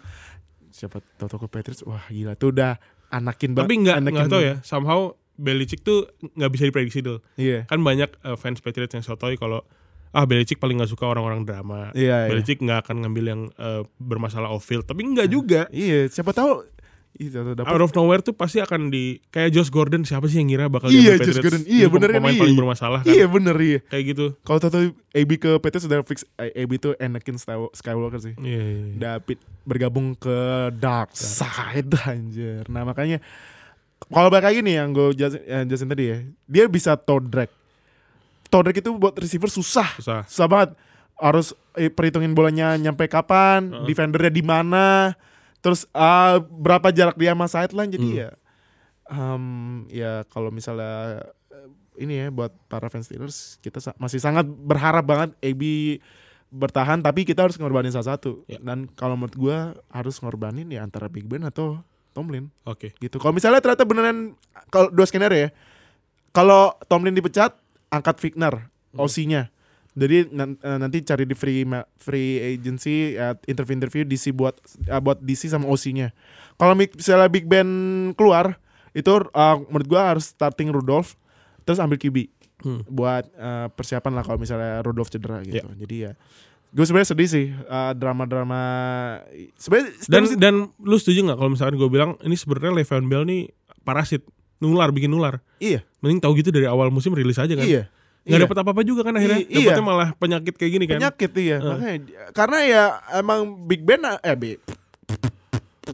siapa 0.69 1.01
tahu 1.17 1.25
toko 1.25 1.45
Patriots 1.49 1.81
wah 1.83 2.05
gila 2.05 2.37
tuh 2.37 2.53
udah 2.53 2.77
anakin 3.09 3.57
banget 3.57 3.65
Tapi 3.65 3.73
nggak 3.81 3.97
nggak 4.13 4.29
tahu 4.29 4.41
ya. 4.45 4.55
Somehow 4.61 5.17
Belichick 5.33 5.81
tuh 5.81 6.05
nggak 6.33 6.51
bisa 6.51 6.63
diprediksi 6.65 7.01
Del. 7.01 7.17
iya 7.35 7.65
Kan 7.65 7.81
banyak 7.81 8.09
eh, 8.19 8.37
fans 8.37 8.59
Patriots 8.59 8.93
yang 8.93 9.01
sotoy 9.01 9.33
kalau 9.33 9.65
ah 10.09 10.23
Belichick 10.23 10.57
paling 10.57 10.77
nggak 10.77 10.89
suka 10.89 11.09
orang-orang 11.09 11.41
drama. 11.41 11.89
Iya, 11.91 12.25
iya. 12.25 12.29
Belichick 12.29 12.61
nggak 12.61 12.85
akan 12.85 12.95
ngambil 13.01 13.25
yang 13.25 13.41
eh, 13.51 13.81
bermasalah 13.97 14.47
off 14.47 14.61
field, 14.61 14.85
tapi 14.85 15.01
nggak 15.03 15.25
juga. 15.25 15.65
Iya, 15.69 16.05
siapa 16.07 16.29
tahu 16.31 16.69
itu 17.13 17.37
dapat 17.53 17.69
Out 17.69 17.81
of 17.83 17.93
nowhere 17.93 18.25
tuh 18.25 18.33
pasti 18.33 18.57
akan 18.57 18.89
di 18.89 19.21
kayak 19.29 19.53
Josh 19.53 19.69
Gordon 19.69 20.01
siapa 20.01 20.25
sih 20.25 20.41
yang 20.41 20.49
ngira 20.49 20.65
bakal 20.65 20.89
Iya, 20.89 21.13
Josh 21.13 21.37
Patriots? 21.37 21.41
Gordon. 21.41 21.63
Iya, 21.63 21.85
Jadi 21.85 21.93
bener 21.93 22.09
kan, 22.09 22.17
Pemain 22.17 22.33
iya. 22.33 22.41
paling 22.41 22.57
bermasalah 22.57 22.99
kan. 23.01 23.13
Iya 23.13 23.25
bener 23.29 23.55
iya. 23.61 23.79
Kayak 23.85 24.03
gitu. 24.09 24.25
Kalau 24.41 24.57
tahu 24.59 24.71
AB 25.13 25.29
ke 25.37 25.51
PT 25.57 25.75
sudah 25.79 25.97
fix 26.01 26.25
AB 26.35 26.71
itu 26.73 26.89
Anakin 26.97 27.37
Sky- 27.37 27.73
Skywalker 27.73 28.17
sih. 28.19 28.33
Iya. 28.35 28.49
iya, 28.59 28.81
iya. 28.83 28.95
David 28.97 29.37
bergabung 29.61 30.17
ke 30.17 30.37
dark 30.73 31.13
side 31.13 31.93
anjir. 32.07 32.65
Nah 32.65 32.81
makanya 32.81 33.21
kalau 34.07 34.27
balik 34.27 34.45
lagi 34.45 34.59
nih 34.59 34.75
yang 34.75 34.89
gue 34.89 35.13
jelasin, 35.13 35.41
jelasin 35.65 35.87
tadi 35.87 36.03
ya, 36.05 36.17
dia 36.43 36.63
bisa 36.65 36.93
toe 36.93 37.19
drag. 37.19 37.47
Toe 38.47 38.61
drag 38.61 38.75
itu 38.75 38.89
buat 38.93 39.13
receiver 39.13 39.47
susah, 39.47 39.97
Susah. 39.97 40.21
susah 40.25 40.47
banget. 40.47 40.69
Harus 41.13 41.51
eh, 41.73 41.87
perhitungin 41.87 42.31
bolanya 42.31 42.73
nyampe 42.73 43.05
kapan, 43.05 43.69
Heeh. 43.69 43.85
defendernya 43.85 44.29
di 44.29 44.41
mana, 44.41 45.13
terus 45.59 45.85
ah, 45.89 46.37
berapa 46.39 46.89
jarak 46.89 47.15
dia 47.15 47.31
sama 47.31 47.45
sideline. 47.45 47.91
Jadi 47.91 48.07
Hmm. 48.07 48.19
ya, 48.19 48.29
em, 49.05 49.43
ya 49.87 50.11
kalau 50.27 50.49
misalnya 50.49 51.21
eh, 51.49 51.69
ini 52.01 52.13
ya 52.17 52.27
buat 52.29 52.51
para 52.67 52.87
fans 52.87 53.05
Steelers 53.05 53.57
kita 53.59 53.77
sa- 53.77 53.95
masih 53.95 54.17
sangat 54.17 54.45
berharap 54.45 55.03
banget 55.03 55.29
AB 55.39 55.61
bertahan 56.49 56.99
tapi 56.99 57.21
kita 57.21 57.41
harus 57.41 57.57
ngorbanin 57.57 57.89
salah 57.89 58.13
satu 58.13 58.45
Ya. 58.45 58.57
dan 58.59 58.85
kalau 58.87 59.13
menurut 59.13 59.33
gua 59.33 59.57
harus 59.89 60.17
ngorbanin 60.17 60.69
ya 60.69 60.81
antara 60.81 61.05
Big 61.05 61.25
Ben 61.25 61.41
atau 61.41 61.81
Tomlin 62.13 62.47
Oke. 62.63 62.93
gitu 62.97 63.17
kalau 63.17 63.33
misalnya 63.33 63.59
ternyata 63.59 63.83
beneran 63.83 64.37
kalau 64.69 64.87
dua 64.87 65.03
skenario 65.03 65.37
ya 65.37 65.49
kalau 66.31 66.73
Tomlin 66.85 67.13
dipecat 67.13 67.53
angkat 67.89 68.17
Figner 68.17 68.69
Hmm. 68.93 69.09
OC-nya 69.09 69.49
jadi 69.97 70.29
eh, 70.29 70.77
nanti 70.77 71.01
cari 71.01 71.25
di 71.25 71.33
free 71.33 71.65
free 71.97 72.37
agency 72.53 73.17
ya, 73.17 73.33
interview 73.45 73.73
interview 73.73 74.03
DC 74.05 74.29
buat 74.29 74.53
eh, 74.85 75.01
buat 75.01 75.17
DC 75.17 75.49
sama 75.49 75.65
OC-nya 75.65 76.13
kalau 76.55 76.77
mi- 76.77 76.93
misalnya 76.93 77.25
Big 77.25 77.49
Ben 77.49 77.65
keluar 78.13 78.61
itu 78.93 79.09
eh, 79.09 79.55
menurut 79.65 79.87
gua 79.89 80.13
harus 80.13 80.29
starting 80.29 80.69
Rudolph 80.69 81.17
terus 81.65 81.81
ambil 81.81 81.97
QB 81.97 82.29
Hmm. 82.61 82.79
buat 82.85 83.25
eh, 83.33 83.67
persiapan 83.73 84.13
lah 84.13 84.23
kalau 84.23 84.37
misalnya 84.37 84.79
Rudolph 84.85 85.09
cedera 85.09 85.41
gitu. 85.43 85.65
Ya. 85.67 85.75
Jadi 85.75 85.95
ya 85.99 86.11
gue 86.73 86.81
sebenarnya 86.81 87.09
sedih 87.09 87.29
sih 87.29 87.45
eh, 87.49 87.91
drama-drama 87.93 88.61
sebenarnya 89.55 89.87
Dan 90.03 90.23
sebenarnya- 90.25 90.39
dan 90.39 90.55
lu 90.79 90.95
setuju 90.95 91.19
nggak 91.23 91.37
kalau 91.37 91.51
misalkan 91.51 91.75
gue 91.75 91.85
bilang 91.87 92.17
ini 92.19 92.33
sebenarnya 92.33 92.73
Le'Veon 92.75 93.05
Bell 93.05 93.23
nih 93.23 93.41
parasit 93.79 94.25
nular 94.57 94.89
bikin 94.89 95.07
nular. 95.07 95.37
iya 95.57 95.85
Mending 95.99 96.19
tahu 96.19 96.33
gitu 96.35 96.49
dari 96.49 96.65
awal 96.65 96.87
musim 96.87 97.11
rilis 97.11 97.35
aja 97.35 97.51
kan. 97.51 97.61
iya 97.61 97.87
Nggak 98.23 98.33
iya. 98.33 98.45
dapat 98.47 98.57
apa-apa 98.57 98.81
juga 98.81 99.03
kan 99.03 99.13
akhirnya. 99.13 99.39
I- 99.41 99.51
iya. 99.51 99.67
Dapatnya 99.69 99.83
malah 99.83 100.09
penyakit 100.13 100.53
kayak 100.55 100.71
gini 100.71 100.85
kan. 100.85 100.97
penyakit 100.97 101.31
iya 101.37 101.57
Eh. 101.57 101.61
makanya 101.61 101.95
karena 102.31 102.57
ya 102.63 102.83
emang 103.13 103.39
Big 103.61 103.81
Ben 103.81 104.01
eh 104.01 104.35
B 104.39 104.43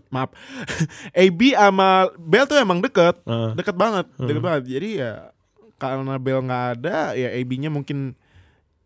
maaf 0.08 0.30
AB 1.12 1.40
sama 1.52 1.90
Bell 2.16 2.46
tuh 2.46 2.56
emang 2.56 2.78
deket 2.78 3.18
Heeh. 3.20 3.52
deket 3.54 3.74
banget 3.74 4.06
Hmm. 4.16 4.28
deket 4.30 4.44
banget 4.44 4.64
jadi 4.70 4.90
ya 4.96 5.14
karena 5.76 6.16
Bell 6.16 6.40
nggak 6.40 6.66
ada 6.78 6.98
ya 7.14 7.34
AB-nya 7.34 7.68
mungkin 7.68 8.14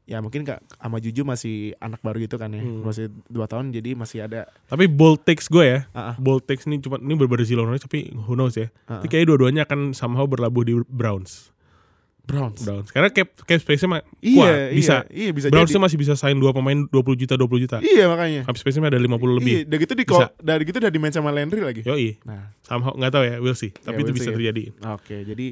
ya 0.03 0.19
mungkin 0.19 0.43
kak 0.43 0.59
sama 0.73 0.97
Juju 0.97 1.23
masih 1.23 1.55
anak 1.77 1.99
baru 1.99 2.19
gitu 2.19 2.35
kan 2.35 2.49
ya 2.49 2.59
Hmm. 2.59 2.83
masih 2.83 3.07
dua 3.25 3.45
tahun 3.45 3.71
jadi 3.71 3.93
masih 3.93 4.19
ada 4.21 4.51
Tapi 4.65 4.85
bold 4.85 5.23
takes 5.23 5.47
gue 5.47 5.63
ya. 5.63 5.79
Ah. 5.91 6.15
Bold 6.17 6.43
takes 6.43 6.63
ini 6.65 6.77
cuma 6.77 6.97
ini 6.97 7.13
berbeda 7.13 7.41
Zillow 7.41 7.63
tapi 7.73 8.11
who 8.13 8.33
knows 8.33 8.53
ya. 8.53 8.67
Ah, 8.83 8.99
Tapi 8.99 9.07
kayaknya 9.09 9.27
dua-duanya 9.29 9.61
akan 9.63 9.91
somehow 9.91 10.23
berlabuh 10.23 10.61
di 10.61 10.75
Browns. 10.83 11.55
Browns 12.21 12.63
Browns. 12.63 12.87
Karena 12.87 13.11
cap 13.11 13.35
cap 13.37 13.59
space-nya 13.59 13.89
mah 13.89 14.01
Iya, 14.17 14.31
kuat, 14.33 14.47
iya, 14.47 14.67
bisa. 14.71 14.95
iya 15.09 15.31
bisa 15.31 15.47
Browns 15.47 15.71
masih 15.73 15.99
bisa 15.99 16.15
sign 16.15 16.35
dua 16.35 16.51
pemain 16.51 16.87
20 16.87 17.19
juta 17.19 17.35
20 17.35 17.59
juta. 17.59 17.77
Iya 17.79 18.07
makanya. 18.07 18.43
Cap 18.43 18.55
space-nya 18.55 18.87
ada 18.87 18.95
50 18.95 19.11
Iya, 19.11 19.35
lebih. 19.35 19.55
dari 19.65 19.79
gitu 19.81 19.93
di 19.93 20.03
Bisa. 20.07 20.27
dari 20.37 20.63
gitu 20.63 20.77
udah 20.79 20.87
dimain 20.89 21.11
sama 21.11 21.31
Landry 21.31 21.59
lagi. 21.59 21.81
Yoi. 21.83 22.15
Nah, 22.23 22.47
Somehow 22.63 22.95
nggak 22.95 23.11
tahu 23.11 23.23
ya, 23.23 23.35
we'll 23.39 23.55
see. 23.55 23.71
Tapi 23.73 23.91
Ya, 23.93 24.01
itu 24.01 24.03
we'll 24.05 24.15
bisa 24.15 24.23
see 24.25 24.31
ya. 24.31 24.37
terjadi. 24.39 24.63
oke. 24.89 25.15
Jadi 25.27 25.47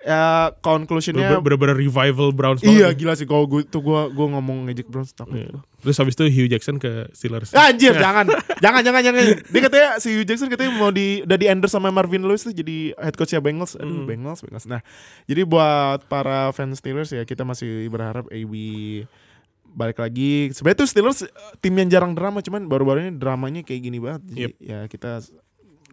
ya 0.00 0.48
conclusionnya 0.58 1.36
Bener-bener 1.36 1.76
revival 1.76 2.32
Browns 2.32 2.60
iya 2.60 2.88
banget. 2.88 2.96
gila 2.98 3.12
sih 3.14 3.24
kalau 3.24 3.44
gue 3.44 3.62
tuh 3.62 3.78
gue 3.78 4.00
gue 4.08 4.26
ngomong 4.28 4.64
ngejek 4.66 4.88
Browns 4.88 5.12
takut. 5.12 5.36
Gua. 5.36 5.60
Terus 5.80 5.96
habis 5.96 6.14
itu 6.14 6.24
Hugh 6.26 6.48
Jackson 6.48 6.76
ke 6.76 7.08
Steelers. 7.10 7.52
Ah, 7.52 7.68
Anjir, 7.68 7.92
jangan. 7.94 8.28
jangan, 8.60 8.80
jangan, 8.80 9.00
jangan. 9.02 9.20
Dia 9.52 9.60
katanya 9.60 9.88
si 9.96 10.08
Hugh 10.10 10.24
Jackson 10.24 10.48
katanya 10.48 10.72
mau 10.72 10.88
di 10.88 11.20
udah 11.20 11.36
di 11.36 11.46
endorse 11.46 11.72
sama 11.72 11.88
Marvin 11.88 12.20
Lewis 12.20 12.42
tuh 12.42 12.52
jadi 12.52 12.92
head 12.94 13.12
coachnya 13.12 13.38
Bengals. 13.38 13.74
Aduh, 13.74 14.04
Hmm. 14.04 14.06
Bengals, 14.06 14.40
Bengals. 14.40 14.64
Nah, 14.64 14.80
jadi 15.24 15.44
buat 15.44 16.04
para 16.06 16.48
fans 16.50 16.76
Steelers 16.76 17.10
ya 17.10 17.22
kita 17.22 17.42
masih 17.42 17.84
berharap 17.86 18.24
AB 18.26 18.52
balik 19.70 19.98
lagi. 19.98 20.50
Sebenarnya 20.50 20.78
tuh 20.78 20.88
Steelers 20.88 21.20
eh, 21.22 21.30
tim 21.58 21.72
yang 21.72 21.88
jarang 21.88 22.12
drama, 22.12 22.40
cuman 22.40 22.66
baru-baru 22.66 23.06
ini 23.06 23.12
dramanya 23.14 23.60
kayak 23.62 23.80
gini 23.80 23.98
banget. 23.98 24.22
Jadi, 24.26 24.40
Yep. 24.42 24.52
ya 24.58 24.78
kita 24.86 25.10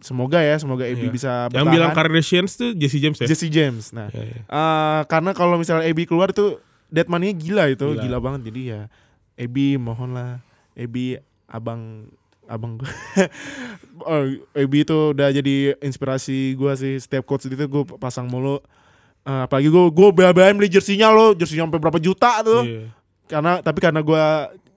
semoga 0.00 0.38
ya, 0.38 0.56
semoga 0.56 0.82
AB 0.82 0.98
Iya. 1.00 1.10
bisa 1.10 1.30
Yang 1.46 1.52
bertahan. 1.52 1.72
bilang 1.72 1.90
Kardashians 1.92 2.52
tuh 2.54 2.70
Jesse 2.72 2.98
James 2.98 3.18
ya. 3.18 3.26
Jesse 3.26 3.48
James. 3.48 3.84
Nah, 3.90 4.08
Iya, 4.08 4.22
iya. 4.24 4.40
eh, 4.42 5.00
karena 5.06 5.30
kalau 5.32 5.56
misalnya 5.56 5.84
AB 5.84 6.04
keluar 6.04 6.30
itu 6.30 6.58
dead 6.86 7.06
money 7.06 7.32
gila 7.32 7.68
itu, 7.68 7.84
Gila. 7.84 8.00
gila, 8.00 8.18
banget. 8.18 8.48
Jadi 8.48 8.60
ya 8.68 8.80
AB 9.34 9.56
mohon 9.76 10.12
lah, 10.12 10.40
AB 10.72 11.18
abang 11.46 12.06
abang 12.44 12.76
gue. 12.76 12.88
oh, 14.02 14.24
AB 14.54 14.72
itu 14.78 14.96
udah 15.12 15.28
jadi 15.28 15.76
inspirasi 15.78 16.54
gue 16.54 16.72
sih. 16.74 16.94
Setiap 16.96 17.24
quotes 17.24 17.44
itu 17.44 17.56
gue 17.56 17.82
pasang 17.98 18.24
mulu. 18.24 18.58
Eh, 19.22 19.42
apalagi 19.44 19.68
gue 19.68 19.84
gue 19.90 20.08
bela-belain 20.10 20.56
beli 20.56 20.68
jersinya 20.68 21.12
lo, 21.12 21.36
jersinya 21.36 21.68
sampai 21.68 21.80
berapa 21.80 22.00
juta 22.00 22.40
tuh. 22.40 22.64
Iya. 22.64 22.88
Karena 23.28 23.60
tapi 23.60 23.78
karena 23.78 24.00
gue 24.00 24.24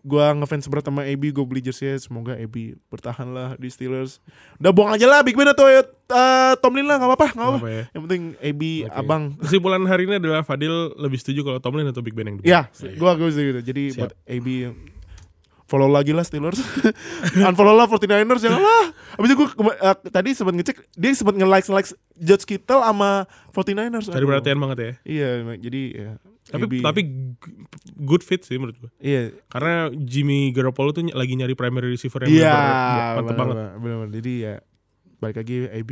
gua 0.02 0.34
ngefans 0.34 0.66
berat 0.66 0.86
sama 0.86 1.06
AB, 1.06 1.30
gue 1.30 1.46
beli 1.46 1.62
jersey 1.62 1.94
semoga 1.98 2.34
AB 2.34 2.78
bertahan 2.90 3.30
lah 3.30 3.54
di 3.56 3.70
Steelers. 3.70 4.18
Udah 4.58 4.74
buang 4.74 4.92
aja 4.94 5.06
lah 5.06 5.22
Big 5.22 5.38
Ben 5.38 5.48
atau 5.48 5.70
eh, 5.70 5.86
Tomlin 6.60 6.86
lah 6.86 6.98
nggak 6.98 7.10
apa-apa, 7.14 7.28
nggak 7.34 7.46
apa-apa. 7.46 7.60
Apa 7.62 7.70
ya? 7.70 7.84
Yang 7.94 8.02
penting 8.10 8.24
AB 8.42 8.62
Oke. 8.86 8.98
abang. 8.98 9.24
Kesimpulan 9.38 9.84
hari 9.86 10.04
ini 10.10 10.18
adalah 10.18 10.42
Fadil 10.42 10.94
lebih 10.98 11.22
setuju 11.22 11.46
kalau 11.46 11.60
Tomlin 11.62 11.88
atau 11.90 12.02
Big 12.02 12.18
Ben 12.18 12.28
yang 12.28 12.38
Ya, 12.42 12.62
Iya. 12.82 12.98
gua 12.98 13.14
gue 13.14 13.30
gitu. 13.30 13.62
Jadi 13.62 13.84
Siap. 13.94 14.00
buat 14.02 14.12
AB 14.26 14.48
follow 15.72 15.88
lagi 15.88 16.12
lah 16.12 16.28
Steelers. 16.28 16.60
Unfollow 17.48 17.72
lah 17.72 17.88
49ers 17.88 18.44
jangan 18.44 18.60
lah. 18.60 18.86
Habis 19.16 19.30
itu 19.32 19.36
gue 19.40 19.48
tadi 20.12 20.30
sempat 20.36 20.54
ngecek 20.60 20.78
dia 21.00 21.10
sempat 21.16 21.40
nge-like 21.40 21.68
like 21.72 21.88
Judge 22.20 22.44
Kittle 22.44 22.84
sama 22.84 23.24
49ers. 23.56 24.12
Cari 24.12 24.26
perhatian 24.28 24.60
banget 24.60 24.78
ya. 24.78 24.92
Iya, 25.08 25.30
jadi 25.56 25.82
ya. 25.96 26.12
Tapi 26.52 26.66
AB. 26.68 26.74
tapi 26.84 27.02
good 27.98 28.22
fit 28.22 28.44
sih 28.44 28.60
menurut 28.60 28.76
gue. 28.78 28.92
iya. 29.00 29.32
Karena 29.48 29.88
Jimmy 29.90 30.52
Garoppolo 30.52 30.92
tuh 30.92 31.08
lagi 31.08 31.34
nyari 31.34 31.56
primary 31.56 31.90
receiver 31.90 32.24
yang 32.24 32.32
Iya, 32.32 32.54
bener-bener 32.54 33.16
mantep 33.16 33.36
banget. 33.36 33.56
Benar-benar. 33.80 34.10
Jadi 34.14 34.34
ya 34.38 34.56
balik 35.18 35.38
lagi 35.40 35.56
AB 35.66 35.92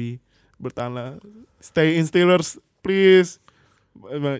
bertahan 0.58 0.92
lah. 0.92 1.10
Stay 1.58 1.96
in 1.96 2.04
Steelers 2.04 2.60
please. 2.80 3.40
Uh, 4.00 4.40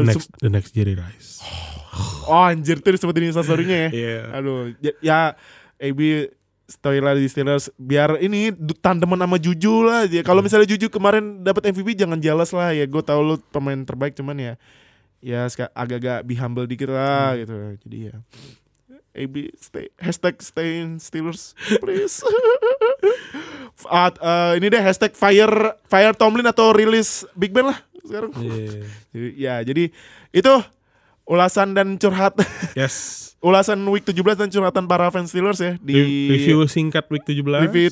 The 0.00 0.04
next 0.04 0.28
the 0.38 0.48
next 0.48 0.70
Jerry 0.72 0.92
Rice. 0.92 1.40
oh 2.24 2.44
anjir 2.44 2.80
tuh 2.80 2.92
disebutin 2.92 3.28
instastorynya 3.28 3.88
ya. 3.88 3.90
Iya. 3.90 4.16
Aduh, 4.32 4.72
ya, 4.78 4.92
ya 5.00 5.20
AB 5.76 6.28
stay 6.64 6.98
lah 7.00 7.12
di 7.12 7.28
Steelers 7.28 7.68
biar 7.76 8.16
ini 8.18 8.48
tandeman 8.78 9.18
sama 9.18 9.36
Juju 9.36 9.82
lah. 9.82 10.04
Ya, 10.06 10.20
kalau 10.20 10.40
misalnya 10.40 10.64
Juju 10.66 10.88
kemarin 10.88 11.40
dapat 11.40 11.68
MVP 11.68 11.92
jangan 11.94 12.16
jealous 12.16 12.52
lah 12.52 12.72
ya. 12.72 12.84
Gue 12.84 13.00
tahu 13.00 13.20
lu 13.22 13.34
pemain 13.48 13.76
terbaik 13.76 14.12
cuman 14.12 14.36
ya 14.38 14.54
ya 15.22 15.46
agak-agak 15.72 16.26
be 16.26 16.34
humble 16.34 16.66
dikit 16.66 16.90
lah 16.90 17.38
gitu. 17.38 17.54
Jadi 17.86 17.98
ya 18.10 18.16
AB 19.12 19.52
stay 19.54 19.92
hashtag 20.00 20.40
stay 20.40 20.82
in 20.82 20.96
Steelers 20.98 21.54
please. 21.78 22.20
Ah, 23.82 24.12
eh, 24.14 24.62
ini 24.62 24.70
deh 24.70 24.78
hashtag 24.78 25.10
fire 25.16 25.74
fire 25.90 26.14
Tomlin 26.14 26.46
atau 26.46 26.70
release 26.70 27.26
Big 27.34 27.50
Ben 27.50 27.66
lah 27.66 27.82
sekarang. 28.04 28.30
Iya. 28.38 28.86
Jadi, 29.12 29.28
ya 29.34 29.54
jadi 29.60 29.84
itu 30.30 30.54
ulasan 31.26 31.74
dan 31.74 31.98
curhat 31.98 32.36
Yes. 32.78 32.94
ulasan 33.42 33.82
week 33.90 34.06
17 34.06 34.38
dan 34.38 34.48
curhatan 34.54 34.84
para 34.86 35.10
fans 35.10 35.34
Steelers 35.34 35.58
ya 35.58 35.74
di 35.82 35.98
Re- 35.98 36.06
review 36.38 36.58
singkat 36.70 37.10
week 37.10 37.26
17. 37.26 37.42
review, 37.42 37.86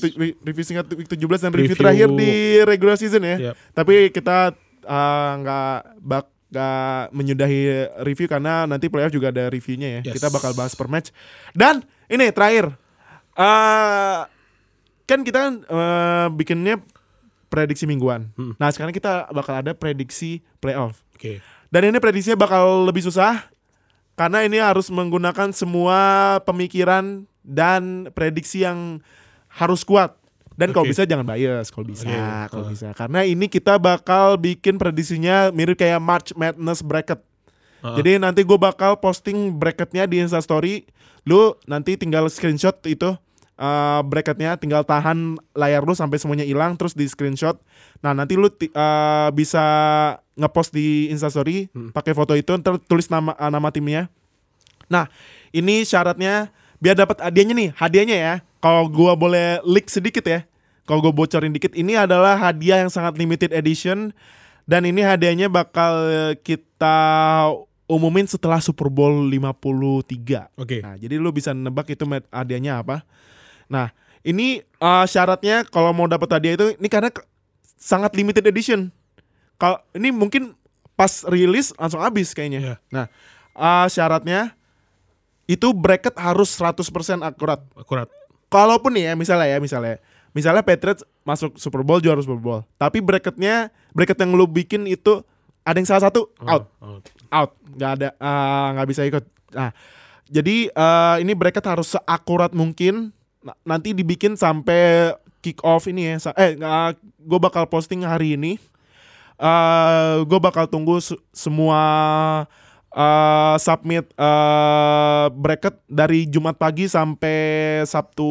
review 0.46 0.64
singkat 0.64 0.86
week 0.94 1.10
17 1.10 1.18
dan 1.18 1.50
review, 1.50 1.74
Review- 1.74 1.78
terakhir 1.82 2.08
di 2.14 2.30
regular 2.62 2.94
season 2.94 3.22
ya. 3.26 3.36
Yep. 3.50 3.54
Tapi 3.74 3.94
kita 4.14 4.54
uh, 4.86 5.32
nggak 5.42 5.76
bak 6.06 6.24
nggak 6.50 7.14
menyudahi 7.14 7.60
review 8.02 8.26
karena 8.26 8.66
nanti 8.66 8.90
playoff 8.90 9.14
juga 9.14 9.30
ada 9.30 9.46
reviewnya 9.46 10.02
ya. 10.02 10.10
Yes. 10.10 10.14
Kita 10.18 10.28
bakal 10.34 10.52
bahas 10.58 10.74
per 10.74 10.90
match. 10.90 11.14
Dan 11.54 11.86
ini 12.10 12.34
terakhir 12.34 12.74
uh, 13.38 14.26
kan 15.06 15.20
kita 15.22 15.62
uh, 15.70 16.26
bikinnya 16.34 16.82
prediksi 17.50 17.86
mingguan. 17.86 18.30
Hmm. 18.34 18.54
Nah 18.58 18.70
sekarang 18.70 18.94
kita 18.94 19.30
bakal 19.30 19.62
ada 19.62 19.72
prediksi 19.74 20.42
playoff. 20.62 21.02
Oke. 21.14 21.42
Dan 21.70 21.90
ini 21.90 21.98
prediksinya 22.02 22.38
bakal 22.38 22.86
lebih 22.86 23.06
susah 23.06 23.46
karena 24.18 24.44
ini 24.44 24.58
harus 24.60 24.90
menggunakan 24.90 25.54
semua 25.54 26.36
pemikiran 26.44 27.24
dan 27.46 28.10
prediksi 28.12 28.66
yang 28.66 29.00
harus 29.48 29.86
kuat. 29.86 30.19
Dan 30.60 30.76
kalau 30.76 30.84
Oke. 30.84 30.92
bisa 30.92 31.08
jangan 31.08 31.24
bias 31.24 31.72
kalau 31.72 31.88
bisa, 31.88 32.04
Oke. 32.04 32.12
kalau 32.52 32.68
Ah. 32.68 32.70
bisa. 32.70 32.88
Karena 32.92 33.24
ini 33.24 33.48
kita 33.48 33.80
bakal 33.80 34.36
bikin 34.36 34.76
prediksinya 34.76 35.48
mirip 35.56 35.80
kayak 35.80 35.96
March 35.96 36.36
Madness 36.36 36.84
bracket. 36.84 37.24
Jadi 37.80 38.20
nanti 38.20 38.44
gue 38.44 38.60
bakal 38.60 39.00
posting 39.00 39.56
bracketnya 39.56 40.04
di 40.04 40.20
Instastory. 40.20 40.84
Lu 41.24 41.56
nanti 41.64 41.96
tinggal 41.96 42.28
screenshot 42.28 42.76
itu 42.84 43.16
uh, 43.56 44.00
bracketnya, 44.04 44.60
tinggal 44.60 44.84
tahan 44.84 45.40
layar 45.56 45.80
lu 45.80 45.96
sampai 45.96 46.20
semuanya 46.20 46.44
hilang, 46.44 46.76
terus 46.76 46.92
di 46.92 47.08
screenshot. 47.08 47.56
Nah 48.04 48.12
nanti 48.12 48.36
lu 48.36 48.52
uh, 48.52 49.28
bisa 49.32 49.64
ngepost 50.36 50.76
di 50.76 51.08
Instastory 51.08 51.72
pakai 51.96 52.12
foto 52.12 52.36
itu, 52.36 52.52
ntar 52.60 52.76
tulis 52.84 53.08
nama 53.08 53.32
uh, 53.36 53.48
nama 53.48 53.72
timnya. 53.72 54.12
Nah, 54.90 55.06
ini 55.54 55.86
syaratnya 55.86 56.50
biar 56.82 56.98
dapat 56.98 57.22
hadiahnya 57.22 57.54
nih. 57.54 57.70
Hadiahnya 57.78 58.16
ya, 58.16 58.34
kalau 58.58 58.90
gua 58.90 59.16
boleh 59.16 59.62
leak 59.64 59.86
sedikit 59.88 60.26
ya. 60.28 60.49
Kalau 60.90 61.06
gue 61.06 61.14
bocorin 61.14 61.54
dikit, 61.54 61.70
ini 61.78 61.94
adalah 61.94 62.34
hadiah 62.34 62.82
yang 62.82 62.90
sangat 62.90 63.14
limited 63.14 63.54
edition 63.54 64.10
dan 64.66 64.82
ini 64.82 65.06
hadiahnya 65.06 65.46
bakal 65.46 65.94
kita 66.42 66.98
umumin 67.86 68.26
setelah 68.26 68.58
Super 68.58 68.90
Bowl 68.90 69.22
53. 69.30 70.50
Oke. 70.58 70.82
Nah, 70.82 70.98
jadi 70.98 71.14
lu 71.14 71.30
bisa 71.30 71.54
nebak 71.54 71.94
itu 71.94 72.02
hadiahnya 72.34 72.82
apa. 72.82 73.06
Nah, 73.70 73.94
ini 74.26 74.66
uh, 74.82 75.06
syaratnya 75.06 75.62
kalau 75.70 75.94
mau 75.94 76.10
dapat 76.10 76.26
hadiah 76.26 76.58
itu 76.58 76.66
ini 76.74 76.90
karena 76.90 77.14
sangat 77.78 78.10
limited 78.18 78.42
edition. 78.50 78.90
Kalau 79.62 79.78
ini 79.94 80.10
mungkin 80.10 80.58
pas 80.98 81.22
rilis 81.30 81.70
langsung 81.78 82.02
habis 82.02 82.34
kayaknya. 82.34 82.60
Iya. 82.66 82.76
Nah, 82.90 83.06
uh, 83.54 83.86
syaratnya 83.86 84.58
itu 85.46 85.70
bracket 85.70 86.18
harus 86.18 86.50
100% 86.58 86.82
akurat. 87.22 87.62
Akurat. 87.78 88.10
Kalaupun 88.50 88.90
nih 88.98 89.10
ya 89.10 89.12
misalnya 89.14 89.46
ya 89.46 89.62
misalnya 89.62 90.02
misalnya 90.30 90.62
Patriots 90.62 91.02
masuk 91.22 91.58
Super 91.58 91.82
Bowl 91.82 91.98
juara 91.98 92.20
Super 92.22 92.38
Bowl, 92.38 92.60
tapi 92.76 93.02
bracketnya 93.02 93.68
bracket 93.90 94.18
yang 94.20 94.32
lu 94.34 94.46
bikin 94.46 94.86
itu 94.86 95.22
ada 95.60 95.76
yang 95.76 95.88
salah 95.88 96.08
satu 96.08 96.30
out. 96.42 96.64
Oh, 96.80 96.98
out. 96.98 97.04
out 97.30 97.50
nggak 97.74 97.90
ada 98.00 98.08
eh, 98.14 98.66
nggak 98.74 98.88
bisa 98.88 99.02
ikut. 99.04 99.24
Nah 99.52 99.70
jadi 100.30 100.70
eh, 100.70 101.16
ini 101.20 101.32
bracket 101.34 101.66
harus 101.66 101.92
seakurat 101.92 102.54
mungkin. 102.54 103.10
Nah, 103.40 103.56
nanti 103.64 103.96
dibikin 103.96 104.36
sampai 104.36 105.16
kick 105.40 105.64
off 105.64 105.88
ini 105.88 106.12
ya. 106.12 106.32
Eh 106.36 106.54
gue 107.18 107.38
bakal 107.40 107.64
posting 107.66 108.04
hari 108.04 108.36
ini. 108.36 108.60
Eh 109.40 110.14
gue 110.22 110.38
bakal 110.38 110.68
tunggu 110.68 111.00
se- 111.00 111.18
semua 111.32 111.80
eh, 112.92 113.56
submit 113.58 114.06
eh, 114.14 115.26
bracket 115.32 115.80
dari 115.88 116.28
Jumat 116.28 116.54
pagi 116.54 116.86
sampai 116.86 117.38
Sabtu 117.84 118.30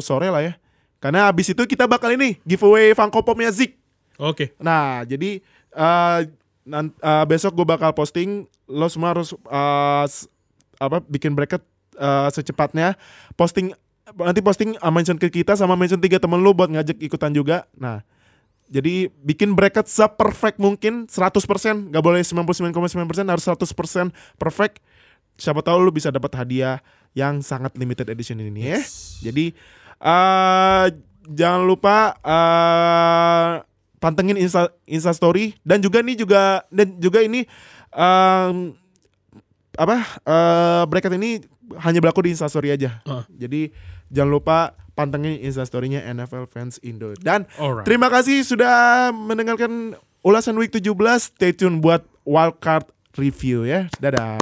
sore 0.00 0.30
lah 0.30 0.42
ya 0.42 0.54
karena 1.00 1.26
habis 1.26 1.48
itu 1.48 1.62
kita 1.64 1.84
bakal 1.84 2.12
ini 2.12 2.38
giveaway 2.42 2.92
Funko 2.92 3.20
Popnya 3.20 3.48
Zik 3.48 3.80
Oke. 4.16 4.52
Nah, 4.60 5.00
jadi 5.02 5.40
eh 5.70 6.18
nan- 6.62 6.92
eh, 6.92 7.24
besok 7.24 7.56
gue 7.56 7.64
bakal 7.64 7.88
posting 7.90 8.44
lo 8.66 8.84
semua 8.86 9.16
harus 9.16 9.32
eh, 9.32 10.04
s- 10.04 10.28
apa 10.76 11.00
bikin 11.00 11.32
bracket 11.32 11.64
eh, 11.96 12.28
secepatnya 12.28 13.00
posting 13.32 13.72
nanti 14.10 14.42
posting 14.42 14.74
uh, 14.76 14.90
mention 14.90 15.16
ke 15.16 15.30
kita 15.30 15.54
sama 15.54 15.72
mention 15.72 15.96
tiga 15.96 16.18
temen 16.18 16.36
lu 16.36 16.50
buat 16.50 16.66
ngajak 16.66 16.98
ikutan 16.98 17.30
juga. 17.30 17.64
Nah, 17.72 18.02
jadi 18.66 19.06
bikin 19.16 19.54
bracket 19.54 19.86
se-perfect 19.86 20.58
mungkin 20.58 21.06
100%, 21.06 21.38
nggak 21.88 22.02
boleh 22.02 22.18
99,9% 22.20 22.90
harus 23.24 23.44
100% 23.46 24.10
perfect. 24.34 24.82
Siapa 25.34 25.62
tahu 25.62 25.78
lu 25.80 25.88
bisa 25.88 26.10
dapat 26.10 26.34
hadiah 26.34 26.82
yang 27.14 27.38
sangat 27.38 27.72
limited 27.74 28.10
edition 28.10 28.36
ini 28.36 28.68
ya. 28.68 28.82
Jadi 29.22 29.54
eh 30.00 30.86
jangan 31.30 31.62
lupa 31.68 32.16
eh 32.24 33.50
pantengin 34.00 34.40
Insta 34.40 34.72
Insta 34.88 35.12
Story 35.12 35.54
dan 35.60 35.84
juga 35.84 36.00
nih 36.00 36.16
juga 36.16 36.64
dan 36.72 36.96
juga 36.96 37.20
ini 37.20 37.44
em, 37.92 38.72
apa 39.76 39.96
eh 40.24 40.82
bracket 40.88 41.14
ini 41.20 41.44
hanya 41.78 42.02
berlaku 42.02 42.26
di 42.26 42.34
Insta 42.34 42.48
Story 42.50 42.74
aja. 42.74 42.98
Ah. 43.06 43.22
Jadi 43.30 43.70
jangan 44.10 44.32
lupa 44.32 44.58
pantengin 44.98 45.38
Insta 45.38 45.62
Story-nya 45.62 46.02
NFL 46.10 46.50
Fans 46.50 46.82
Indo. 46.82 47.14
Dan 47.14 47.46
Alright. 47.56 47.86
terima 47.86 48.10
kasih 48.10 48.42
sudah 48.42 49.08
mendengarkan 49.14 49.94
ulasan 50.26 50.58
week 50.58 50.74
17. 50.74 50.92
Stay 51.20 51.54
tune 51.54 51.78
buat 51.78 52.02
wildcard 52.26 52.90
review 53.14 53.64
ya. 53.64 53.86
Dadah. 54.02 54.36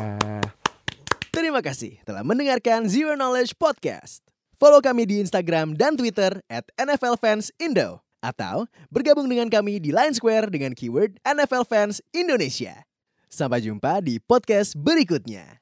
Terima 1.31 1.63
kasih 1.63 2.01
telah 2.03 2.27
mendengarkan 2.27 2.89
Zero 2.91 3.15
Knowledge 3.15 3.55
Podcast. 3.55 4.25
Follow 4.59 4.83
kami 4.83 5.07
di 5.07 5.23
Instagram 5.23 5.79
dan 5.79 5.95
Twitter 5.95 6.43
at 6.51 6.67
NFL. 6.75 7.15
Atau 8.19 8.67
bergabung 8.91 9.31
dengan 9.31 9.47
kami 9.47 9.79
di 9.79 9.95
Line 9.95 10.19
Square 10.19 10.51
dengan 10.51 10.75
keyword 10.75 11.23
NFL 11.23 11.63
Fans 11.71 12.03
Indonesia. 12.11 12.83
Sampai 13.31 13.63
jumpa 13.63 14.03
di 14.03 14.19
podcast 14.19 14.75
berikutnya. 14.75 15.58